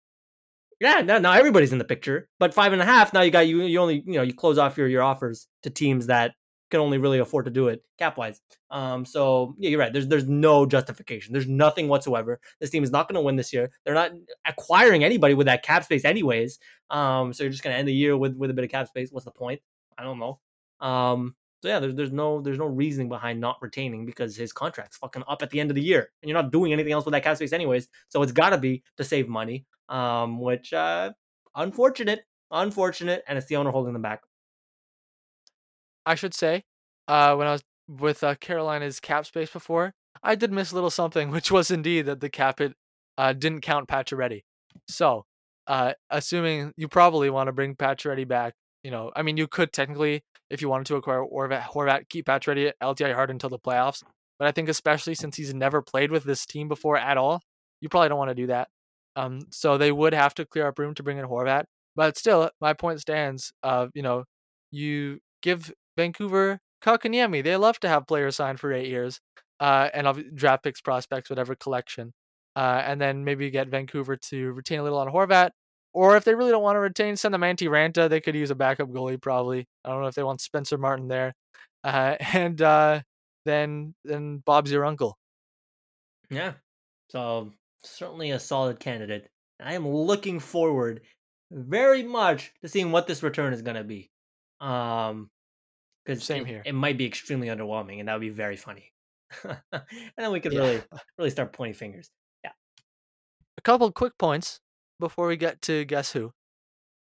[0.85, 2.29] yeah, now, now everybody's in the picture.
[2.39, 4.59] But five and a half, now you got you you only you know you close
[4.59, 6.33] off your your offers to teams that
[6.71, 8.41] can only really afford to do it cap wise.
[8.71, 9.93] Um, so yeah, you're right.
[9.93, 11.33] There's there's no justification.
[11.33, 12.41] There's nothing whatsoever.
[12.61, 13.71] This team is not going to win this year.
[13.85, 14.13] They're not
[14.47, 16.59] acquiring anybody with that cap space anyways.
[16.91, 18.89] Um, so you're just going to end the year with with a bit of cap
[18.89, 19.11] space.
[19.11, 19.61] What's the point?
[19.97, 20.41] I don't know.
[20.81, 24.99] Um, so yeah, there's there's no there's no reasoning behind not retaining because his contract's
[24.99, 27.13] fucking up at the end of the year, and you're not doing anything else with
[27.13, 27.89] that cap space anyways.
[28.09, 29.65] So it's got to be to save money.
[29.89, 31.13] Um, which uh,
[31.55, 34.23] unfortunate, unfortunate, and it's the owner holding them back.
[36.07, 36.65] I should say,
[37.09, 39.93] uh, when I was with uh, Carolina's cap space before,
[40.23, 42.75] I did miss a little something, which was indeed that the cap it
[43.19, 44.43] uh, didn't count Pacioretty.
[44.89, 45.25] So,
[45.67, 49.73] uh, assuming you probably want to bring Pacioretty back, you know, I mean, you could
[49.73, 53.59] technically, if you wanted to acquire Horvat, Horvat keep Pacioretty at LTI hard until the
[53.59, 54.03] playoffs.
[54.39, 57.41] But I think especially since he's never played with this team before at all,
[57.81, 58.69] you probably don't want to do that.
[59.17, 61.65] Um, so they would have to clear up room to bring in Horvat.
[61.97, 63.53] But still, my point stands.
[63.63, 64.25] Uh, you know,
[64.71, 67.43] you give Vancouver Kotkaniemi.
[67.45, 69.21] They love to have players signed for eight years,
[69.61, 72.13] uh, and draft picks, prospects, whatever collection.
[72.57, 75.51] Uh, and then maybe get Vancouver to retain a little on Horvat.
[75.93, 78.09] Or if they really don't want to retain, send them Antti Raanta.
[78.09, 79.67] They could use a backup goalie probably.
[79.85, 81.35] I don't know if they want Spencer Martin there.
[81.85, 83.03] Uh, and uh,
[83.45, 85.17] then then Bob's your uncle.
[86.31, 86.55] Yeah.
[87.11, 87.53] So
[87.85, 89.29] certainly a solid candidate.
[89.61, 91.03] I am looking forward
[91.51, 94.11] very much to seeing what this return is going to be.
[94.61, 95.31] Um,
[96.05, 96.63] because Same it, here.
[96.67, 98.93] it might be extremely underwhelming, and that would be very funny.
[99.45, 99.83] and
[100.19, 100.61] then we could Yeah.
[100.61, 100.83] really,
[101.19, 102.11] really start pointing fingers.
[102.45, 102.51] Yeah.
[103.59, 104.61] A couple quick points
[105.01, 106.33] before we get to guess who.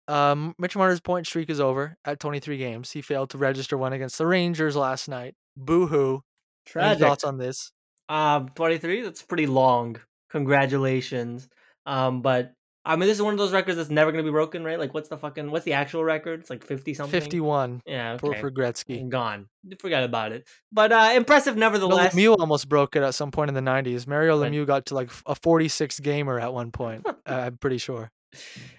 [0.07, 2.91] Um, Mitch Marner's point streak is over at 23 games.
[2.91, 5.35] He failed to register one against the Rangers last night.
[5.57, 6.13] Boo hoo.
[6.15, 6.21] Any
[6.65, 6.99] Tragic.
[6.99, 7.71] thoughts on this?
[8.09, 9.97] Um, 23, that's pretty long.
[10.33, 11.47] Congratulations.
[11.85, 12.53] Um, but
[12.85, 14.77] I mean, this is one of those records that's never going to be broken, right?
[14.77, 16.41] Like, what's the fucking, what's the actual record?
[16.41, 17.17] It's like 50 something.
[17.21, 18.41] 51 Yeah, for, okay.
[18.41, 19.07] for Gretzky.
[19.07, 19.47] Gone.
[19.79, 20.45] Forgot about it.
[20.71, 22.13] But uh impressive No, nevertheless.
[22.13, 24.05] Lemieux almost broke it at some point in the 90s.
[24.05, 24.51] Mario Right.
[24.51, 27.05] Lemieux got to like a 46 gamer at one point.
[27.07, 28.11] uh, I'm pretty sure.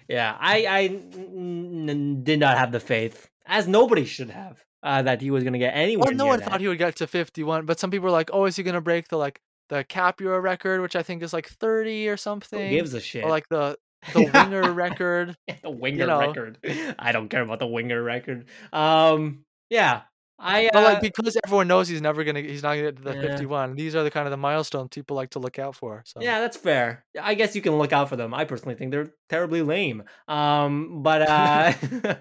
[0.07, 5.01] Yeah, I I n- n- did not have the faith, as nobody should have, uh,
[5.03, 6.49] that he was going to get anywhere Well, no one that.
[6.49, 8.81] thought he would get to 51, but some people were like, "Oh, is he gonna
[8.81, 9.39] break the like
[9.69, 13.23] the Capura record, which I think is like 30 or Who something?" gives a shit?
[13.23, 13.77] or like the
[14.13, 15.35] the winger record.
[15.63, 16.19] the winger know.
[16.19, 16.57] record.
[16.99, 18.45] I don't care about the winger record.
[18.71, 20.01] Um, yeah,
[20.37, 20.67] I.
[20.67, 23.15] Uh, But like because everyone knows he's never gonna he's not gonna get to the
[23.15, 23.21] Yeah.
[23.31, 23.75] 51.
[23.75, 26.03] These are the kind of the milestones people like to look out for.
[26.05, 27.03] So yeah, that's fair.
[27.19, 28.33] I guess you can look out for them.
[28.33, 30.03] I personally think they're terribly lame.
[30.27, 31.73] Um, but uh,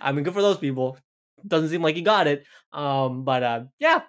[0.00, 0.98] I mean, good for those people.
[1.46, 2.44] Doesn't seem like he got it.
[2.72, 4.00] Um, but uh, yeah,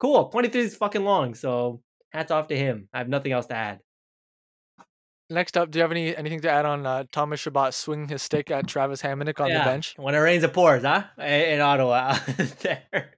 [0.00, 0.30] cool.
[0.30, 1.34] Twenty three is fucking long.
[1.34, 2.88] So hats off to him.
[2.92, 3.80] I have nothing else to add.
[5.30, 8.22] next up, do you have any anything to add on uh, Thomas Chabot swinging his
[8.22, 9.94] stick at Travis Hamonic on the bench?
[9.96, 11.04] When it rains, it pours, huh?
[11.18, 12.18] In Ottawa,
[12.60, 13.14] there.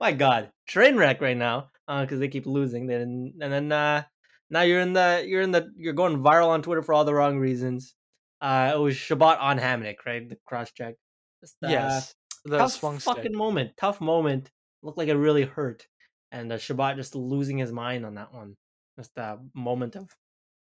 [0.00, 2.86] My God, train wreck right now because they keep losing.
[2.86, 4.02] Then and then uh,
[4.50, 7.14] now you're in the you're in the you're going viral on Twitter for all the
[7.14, 7.94] wrong reasons.
[8.40, 10.28] Uh, it was Chabot on Hamonic, right?
[10.28, 10.94] The cross check.
[11.40, 13.34] Just, uh, yes, the tough swung fucking stick.
[13.34, 13.72] moment.
[13.76, 14.50] Tough moment.
[14.82, 15.86] Looked like it really hurt,
[16.32, 18.56] and uh, Chabot just losing his mind on that one.
[18.98, 20.08] Just a moment of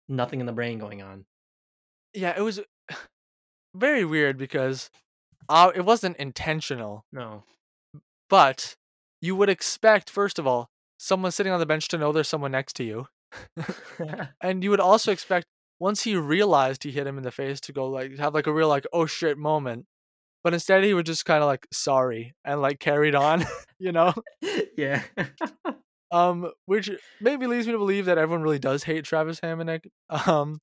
[0.10, 1.26] nothing in the brain going on.
[2.14, 2.60] Yeah, it was
[3.76, 4.90] very weird because
[5.50, 7.44] uh, it wasn't intentional, No.
[8.30, 8.76] but
[9.22, 12.52] you would expect first of all someone sitting on the bench to know there's someone
[12.52, 13.08] next to you,
[14.42, 15.46] and you would also expect
[15.80, 18.54] once he realized he hit him in the face to go like have like a
[18.54, 19.86] real like oh shit moment.
[20.46, 23.44] But instead he would just kind of like sorry and like carried on,
[23.80, 24.14] you know?
[24.78, 25.02] yeah.
[26.12, 29.88] Um, which maybe leads me to believe that everyone really does hate Travis Hamonic.
[30.28, 30.60] Um,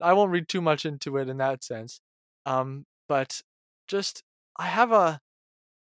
[0.00, 2.00] I won't read too much into it in that sense.
[2.46, 3.42] Um, but
[3.88, 4.22] just
[4.58, 5.20] I have a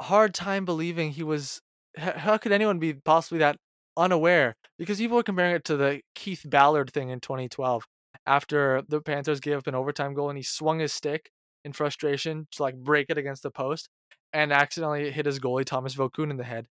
[0.03, 1.63] hard time believing he was.
[1.97, 3.57] How could anyone be possibly that
[3.97, 4.57] unaware?
[4.79, 7.87] Because people are comparing it to the Keith Ballard thing in 2012,
[8.27, 11.31] after the Panthers gave up an overtime goal and he swung his stick
[11.65, 13.89] in frustration to like break it against the post
[14.33, 16.67] and accidentally hit his goalie Thomas Vokoun in the head.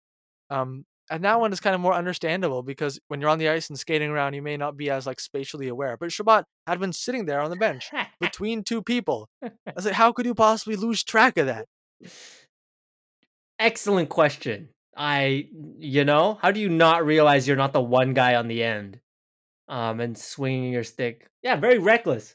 [0.51, 3.69] Um, and that one is kind of more understandable because when you're on the ice
[3.69, 5.97] and skating around, you may not be as like spatially aware.
[5.97, 7.91] But Chabot had been sitting there on the bench
[8.21, 9.29] between two people.
[9.43, 11.67] I was like, how could you possibly lose track of that?
[13.59, 14.69] Excellent question.
[14.97, 15.49] I,
[15.79, 19.01] you know, how do you not realize you're not the one guy on the end,
[19.69, 21.29] um, and swinging your stick?
[21.43, 22.35] Yeah, very reckless,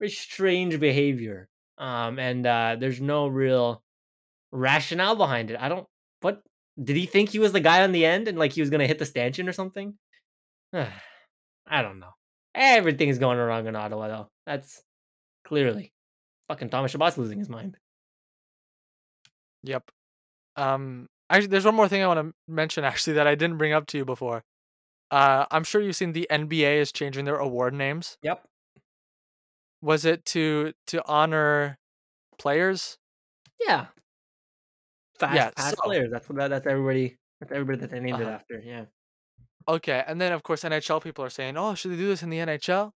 [0.00, 1.48] very strange behavior.
[1.80, 3.82] Um, and uh, there's no real
[4.52, 5.56] rationale behind it.
[5.58, 5.86] I don't.
[6.20, 6.42] What
[6.80, 8.86] did he think he was the guy on the end and like he was gonna
[8.86, 9.94] hit the stanchion or something?
[10.74, 12.10] I don't know.
[12.54, 14.28] Everything's going wrong in Ottawa though.
[14.46, 14.82] That's
[15.44, 15.92] clearly
[16.48, 17.78] fucking Thomas Chabot's losing his mind.
[19.62, 19.90] Yep.
[20.56, 23.72] Um, actually, there's one more thing I want to mention actually that I didn't bring
[23.72, 24.42] up to you before.
[25.10, 28.18] Uh, I'm sure you've seen the NBA is changing their award names.
[28.22, 28.44] Yep.
[29.82, 31.78] Was it to to honor
[32.38, 32.98] players?
[33.66, 33.86] Yeah.
[35.18, 36.10] Fast Yeah, pass so- players.
[36.10, 37.16] That's what that's everybody.
[37.40, 38.34] That's everybody that they named it Uh-huh.
[38.34, 38.60] after.
[38.64, 38.84] Yeah.
[39.68, 42.30] Okay, and then of course NHL people are saying, "Oh, should they do this in
[42.30, 42.92] the NHL?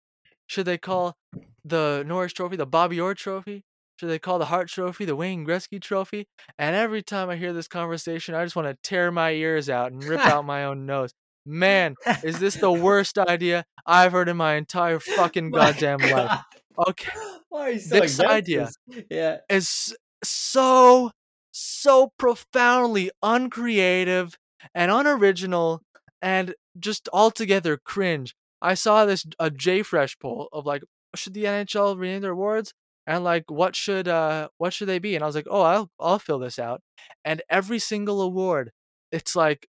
[0.46, 1.16] Should they call
[1.64, 3.64] the Norris Trophy the Bobby Orr Trophy?
[3.98, 6.26] Should they call the Hart Trophy the Wayne Gretzky Trophy?"
[6.58, 9.92] And every time I hear this conversation, I just want to tear my ears out
[9.92, 11.12] and rip out my own nose.
[11.46, 16.40] Man, is this the worst idea I've heard in my entire fucking goddamn life?
[16.88, 17.10] Okay,
[17.48, 18.68] Why are you so This idea.
[19.10, 19.38] Yeah.
[19.48, 19.94] is
[20.24, 21.10] so
[21.52, 24.38] so profoundly uncreative
[24.74, 25.82] and unoriginal
[26.22, 28.34] and just altogether cringe.
[28.62, 29.50] I saw this a
[29.84, 30.82] Fresh poll of like
[31.14, 32.72] should the NHL rename their awards?
[33.06, 35.14] And like what should uh what should they be?
[35.14, 36.82] And I was like oh I'll I'll fill this out.
[37.24, 38.70] And every single award
[39.12, 39.66] it's like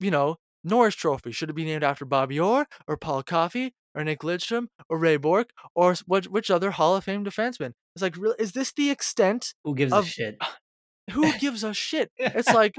[0.00, 1.32] you know Norris Trophy.
[1.32, 5.16] Should it be named after Bobby Orr or Paul Coffey or Nick Lidstrom or Ray
[5.16, 8.90] Bourque or what which other Hall of Fame defenseman it's like really is this the
[8.90, 10.38] extent Who gives Of- a shit?
[11.12, 12.10] who gives a shit?
[12.16, 12.74] It's like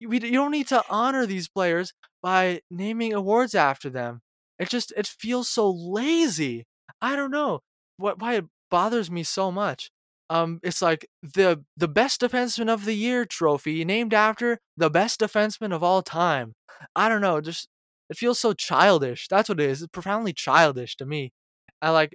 [0.00, 1.92] you, we, you don't need to honor these players
[2.22, 4.20] by naming awards after them.
[4.58, 6.64] It just it feels so lazy.
[7.02, 7.60] I don't know
[7.96, 9.90] what why it bothers me so much.
[10.30, 15.20] Um, it's like the the best defenseman of the year trophy named after the best
[15.20, 16.54] defenseman of all time.
[16.96, 17.68] I don't know, just
[18.10, 19.28] it feels so childish.
[19.28, 19.82] That's what it is.
[19.82, 21.32] It's profoundly childish to me.
[21.80, 22.14] I like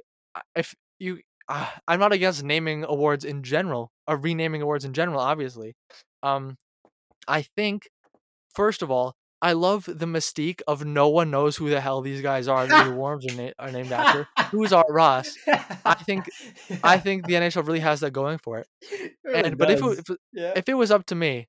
[0.56, 5.20] if you uh, I'm not against naming awards in general or renaming awards in general,
[5.20, 5.76] obviously.
[6.22, 6.58] Um,
[7.28, 7.90] I think,
[8.54, 12.22] first of all, I love the mystique of no one knows who the hell these
[12.22, 14.28] guys are the awards are, na- are named after.
[14.52, 15.34] Who's Art Ross?
[15.86, 16.26] I think
[16.84, 18.68] I think the NHL really has that going for it.
[19.24, 20.54] And but if it, if, yeah.
[20.56, 21.48] if it was up to me,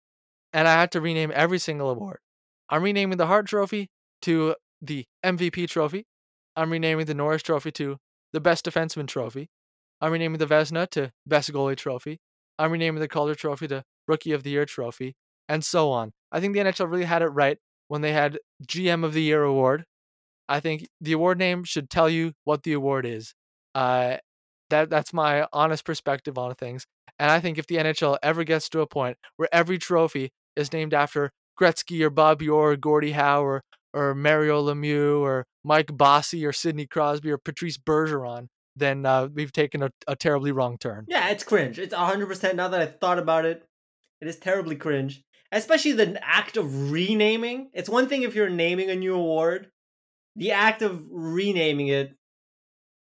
[0.52, 2.18] and I had to rename every single award,
[2.68, 3.90] I'm renaming the Hart Trophy
[4.22, 6.06] to the MVP Trophy.
[6.56, 7.98] I'm renaming the Norris Trophy to
[8.32, 9.48] the Best Defenseman Trophy.
[10.00, 12.18] I'm renaming the Vezina to Best Goalie Trophy.
[12.58, 15.14] I'm renaming the Calder Trophy to Rookie of the Year Trophy,
[15.48, 16.12] and so on.
[16.32, 19.42] I think the NHL really had it right when they had GM of the Year
[19.42, 19.84] award.
[20.48, 23.34] I think the award name should tell you what the award is.
[23.74, 24.16] Uh,
[24.70, 26.86] That that's my honest perspective on things.
[27.18, 30.72] And I think if the NHL ever gets to a point where every trophy is
[30.72, 31.30] named after
[31.60, 33.62] Gretzky or Bobby Orr or Gordie Howe or,
[33.92, 39.52] or Mario Lemieux or Mike Bossy or Sidney Crosby or Patrice Bergeron, then uh, we've
[39.52, 41.04] taken a, a terribly wrong turn.
[41.08, 41.78] Yeah, it's cringe.
[41.78, 43.66] It's 100% now that I thought about it.
[44.20, 45.22] It is terribly cringe.
[45.52, 47.70] Especially the act of renaming.
[47.74, 49.68] It's one thing if you're naming a new award.
[50.36, 52.14] The act of renaming it,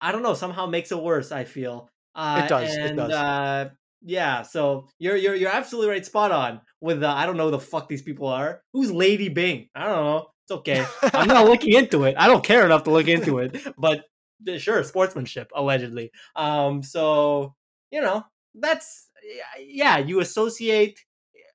[0.01, 1.89] I don't know, somehow makes it worse, I feel.
[2.15, 3.11] Uh, It does, And, it does.
[3.11, 3.69] Uh,
[4.05, 6.59] yeah, so you're you're you're absolutely right, spot on.
[6.81, 8.61] With the I don't know who the fuck these people are.
[8.73, 9.69] Who's Lady Byng?
[9.75, 10.27] I don't know.
[10.43, 10.85] It's okay.
[11.13, 12.15] I'm not looking into it.
[12.17, 13.57] I don't care enough to look into it.
[13.77, 14.05] But
[14.57, 16.11] sure, sportsmanship allegedly.
[16.35, 17.55] Um, so
[17.91, 18.25] you know
[18.55, 19.09] that's
[19.59, 19.97] yeah.
[19.99, 20.99] You associate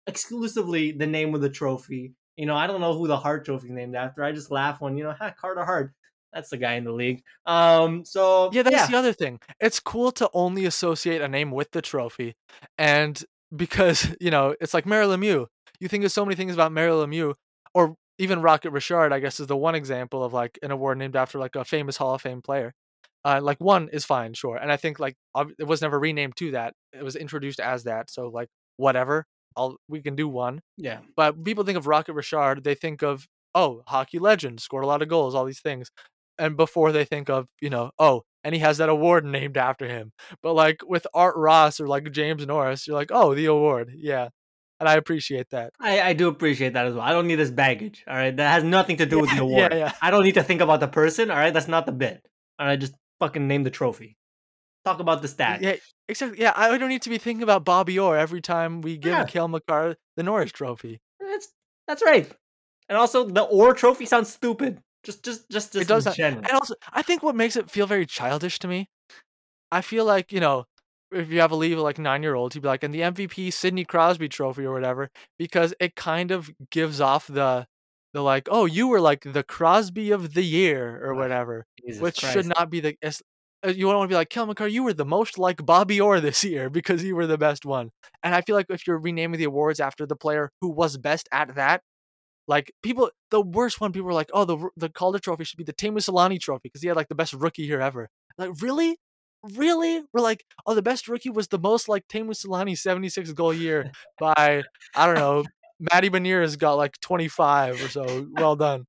[0.06, 2.14] exclusively the name of the trophy.
[2.36, 4.24] You know, I don't know who the Hart Trophy named after.
[4.24, 5.92] I just laugh when you know, ha, Carter Hart.
[6.32, 7.22] That's the guy in the league.
[7.46, 9.40] Um, so Yeah, that's yeah, the other thing.
[9.60, 12.36] It's cool to only associate a name with the trophy,
[12.76, 13.22] and
[13.54, 15.46] because you know it's like Mario Lemieux.
[15.80, 17.34] You think of so many things about Mario Lemieux,
[17.74, 19.12] or even Rocket Richard.
[19.12, 21.96] I guess is the one example of like an award named after like a famous
[21.96, 22.74] Hall of Fame player.
[23.24, 25.16] Uh, like one is fine, sure, and I think like
[25.58, 26.74] it was never renamed to that.
[26.92, 29.26] It was introduced as that, so like whatever.
[29.56, 30.60] I'll we can do one.
[30.76, 31.00] yeah.
[31.16, 35.02] But people think of Rocket Richard, they think of oh, hockey legend, scored a lot
[35.02, 35.90] of goals, all these things.
[36.38, 39.86] And before they think of, you know, oh, and he has that award named after
[39.88, 40.12] him.
[40.42, 43.92] But like with Art Ross or like James Norris, you're like, oh, the award.
[43.96, 44.28] Yeah.
[44.80, 45.72] And I appreciate that.
[45.80, 47.02] I, I do appreciate that as well.
[47.02, 48.04] I don't need this baggage.
[48.06, 49.72] All right, that has nothing to do with the Yeah, award.
[49.72, 49.78] yeah.
[49.78, 49.92] yeah.
[50.00, 51.30] I don't need to think about the person.
[51.30, 52.24] All right, that's not the bit.
[52.58, 54.16] All right, just fucking name the trophy.
[54.84, 55.60] Talk about the stat.
[55.62, 55.76] Yeah,
[56.08, 56.40] exactly.
[56.40, 59.24] Yeah, I don't need to be thinking about Bobby Orr every time we give Yeah.
[59.24, 61.00] Cale Makar the Norris trophy.
[61.20, 61.48] That's
[61.88, 62.30] that's right.
[62.88, 64.80] And also, the Orr Trophy sounds stupid.
[65.04, 67.86] Just, just, just, just it does not, and also I think what makes it feel
[67.86, 68.88] very childish to me,
[69.70, 70.64] I feel like you know,
[71.12, 73.02] if you have a league of like nine year olds, he'd be like, and the
[73.02, 77.66] MVP Sidney Crosby Trophy or whatever, because it kind of gives off the,
[78.12, 82.20] the like, oh, you were like the Crosby of the year or whatever, Jesus which
[82.20, 82.32] Christ.
[82.32, 82.96] should not be the.
[83.02, 86.20] uh, You want to be like Cale Makar, you were the most like Bobby Orr
[86.20, 87.90] this year because you were the best one.
[88.22, 91.28] And I feel like if you're renaming the awards after the player who was best
[91.32, 91.82] at that,
[92.46, 95.64] like people, the worst one, people were like, "Oh, the the Calder Trophy should be
[95.64, 98.08] the Teemu Selanne Trophy because he had like the best rookie year ever."
[98.38, 98.96] Like, really,
[99.54, 100.02] really?
[100.12, 103.90] We're like, "Oh, the best rookie was the most like Teemu Selanne 76 goal year
[104.18, 104.62] by
[104.94, 105.44] I don't know."
[105.92, 108.26] Matty Beniers got like 25 or so.
[108.32, 108.86] Well done.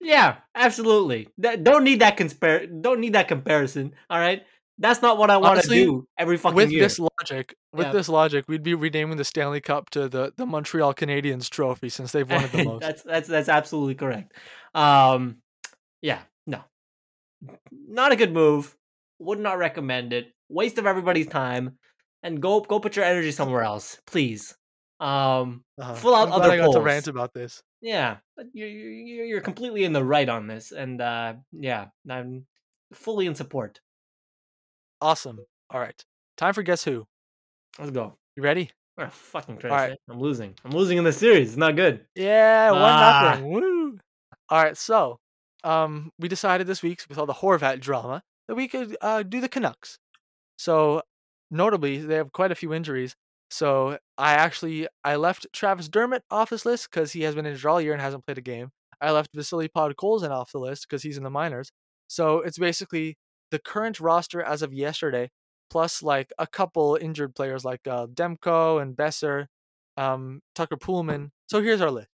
[0.00, 1.28] yeah, absolutely.
[1.38, 3.92] Don't need that compar- Don't need that comparison.
[4.10, 4.42] All right,
[4.78, 6.82] that's not what I want to do every fucking With year.
[6.82, 7.92] this logic, with Yeah.
[7.92, 12.10] this logic, we'd be renaming the Stanley Cup to the the Montreal Canadiens Trophy since
[12.10, 12.80] they've won it the most.
[12.82, 14.32] that's that's that's absolutely correct.
[14.74, 15.36] Um,
[16.02, 16.64] yeah, no,
[17.70, 18.74] not a good move.
[19.24, 20.32] Would not recommend it.
[20.48, 21.78] Waste of everybody's time.
[22.22, 24.54] And go go put your energy somewhere else, please.
[25.00, 25.94] Um, Uh-huh.
[25.94, 27.62] Full out I'm glad other I got to rant about this.
[27.82, 32.46] yeah, but you're you're you're completely in the right on this, and uh, yeah, I'm
[32.94, 33.80] fully in support.
[35.00, 35.38] Awesome.
[35.70, 36.02] All right,
[36.36, 37.06] time for guess who.
[37.78, 38.16] Let's go.
[38.36, 38.70] You ready?
[38.94, 39.88] What a fucking All right.
[39.88, 39.96] trash.
[40.08, 40.54] I'm losing.
[40.64, 41.48] I'm losing in this series.
[41.48, 42.06] It's not good.
[42.14, 43.30] Yeah, one Ah.
[43.32, 43.50] nothing.
[43.50, 43.98] Woo.
[44.48, 45.18] All right, so
[45.64, 49.40] um, we decided this week with all the Horvat drama that we could uh, do
[49.40, 49.98] the Canucks.
[50.58, 51.02] So
[51.50, 53.14] notably, they have quite a few injuries.
[53.50, 57.66] So I actually I left Travis Dermott off this list because he has been injured
[57.66, 58.70] all year and hasn't played a game.
[59.00, 61.70] I left Vasily Podkolzin off the list because he's in the minors.
[62.08, 63.16] So it's basically
[63.50, 65.30] the current roster as of yesterday,
[65.70, 69.46] plus like a couple injured players like uh, Demko and Boeser,
[69.96, 71.30] um, Tucker Poolman.
[71.46, 72.08] So here's our list.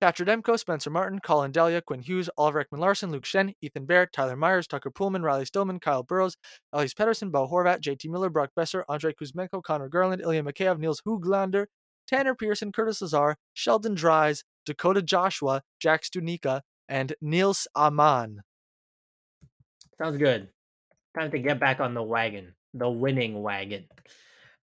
[0.00, 4.36] Patrick Demko, Spencer Martin, Collin Delia, Quinn Hughes, Oliver Ekman-Larsson, Luke Schenn, Ethan Bear, Tyler
[4.36, 6.36] Myers, Tucker Poolman, Riley Stillman, Kyle Burroughs,
[6.72, 11.02] Elias Pettersson, Bo Horvat, JT Miller, Brock Boeser, Andrei Kuzmenko, Conor Garland, Ilya Mikheyev, Nils
[11.02, 11.66] Höglander,
[12.06, 18.42] Tanner Pearson, Curtis Lazar, Sheldon Dries, Dakota Joshua, Jack Studnicka, and Nils Aman.
[20.00, 20.48] Sounds good.
[21.18, 23.84] Time to get back on the wagon, the winning wagon.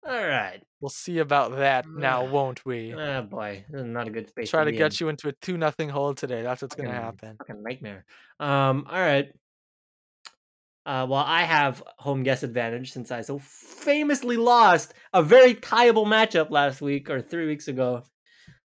[0.07, 0.63] All right.
[0.81, 2.95] We'll see about that now, won't we?
[2.95, 4.51] Oh boy, this is not a good space.
[4.51, 5.05] Try to be get in.
[5.05, 6.43] you into a 2 nothing hole today.
[6.43, 7.37] That's what's going to happen.
[7.37, 8.05] Fucking nightmare.
[8.39, 8.87] Um.
[8.89, 9.29] All right.
[10.87, 16.07] Uh, well, I have home guess advantage since I so famously lost a very tieable
[16.07, 18.03] matchup last week or three weeks ago.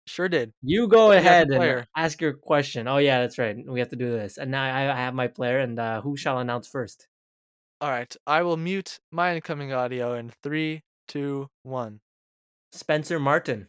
[0.06, 0.52] Sure did.
[0.62, 2.90] You go ahead and ask your question.
[2.90, 3.56] Oh yeah, that's right.
[3.66, 4.38] We have to do this.
[4.38, 7.08] And now I I have my player, and uh, who shall announce first?
[7.80, 8.14] All right.
[8.28, 12.00] I will mute my incoming audio in three, two, one.
[12.72, 13.68] Spencer Martin.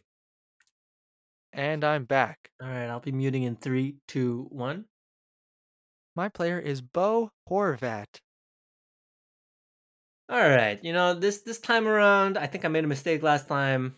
[1.53, 2.49] And I'm back.
[2.61, 4.85] All right, I'll be muting in three, two, one.
[6.15, 8.19] My player is Bo Horvat.
[10.27, 10.83] All right.
[10.83, 13.95] You know, this this time around, I think I made a mistake last time.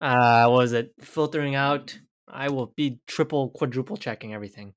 [0.00, 0.92] Uh, what was it?
[1.00, 1.96] Filtering out.
[2.26, 4.74] I will be triple, quadruple checking everything.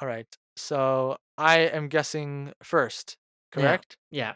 [0.00, 0.26] All right.
[0.56, 3.16] So I am guessing first,
[3.54, 3.62] Yeah.
[3.62, 3.96] correct?
[4.10, 4.34] Yeah.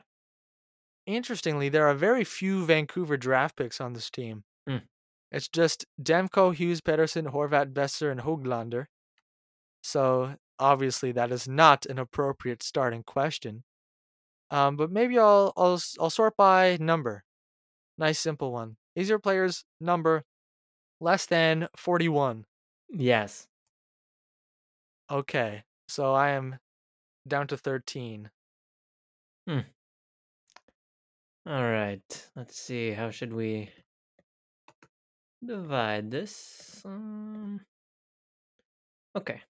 [1.06, 4.44] Interestingly, there are very few Vancouver draft picks on this team.
[4.68, 4.78] Hmm.
[5.30, 8.86] It's just Demko, Hughes, Pettersson, Horvat, Boeser, and Höglander.
[9.82, 13.64] So obviously that is not an appropriate starting question.
[14.50, 17.24] Um, but maybe I'll I'll I'll sort by number.
[17.98, 18.76] Nice simple one.
[18.94, 20.24] Is your player's number
[21.00, 22.44] less than forty-one?
[22.90, 23.48] Yes.
[25.10, 26.58] Okay, so I am
[27.26, 28.30] down to thirteen.
[31.44, 32.28] All right.
[32.36, 32.92] Let's see.
[32.92, 33.70] How should we
[35.44, 36.80] divide this?
[36.84, 37.60] Um.
[39.16, 39.40] Okay.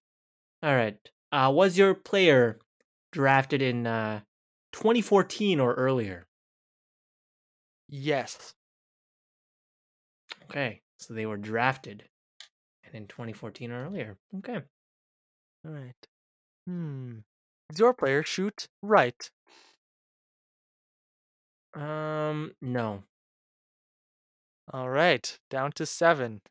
[0.63, 0.97] All right.
[1.31, 2.59] Uh, was your player
[3.11, 4.21] drafted in uh
[4.71, 6.25] 2014 or earlier?
[7.87, 8.55] Yes.
[10.49, 10.81] Okay.
[10.97, 12.05] So they were drafted
[12.85, 14.17] and in 2014 or earlier.
[14.39, 14.61] Okay.
[15.65, 16.07] All right.
[16.65, 17.19] Hmm.
[17.69, 19.29] Does your player shoot right?
[21.73, 22.53] Um.
[22.61, 23.03] No.
[24.71, 26.41] All right, down to seven.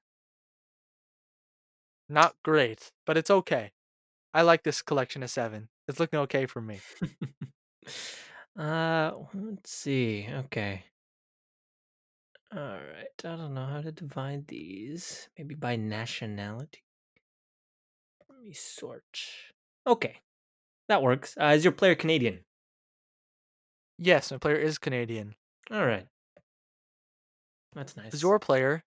[2.09, 3.73] Not great, but it's okay.
[4.35, 5.69] I like this collection of seven.
[5.89, 6.81] It's looking okay for me.
[8.59, 9.13] uh.
[9.35, 10.29] Let's see.
[10.31, 10.85] Okay.
[12.55, 13.25] All right.
[13.25, 15.29] I don't know how to divide these.
[15.39, 16.83] Maybe by nationality.
[18.29, 19.05] Let me sort.
[19.87, 20.17] Okay.
[20.89, 21.35] That works.
[21.41, 22.41] Uh, is your player Canadian?
[24.05, 25.37] Yes, my player is Canadian.
[25.71, 26.07] All right.
[27.75, 28.13] That's nice.
[28.13, 28.83] Is your player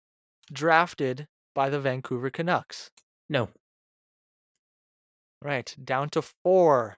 [0.50, 2.90] drafted by the Vancouver Canucks?
[3.28, 3.48] no?
[5.42, 6.96] Right, down to four.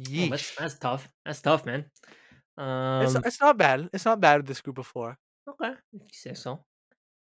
[0.00, 0.30] Oh, Yeesh.
[0.30, 1.08] that's that's tough.
[1.26, 1.84] That's tough, man.
[2.56, 3.02] Um.
[3.02, 3.90] it's, it's not bad.
[3.92, 5.18] It's not bad with this group of four.
[5.48, 6.64] Okay, if you say so.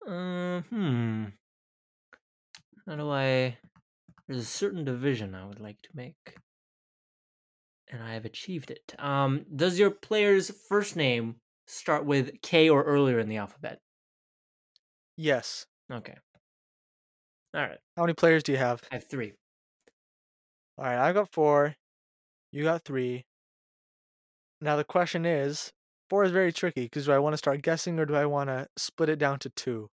[0.07, 1.25] Um, hmm.
[2.87, 3.57] How do I?
[4.27, 6.37] There's a certain division I would like to make,
[7.91, 8.95] and I have achieved it.
[8.99, 11.37] Um, does your player's first name
[11.67, 13.81] start with K or earlier in the alphabet?
[15.17, 15.67] Yes.
[15.91, 16.17] Okay.
[17.55, 18.83] All right, How many players do you have?
[18.93, 19.33] I have three.
[20.77, 21.75] All right, I got four.
[22.53, 23.25] You got three.
[24.61, 25.73] Now the question is,
[26.11, 28.51] four is very tricky because do I want to start guessing or do I want
[28.51, 29.89] to split it down to two?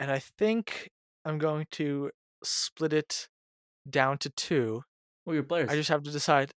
[0.00, 0.90] And I think
[1.24, 2.10] I'm going to
[2.42, 3.28] split it
[3.88, 4.82] down to two.
[5.26, 5.70] What are your players?
[5.70, 6.52] I just have to decide.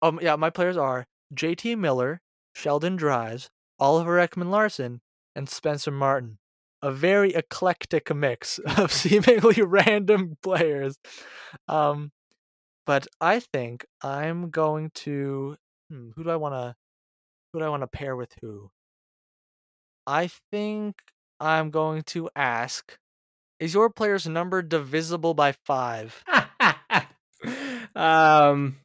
[0.00, 1.74] Um, yeah, my players are J.T.
[1.76, 2.22] Miller,
[2.54, 5.02] Sheldon Dries, Oliver Ekman-Larsson,
[5.36, 6.38] and Spencer Martin.
[6.80, 10.96] A very eclectic mix of seemingly random players.
[11.68, 12.12] Um,
[12.86, 15.56] but I think I'm going to.
[15.90, 16.74] Hmm, who do I want to?
[17.52, 18.70] Who do I want to pair with who?
[20.06, 20.96] I think
[21.40, 22.96] I'm going to ask:
[23.60, 26.24] Is your player's number divisible by five?
[27.94, 28.76] um.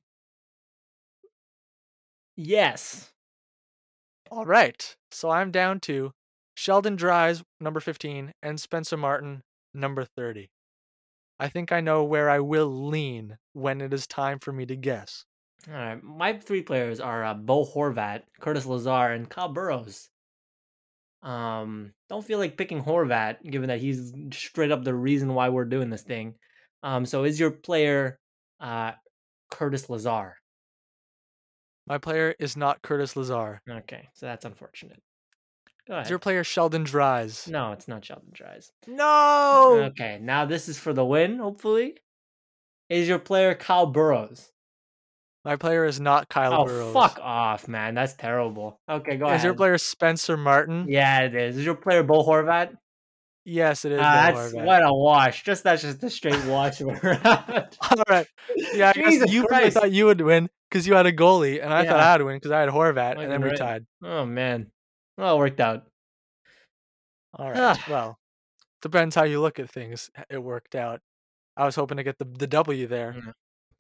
[2.35, 3.11] Yes.
[4.31, 4.95] All right.
[5.11, 6.11] So I'm down to
[6.55, 9.41] Sheldon Dries, number 15, and Spencer Martin,
[9.73, 10.49] number 30.
[11.39, 14.75] I think I know where I will lean when it is time for me to
[14.75, 15.25] guess.
[15.67, 16.03] All right.
[16.03, 20.09] My three players are uh, Bo Horvat, Curtis Lazar, and Kyle Burroughs.
[21.21, 25.65] Um, don't feel like picking Horvat, given that he's straight up the reason why we're
[25.65, 26.35] doing this thing.
[26.83, 28.19] Um, so is your player
[28.59, 28.91] uh
[29.51, 30.35] Curtis Lazar?
[31.87, 33.61] My player is not Curtis Lazar.
[33.67, 35.01] Okay, so that's unfortunate.
[35.87, 36.05] Go ahead.
[36.05, 37.47] Is your player Sheldon Dries?
[37.47, 38.71] no, it's not Sheldon Dries.
[38.87, 39.89] No!
[39.91, 41.95] Okay, now this is for the win, hopefully.
[42.89, 44.51] Is your player Kyle Burroughs?
[45.45, 46.93] My player is not Kyle oh, Burroughs.
[46.93, 47.95] fuck off, man.
[47.95, 48.79] That's terrible.
[48.89, 49.37] Okay, go Is ahead.
[49.37, 50.85] Is your player Spencer Martin?
[50.89, 51.57] Yeah, it is.
[51.57, 52.75] Is your player Bo Horvat?
[53.49, 53.99] Yes, it is.
[54.01, 54.65] Ah, that's Horvat.
[54.65, 55.43] what a wash.
[55.43, 56.81] Just that's just a straight wash.
[56.83, 56.93] All
[58.09, 58.27] right.
[58.73, 59.73] Yeah, I guess you probably Christ.
[59.77, 62.13] thought you would win because you had a goalie, and I thought Yeah.
[62.13, 63.57] I would win because I had Horvat, and then Fucking we right.
[63.57, 63.85] tied.
[64.03, 64.67] Oh man.
[65.17, 65.85] Well, it worked out.
[67.33, 67.57] All right.
[67.59, 67.85] Ah.
[67.89, 68.17] well,
[68.81, 70.09] depends how you look at things.
[70.29, 71.01] It worked out.
[71.57, 73.15] I was hoping to get the the W there.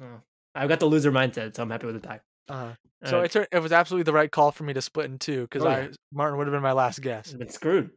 [0.01, 0.21] Oh.
[0.55, 2.19] I've got the loser mindset, so I'm happy with the tie.
[2.49, 3.25] Uh, All so right.
[3.25, 5.63] it tur- it was absolutely the right call for me to split in two because
[5.63, 5.87] Oh, I yeah.
[6.11, 7.31] Martin would have been my last guess.
[7.33, 7.91] Been screwed.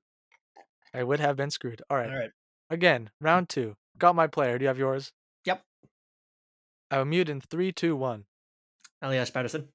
[0.94, 1.82] I would have been screwed.
[1.88, 2.10] All right.
[2.10, 2.30] All right.
[2.70, 3.76] Again, round two.
[3.98, 4.58] Got my player.
[4.58, 5.12] Do you have yours?
[5.44, 5.62] Yep.
[6.90, 8.24] I will mute in three, two, one,
[9.00, 9.68] Elias Pettersson.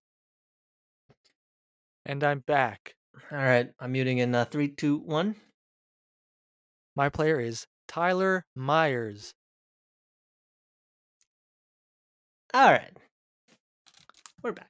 [2.06, 2.96] and I'm back.
[3.32, 3.70] All right.
[3.80, 5.36] I'm muting in uh, three, two, one.
[6.96, 9.34] My player is Tyler Myers.
[12.54, 12.96] All right.
[14.44, 14.70] We're back.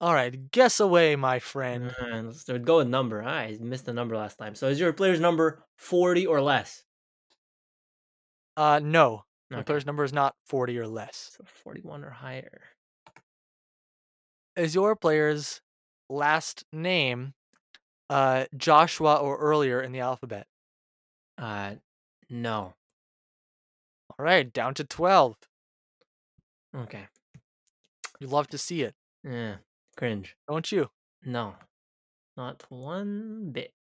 [0.00, 1.92] All right, guess away, my friend.
[2.00, 3.22] Let's do- go with number.
[3.22, 4.54] I missed the number last time.
[4.54, 6.84] So is your player's number 40 or less?
[8.56, 9.64] Uh, no, my Okay.
[9.64, 11.30] player's number is not forty or less.
[11.36, 12.60] So 41 or higher.
[14.56, 15.60] Is your player's
[16.08, 17.34] last name
[18.10, 20.46] uh Joshua or earlier in the alphabet?
[21.36, 21.76] Uh,
[22.28, 22.74] no.
[24.10, 25.36] All right, down to twelve.
[26.74, 27.06] Okay.
[28.18, 29.58] You love to see it, Yeah.
[29.98, 30.36] Cringe.
[30.48, 30.88] don't you?
[31.24, 31.54] No.
[32.36, 33.74] Not one bit.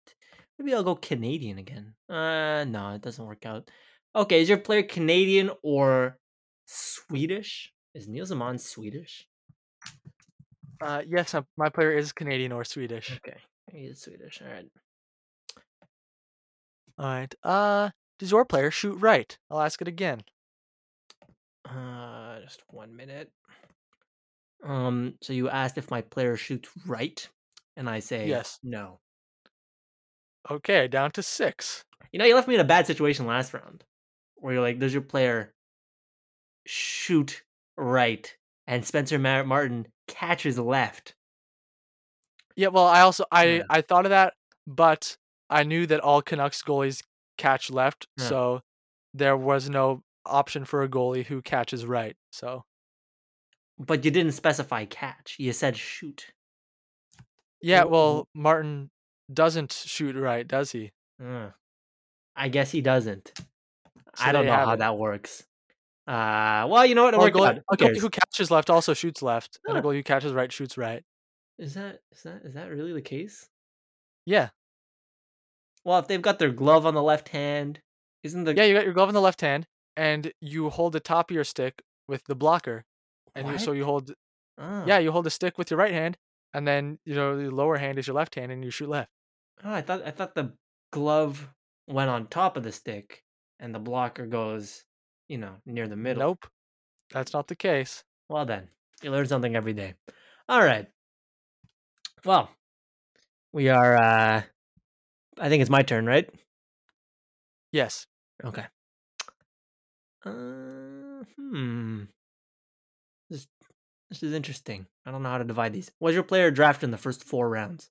[0.57, 1.95] Maybe I'll go Canadian again.
[2.09, 3.69] Uh, no, it doesn't work out.
[4.15, 6.17] Okay, is your player Canadian or
[6.67, 7.73] Swedish?
[7.97, 9.27] Is Nils Åman Swedish?
[10.81, 13.11] Uh, yes, my, my player is Canadian or Swedish.
[13.17, 13.39] Okay,
[13.73, 14.41] he's Swedish.
[14.41, 14.67] All right.
[16.97, 17.35] All right.
[17.43, 19.37] Uh, does your player shoot right?
[19.51, 20.23] I'll ask it again.
[21.69, 23.33] Uh, just one minute.
[24.65, 27.29] Um, so you asked if my player shoots right,
[27.77, 28.59] and I say Yes.
[28.63, 29.01] no.
[30.51, 31.85] Okay, down to six.
[32.13, 33.85] You know, you left me in a bad situation last round,
[34.37, 35.55] where you're like, "Does your player
[36.67, 37.43] shoot
[37.77, 38.37] right?"
[38.67, 41.15] And Spencer Mar- Martin catches left.
[42.57, 43.63] Yeah, well, I also I Yeah.
[43.69, 44.35] I thought of that,
[44.67, 45.17] but
[45.51, 47.03] I knew that all Canucks goalies
[47.37, 48.29] catch left, Yeah.
[48.29, 48.61] so
[49.13, 52.17] there was no option for a goalie who catches right.
[52.33, 52.65] So
[53.79, 55.37] But you didn't specify catch.
[55.39, 56.33] You said shoot.
[57.61, 58.91] yeah, well, Martin
[59.33, 60.93] doesn't shoot right, does he?
[61.23, 61.51] Uh,
[62.37, 63.33] I guess he doesn't.
[64.17, 64.79] So I don't know how it.
[64.79, 65.45] that works.
[66.07, 67.15] Uh, well, you know what?
[67.15, 67.81] It a worked goalie, out.
[67.97, 69.89] a Who catches left also shoots left, and a Huh.
[69.91, 71.03] who catches right shoots right.
[71.59, 73.49] Is that is that is that really the case?
[74.27, 74.51] Yeah,
[75.85, 77.81] Well, if they've got their glove on the left hand,
[78.23, 78.65] isn't the yeah.
[78.65, 81.45] You got your glove on the left hand, and you hold the top of your
[81.45, 82.85] stick with the blocker,
[83.35, 84.13] and you so you hold
[84.59, 84.85] Ah.
[84.87, 86.17] yeah you hold the stick with your right hand,
[86.53, 89.11] and then you know the lower hand is your left hand, and you shoot left.
[89.65, 90.53] Oh, I thought I thought the
[90.93, 91.49] glove
[91.89, 93.23] went on top of the stick,
[93.59, 94.85] and the blocker goes,
[95.29, 96.21] you know, near the middle.
[96.23, 96.47] Nope,
[97.11, 98.05] that's not the case.
[98.29, 98.69] Well then,
[99.03, 99.95] you learn something every day.
[100.49, 100.87] All right.
[102.25, 102.49] Well,
[103.53, 103.97] we are.
[103.97, 104.43] uh
[105.39, 106.31] I think it's my turn, right?
[107.73, 108.07] Yes.
[108.45, 108.67] Okay.
[110.25, 112.05] Uh, hmm.
[114.15, 114.87] This is interesting.
[115.05, 115.91] I don't know how to divide these.
[115.99, 117.91] Was your player drafted in the first four rounds?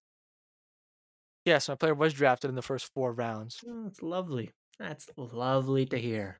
[1.44, 3.60] Yes, my player was drafted in the first four rounds.
[3.68, 4.52] Oh, that's lovely.
[4.80, 6.40] That's lovely to hear.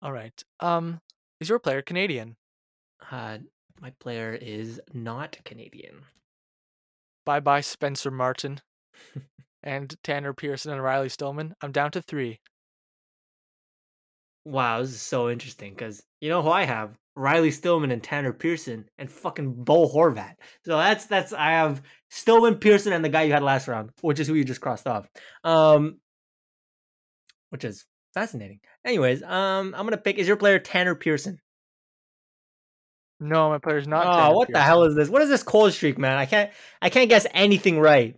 [0.00, 0.42] All right.
[0.60, 1.02] Um,
[1.42, 2.36] is your player Canadian?
[3.12, 3.38] Uh,
[3.82, 6.04] my player is not Canadian.
[7.26, 8.62] Bye bye, Spencer Martin,
[9.62, 11.54] and Tanner Pearson and Riley Stillman.
[11.60, 12.40] I'm down to three.
[14.46, 16.96] Wow, this is so interesting because you know who I have?
[17.18, 20.34] Riley Stillman and Tanner Pearson and fucking Bo Horvat.
[20.64, 24.20] So that's that's I have Stillman, Pearson, and the guy you had last round, which
[24.20, 25.08] is who you just crossed off.
[25.42, 25.98] Um,
[27.50, 27.84] which is
[28.14, 28.60] fascinating.
[28.86, 30.18] Anyways, um, I'm gonna pick.
[30.18, 31.38] Is your player Tanner Pearson?
[33.18, 34.06] No, my player's not.
[34.06, 35.08] oh, Tanner what the hell is this?
[35.08, 36.16] What is this cold streak, man?
[36.16, 36.50] I can't
[36.80, 38.16] I can't guess anything right.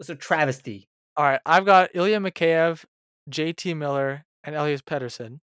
[0.00, 0.88] It's a travesty.
[1.16, 2.84] All right, I've got Ilya Mikheyev,
[3.28, 3.74] J.T.
[3.74, 5.38] Miller, and Elias Pettersson.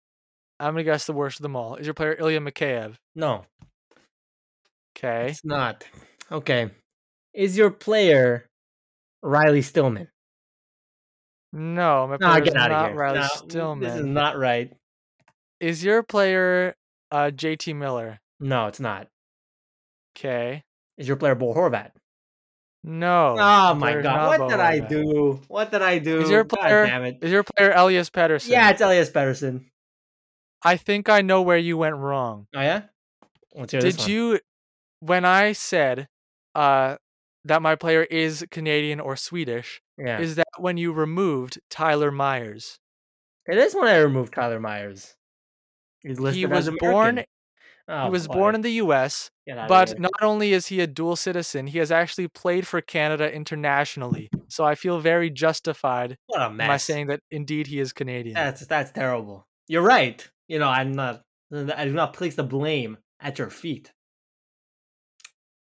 [0.60, 1.76] I'm gonna guess the worst of them all.
[1.76, 2.96] Is your player Ilya Mikheyev?
[3.16, 3.46] No,
[4.98, 5.30] Okay.
[5.30, 5.86] it's not.
[6.32, 6.70] Okay.
[7.34, 8.46] Is your player
[9.24, 10.10] Riley Stillman?
[11.54, 12.96] No, my Nah, get out not.
[12.96, 13.88] Riley Nah, Stillman.
[13.90, 14.72] This is not right.
[15.60, 16.76] Is your player
[17.12, 17.74] uh, J.T.
[17.74, 18.20] Miller?
[18.40, 19.08] No, it's not.
[20.18, 20.64] Okay.
[20.98, 21.92] Is your player Bo Horvat?
[22.84, 23.36] No.
[23.38, 24.28] Oh my god!
[24.28, 25.42] What Bo did I do?
[25.48, 26.22] What did I do?
[26.22, 26.86] Is your God player?
[26.86, 27.18] damn it!
[27.22, 28.50] Is your player Elias Pettersson?
[28.50, 29.66] Yeah, it's Elias Pettersson.
[30.64, 32.48] I think I know where you went wrong.
[32.56, 32.84] Oh yeah.
[33.56, 34.40] Let's hear this Did you
[35.00, 36.08] when I said
[36.56, 36.98] uh
[37.46, 40.20] that my player is Canadian or Swedish, Yeah.
[40.20, 42.80] is that when you removed Tyler Myers?
[43.48, 45.16] it is when I removed Tyler Myers.
[46.02, 47.24] He's listed He was born
[47.92, 48.34] Oh, he was boy.
[48.36, 49.32] born in the US,
[49.68, 54.30] but not only is he a dual citizen, he has actually played for Canada internationally.
[54.48, 58.36] So I feel very justified what a in my saying that indeed he is Canadian.
[58.36, 59.48] That's that's terrible.
[59.68, 60.30] You're right.
[60.50, 61.22] You know, I'm not.
[61.54, 63.94] I do not place the blame at your feet.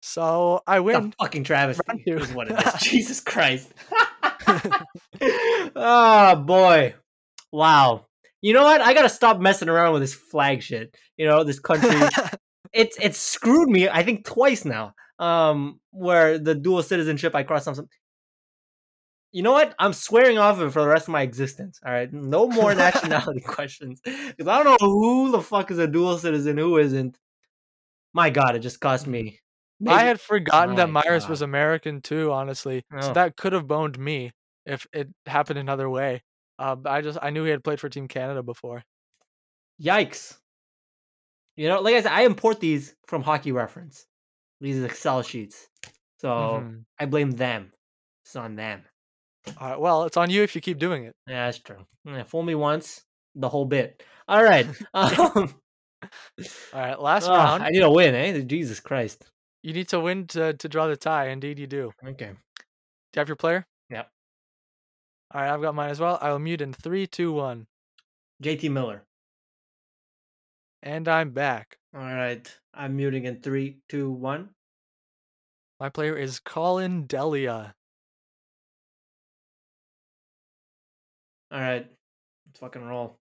[0.03, 1.15] So I win.
[1.19, 1.81] fucking travesty.
[1.89, 2.19] Round two.
[2.19, 2.75] Is what it is.
[2.83, 3.73] Jesus Christ.
[5.77, 6.95] oh boy.
[7.53, 8.07] Wow.
[8.41, 8.81] You know what?
[8.81, 10.97] I gotta stop messing around with this flag shit.
[11.17, 12.09] You know, this country.
[12.73, 13.89] it's it's screwed me.
[13.89, 14.95] I think twice now.
[15.21, 17.89] Um, where the dual citizenship I crossed some.
[19.33, 19.75] You know what?
[19.79, 21.81] I'm swearing off of it for the rest of my existence.
[21.85, 25.87] All right, no more nationality questions because I don't know who the fuck is a
[25.87, 27.19] dual citizen, who isn't.
[28.13, 29.39] My God, it just cost me
[29.89, 32.85] I had forgotten that my Myers was American too, honestly.
[33.01, 33.13] So Oh.
[33.15, 34.31] that could have boned me
[34.67, 36.23] if it happened another way.
[36.59, 38.85] Uh, I just I knew he had played for Team Canada before.
[39.83, 40.39] Yikes.
[41.57, 44.07] You know, like I said, I import these from Hockey Reference.
[44.61, 45.69] These Excel sheets.
[46.21, 46.85] So Mhm.
[47.01, 47.73] I blame them.
[48.25, 48.85] It's on them.
[49.59, 51.15] All right, well, it's on you if you keep doing it.
[51.27, 51.85] Yeah, that's true.
[52.05, 53.03] Yeah, fool me once,
[53.35, 54.03] the whole bit.
[54.29, 54.67] All right.
[54.95, 55.55] Um,
[56.75, 57.63] All right, last ah, round.
[57.63, 58.41] I need a win, eh?
[58.41, 59.25] Jesus Christ.
[59.63, 61.29] You need to win to to draw the tie.
[61.29, 61.93] Indeed, you do.
[62.05, 62.27] Okay.
[62.27, 62.35] Do
[63.15, 63.65] you have your player?
[63.91, 64.09] Yep.
[65.33, 66.19] All right, I've got mine as well.
[66.21, 67.67] I will mute in three, two, one,
[68.43, 69.05] JT Miller.
[70.83, 71.79] and I'm back.
[71.95, 72.47] All right.
[72.75, 74.51] I'm muting in three, two, one.
[75.79, 77.75] My player is Collin Delia.
[81.53, 81.87] All right.
[82.47, 83.19] Let's fucking roll.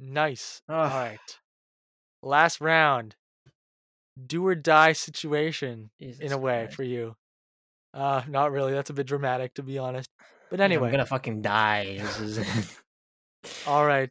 [0.00, 0.62] Nice.
[0.68, 1.38] All Ah, right.
[2.22, 3.14] Last round.
[4.26, 6.76] Do or die situation Jesus in a way Christ.
[6.76, 7.14] for you.
[7.94, 8.72] Uh, not really.
[8.72, 10.08] That's a bit dramatic to be honest.
[10.50, 11.98] But anyway, I'm gonna fucking die.
[11.98, 12.78] This is-
[13.66, 14.10] All right.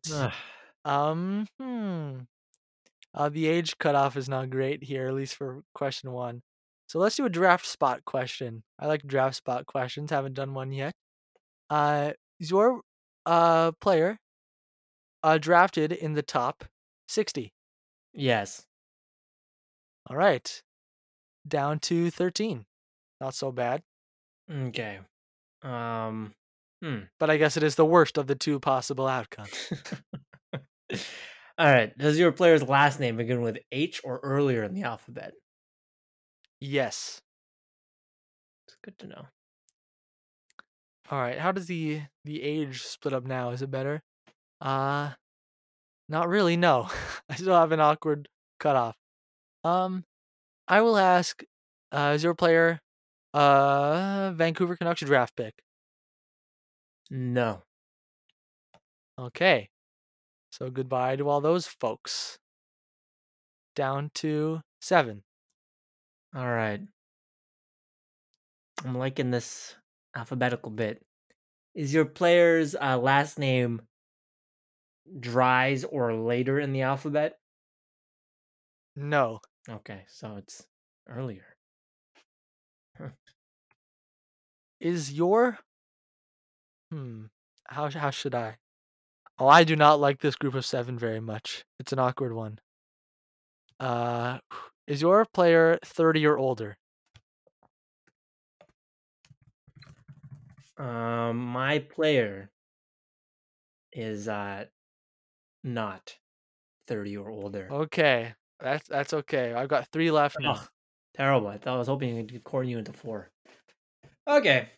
[0.85, 2.19] Um, hmm.
[3.13, 6.41] Uh, the age cutoff is not great here, at least for question one.
[6.87, 8.63] So let's do a draft spot question.
[8.79, 10.11] I like draft spot questions.
[10.11, 10.93] Haven't done one yet.
[11.69, 12.81] Uh, your
[13.25, 14.17] uh player
[15.23, 16.65] uh drafted in the top
[17.07, 17.53] sixty?
[18.13, 18.65] yes.
[20.09, 20.61] All right,
[21.47, 22.65] down to thirteen.
[23.19, 23.83] Not so bad,
[24.51, 24.99] Okay.
[25.61, 26.33] Um.
[26.83, 27.01] Hmm.
[27.19, 29.71] but I guess it is the worst of the two possible outcomes.
[31.57, 31.95] All right.
[31.95, 35.33] Does your player's last name begin with H or earlier in the alphabet?
[36.59, 37.21] yes.
[38.67, 39.25] It's good to know.
[41.11, 41.37] All right.
[41.37, 43.49] How does the the age split up now?
[43.49, 44.01] Is it better?
[44.61, 45.11] Uh
[46.07, 46.57] not really.
[46.57, 46.89] No,
[47.29, 48.27] I still have an awkward
[48.59, 48.95] cutoff.
[49.63, 50.05] Um,
[50.67, 51.43] I will ask.
[51.91, 52.79] Uh, is your player
[53.33, 55.53] uh Vancouver Canucks draft pick?
[57.09, 57.63] No.
[59.19, 59.69] Okay.
[60.51, 62.39] So goodbye to all those folks.
[63.75, 65.23] Down to seven.
[66.35, 66.81] All right.
[68.83, 69.75] I'm liking this
[70.15, 71.01] alphabetical bit.
[71.73, 73.81] Is your player's uh, last name
[75.19, 77.37] Dries or later in the alphabet?
[78.95, 79.39] No.
[79.69, 80.65] Okay, so it's
[81.07, 81.45] earlier.
[84.79, 85.59] Is your
[86.91, 87.25] hmm?
[87.67, 88.57] How how should I?
[89.37, 91.63] Oh, I do not like this group of seven very much.
[91.79, 92.59] It's an awkward one.
[93.79, 94.39] Uh,
[94.87, 96.77] is your player thirty or older?
[100.81, 102.49] Um, my player
[103.93, 104.65] is uh
[105.63, 106.17] not
[106.87, 107.67] 30 or older.
[107.71, 109.53] Okay, that's that's okay.
[109.53, 110.55] I've got three left now.
[110.55, 110.67] Oh,
[111.13, 111.47] terrible.
[111.47, 113.31] I thought I was hoping you could corner you into four.
[114.27, 114.69] Okay.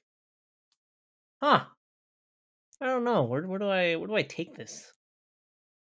[1.41, 1.65] Huh.
[2.79, 3.23] I don't know.
[3.23, 4.91] Where where do I where do I take this?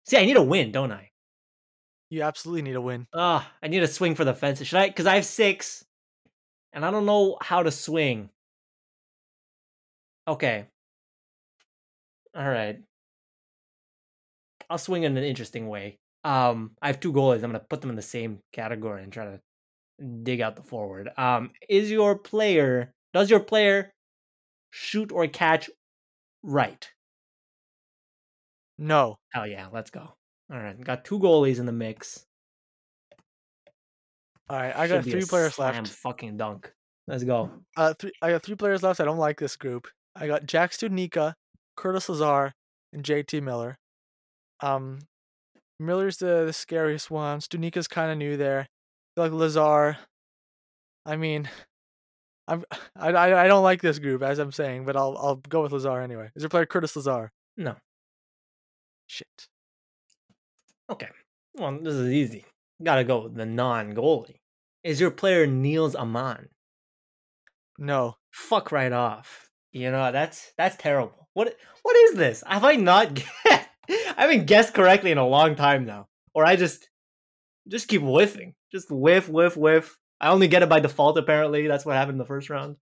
[0.06, 1.12] See, I need a win, don't I?
[2.10, 3.08] You absolutely need a win.
[3.14, 4.68] Ah, I need a swing for the fences.
[4.68, 4.88] Should I?
[4.88, 5.86] Because I have six,
[6.74, 8.32] and I don't know how to swing.
[10.30, 10.68] Okay.
[12.36, 12.78] All right.
[14.70, 15.98] I'll swing in an interesting way.
[16.24, 17.38] Um, I have two goalies.
[17.44, 19.40] I'm gonna put them in the same category and try to
[20.22, 21.10] dig out the forward.
[21.18, 22.94] Um, is your player?
[23.12, 23.92] Does your player
[24.70, 25.68] shoot or catch
[26.44, 26.88] right?
[28.78, 29.18] No.
[29.34, 30.14] Hell yeah, let's go.
[30.52, 32.24] All right, got two goalies in the mix.
[34.48, 35.88] All right, I Should got three players left.
[35.88, 36.72] Fucking dunk.
[37.08, 37.50] Let's go.
[37.76, 38.12] Uh, three.
[38.22, 39.00] I got three players left.
[39.00, 39.88] I don't like this group.
[40.20, 41.34] I got Jack Studnicka,
[41.78, 42.54] Curtis Lazar,
[42.92, 43.78] and JT Miller.
[44.62, 45.00] Um,
[45.80, 47.40] Miller's the, the scariest one.
[47.40, 48.62] Studnicka's kind of new there.
[48.62, 48.66] I
[49.16, 49.98] feel like Lazar.
[51.06, 51.50] I mean,
[52.48, 52.66] I'm
[52.96, 55.72] I, I I don't like this group as I'm saying, but I'll I'll go with
[55.72, 56.30] Lazar anyway.
[56.36, 57.32] Is your player Curtis Lazar?
[57.56, 57.76] No.
[59.08, 59.48] Shit.
[60.90, 61.08] Okay.
[61.56, 62.46] Well, this is easy.
[62.84, 64.40] Gotta go with the non goalie.
[64.84, 66.48] Is your player Nils Åman?
[67.78, 68.18] No.
[68.32, 69.49] Fuck right off.
[69.72, 71.28] You know, that's that's terrible.
[71.34, 72.44] What what is this?
[72.46, 73.30] Have I not guessed?
[73.90, 76.08] I haven't guessed correctly in a long time now.
[76.34, 76.90] Or I just
[77.68, 78.56] just keep whiffing.
[78.72, 79.98] Just whiff, whiff, whiff.
[80.22, 81.68] I only get it by default apparently.
[81.68, 82.76] That's what happened in the first round.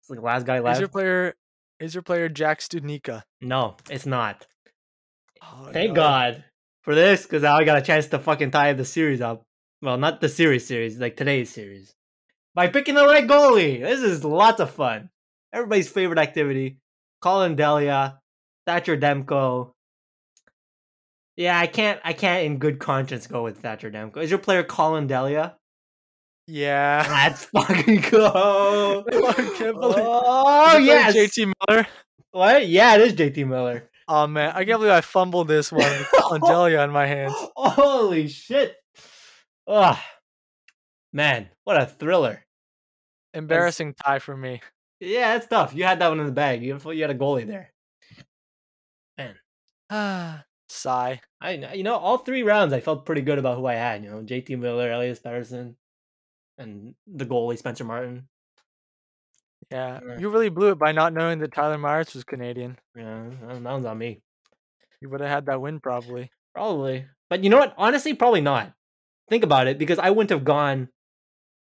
[0.00, 0.76] It's like last guy left.
[0.76, 1.34] Is your player
[1.80, 3.22] is your player Jack Studnicka?
[3.40, 4.46] no, it's not.
[5.42, 5.94] Oh, Thank no.
[5.94, 6.44] God
[6.82, 9.42] for this, because now I got a chance to fucking tie the series up.
[9.82, 11.94] Well, not the series series, like today's series.
[12.54, 13.80] By picking the right goalie.
[13.80, 15.10] This is lots of fun.
[15.52, 16.78] Everybody's favorite activity.
[17.22, 18.18] Collin Delia,
[18.66, 19.72] Thatcher Demko.
[21.36, 24.18] Yeah, I can't I can't in good conscience go with Thatcher Demko.
[24.18, 25.56] Is your player Collin Delia?
[26.46, 27.04] Yeah.
[27.10, 29.04] Let's fucking go.
[29.10, 31.14] I can't believe- Oh yes.
[31.14, 31.86] JT Miller.
[32.30, 32.68] What?
[32.68, 33.88] Yeah, it is JT Miller.
[34.08, 37.34] Oh man, I can't believe I fumbled this one with Angelia on my hands.
[37.56, 38.76] Holy shit.
[39.66, 39.96] Ugh.
[41.12, 42.44] Man, what a thriller.
[43.34, 44.60] Embarrassing tie for me.
[45.00, 45.74] Yeah, it's tough.
[45.74, 46.62] You had that one in the bag.
[46.62, 47.72] You you had a goalie there.
[49.18, 49.34] Man.
[49.90, 51.20] Ah, sigh.
[51.40, 54.02] I you know all three rounds I felt pretty good about who I had.
[54.04, 55.74] You know, JT Miller, Elias Pettersson,
[56.58, 58.28] and the goalie Spencer Martin.
[59.70, 60.18] Yeah, Yeah.
[60.18, 62.78] you really blew it by not knowing that Tyler Myers was Canadian.
[62.96, 64.22] Yeah, that that one's on me.
[65.00, 66.30] You would have had that win probably.
[66.54, 67.06] Probably.
[67.28, 67.74] But you know what?
[67.76, 68.72] Honestly, probably not.
[69.28, 70.88] Think about it, because I wouldn't have gone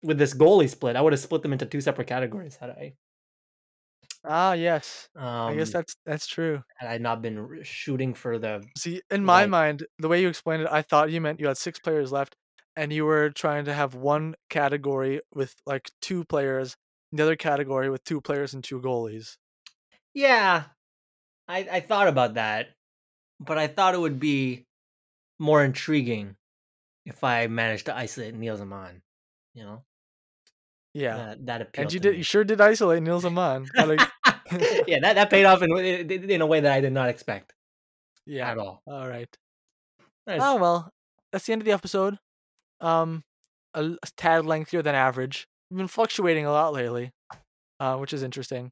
[0.02, 0.96] with this goalie split.
[0.96, 2.94] I would have split them into two separate categories had I.
[4.24, 5.10] Ah, yes.
[5.16, 6.64] Um, I guess that's that's true.
[6.76, 8.72] had I not been r- shooting for the.
[8.78, 9.46] See, in my Right.
[9.46, 12.36] mind, the way you explained it, I thought you meant you had six players left,
[12.76, 16.76] and you were trying to have one category with like two players,
[17.12, 19.38] the other category with two players and two goalies.
[20.14, 20.70] Yeah,
[21.48, 22.76] I I thought about that,
[23.40, 24.68] but I thought it would be
[25.40, 26.38] more intriguing
[27.06, 29.02] if I managed to isolate Nils Åman.
[29.56, 29.86] You know,
[30.94, 31.86] Yeah, that, that appealed.
[31.86, 32.12] and you did.
[32.12, 32.18] me.
[32.18, 33.68] You sure did isolate Nils Åman.
[33.76, 34.02] Like,
[34.88, 37.54] yeah, that, that paid off in in a way that I did not expect
[38.26, 38.52] yeah.
[38.52, 38.82] at all.
[38.88, 39.30] All right.
[40.28, 40.40] Nice.
[40.42, 40.92] Oh well,
[41.32, 42.18] that's the end of the episode.
[42.82, 43.24] Um,
[43.74, 45.48] a tad lengthier than average.
[45.70, 47.12] We've been fluctuating a lot lately,
[47.80, 48.72] uh, which is interesting.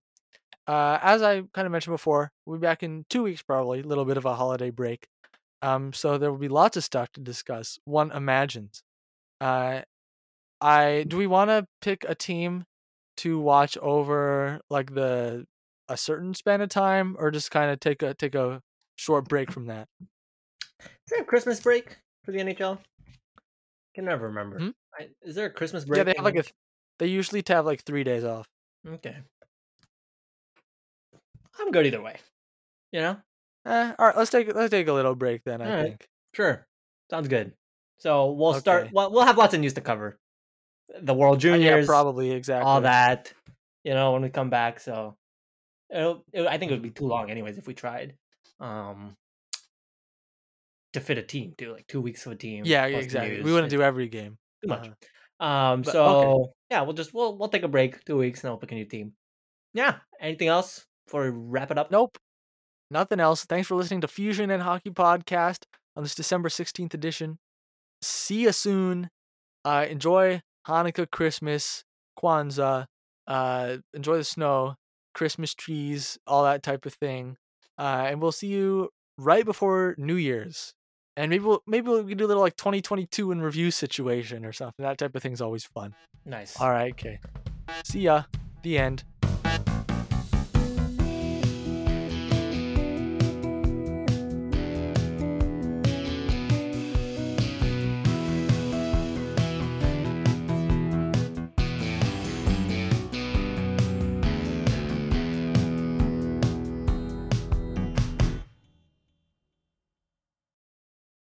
[0.68, 3.80] Uh, as I kind of mentioned before, we'll be back in two weeks probably.
[3.80, 5.08] A little bit of a holiday break.
[5.62, 7.80] Um, so there will be lots of stuff to discuss.
[7.86, 8.84] One imagines.
[9.42, 9.82] Uh,
[10.62, 12.66] I do we want to pick a team
[13.18, 15.46] to watch over like the
[15.90, 18.62] a certain span of time, or just kind of take a take a
[18.96, 19.88] short break from that?
[20.02, 22.78] Is there a Christmas break for the NHL?
[22.78, 23.12] I
[23.96, 24.60] can never remember.
[24.60, 24.70] Hmm?
[25.00, 25.98] I, is there a Christmas break?
[25.98, 26.44] Yeah, they have like a.
[26.44, 26.54] th-
[27.00, 28.48] They usually have like three days off.
[28.88, 29.18] Okay.
[31.60, 32.18] I'm good either way.
[32.92, 33.18] You know?
[33.66, 35.62] Eh, all right, let's take let's take a little break then.
[35.62, 35.86] I All right.
[35.90, 36.08] think.
[36.34, 36.66] Sure.
[37.10, 37.54] Sounds good.
[38.00, 38.84] So we'll start.
[38.84, 38.92] Okay.
[38.94, 40.20] Well, we'll have lots of news to cover.
[41.02, 42.66] The World Uh, yeah, Juniors, probably exactly.
[42.68, 43.34] all that.
[43.84, 44.80] You know, when we come back.
[44.80, 45.16] So
[45.94, 48.16] it'll, it, I think it would be too long, anyways, if we tried.
[48.60, 49.16] Um,
[50.94, 52.64] to fit a team, too, like two weeks of a team.
[52.66, 53.42] Yeah, exactly.
[53.42, 54.38] We wouldn't do every game.
[54.64, 54.88] too much.
[54.88, 55.46] Uh-huh.
[55.46, 56.52] Um, But- so okay.
[56.72, 58.86] yeah, we'll just we'll we'll take a break, two weeks, and we'll pick a new
[58.86, 59.14] team.
[59.74, 59.98] Yeah.
[60.20, 61.92] Anything else before we wrap it up?
[61.92, 62.18] Nope.
[62.90, 63.46] Nothing else.
[63.46, 65.64] Thanks for listening to Fusion and Hockey Podcast
[65.96, 67.38] on this December 16th edition.
[68.02, 69.10] See you soon.
[69.66, 71.84] Uh, enjoy Hanukkah, Christmas,
[72.20, 72.86] Kwanzaa.
[73.26, 74.76] Uh, enjoy the snow,
[75.14, 77.38] Christmas trees, all that type of thing.
[77.78, 80.74] Uh, and we'll see you right before New Year's.
[81.16, 84.84] And maybe we'll maybe we'll do a little like 2022 in review situation or something.
[84.84, 85.96] That type of thing's always fun.
[86.26, 86.60] Nice.
[86.62, 87.20] All right, okay.
[87.84, 88.24] See ya.
[88.62, 89.04] The end.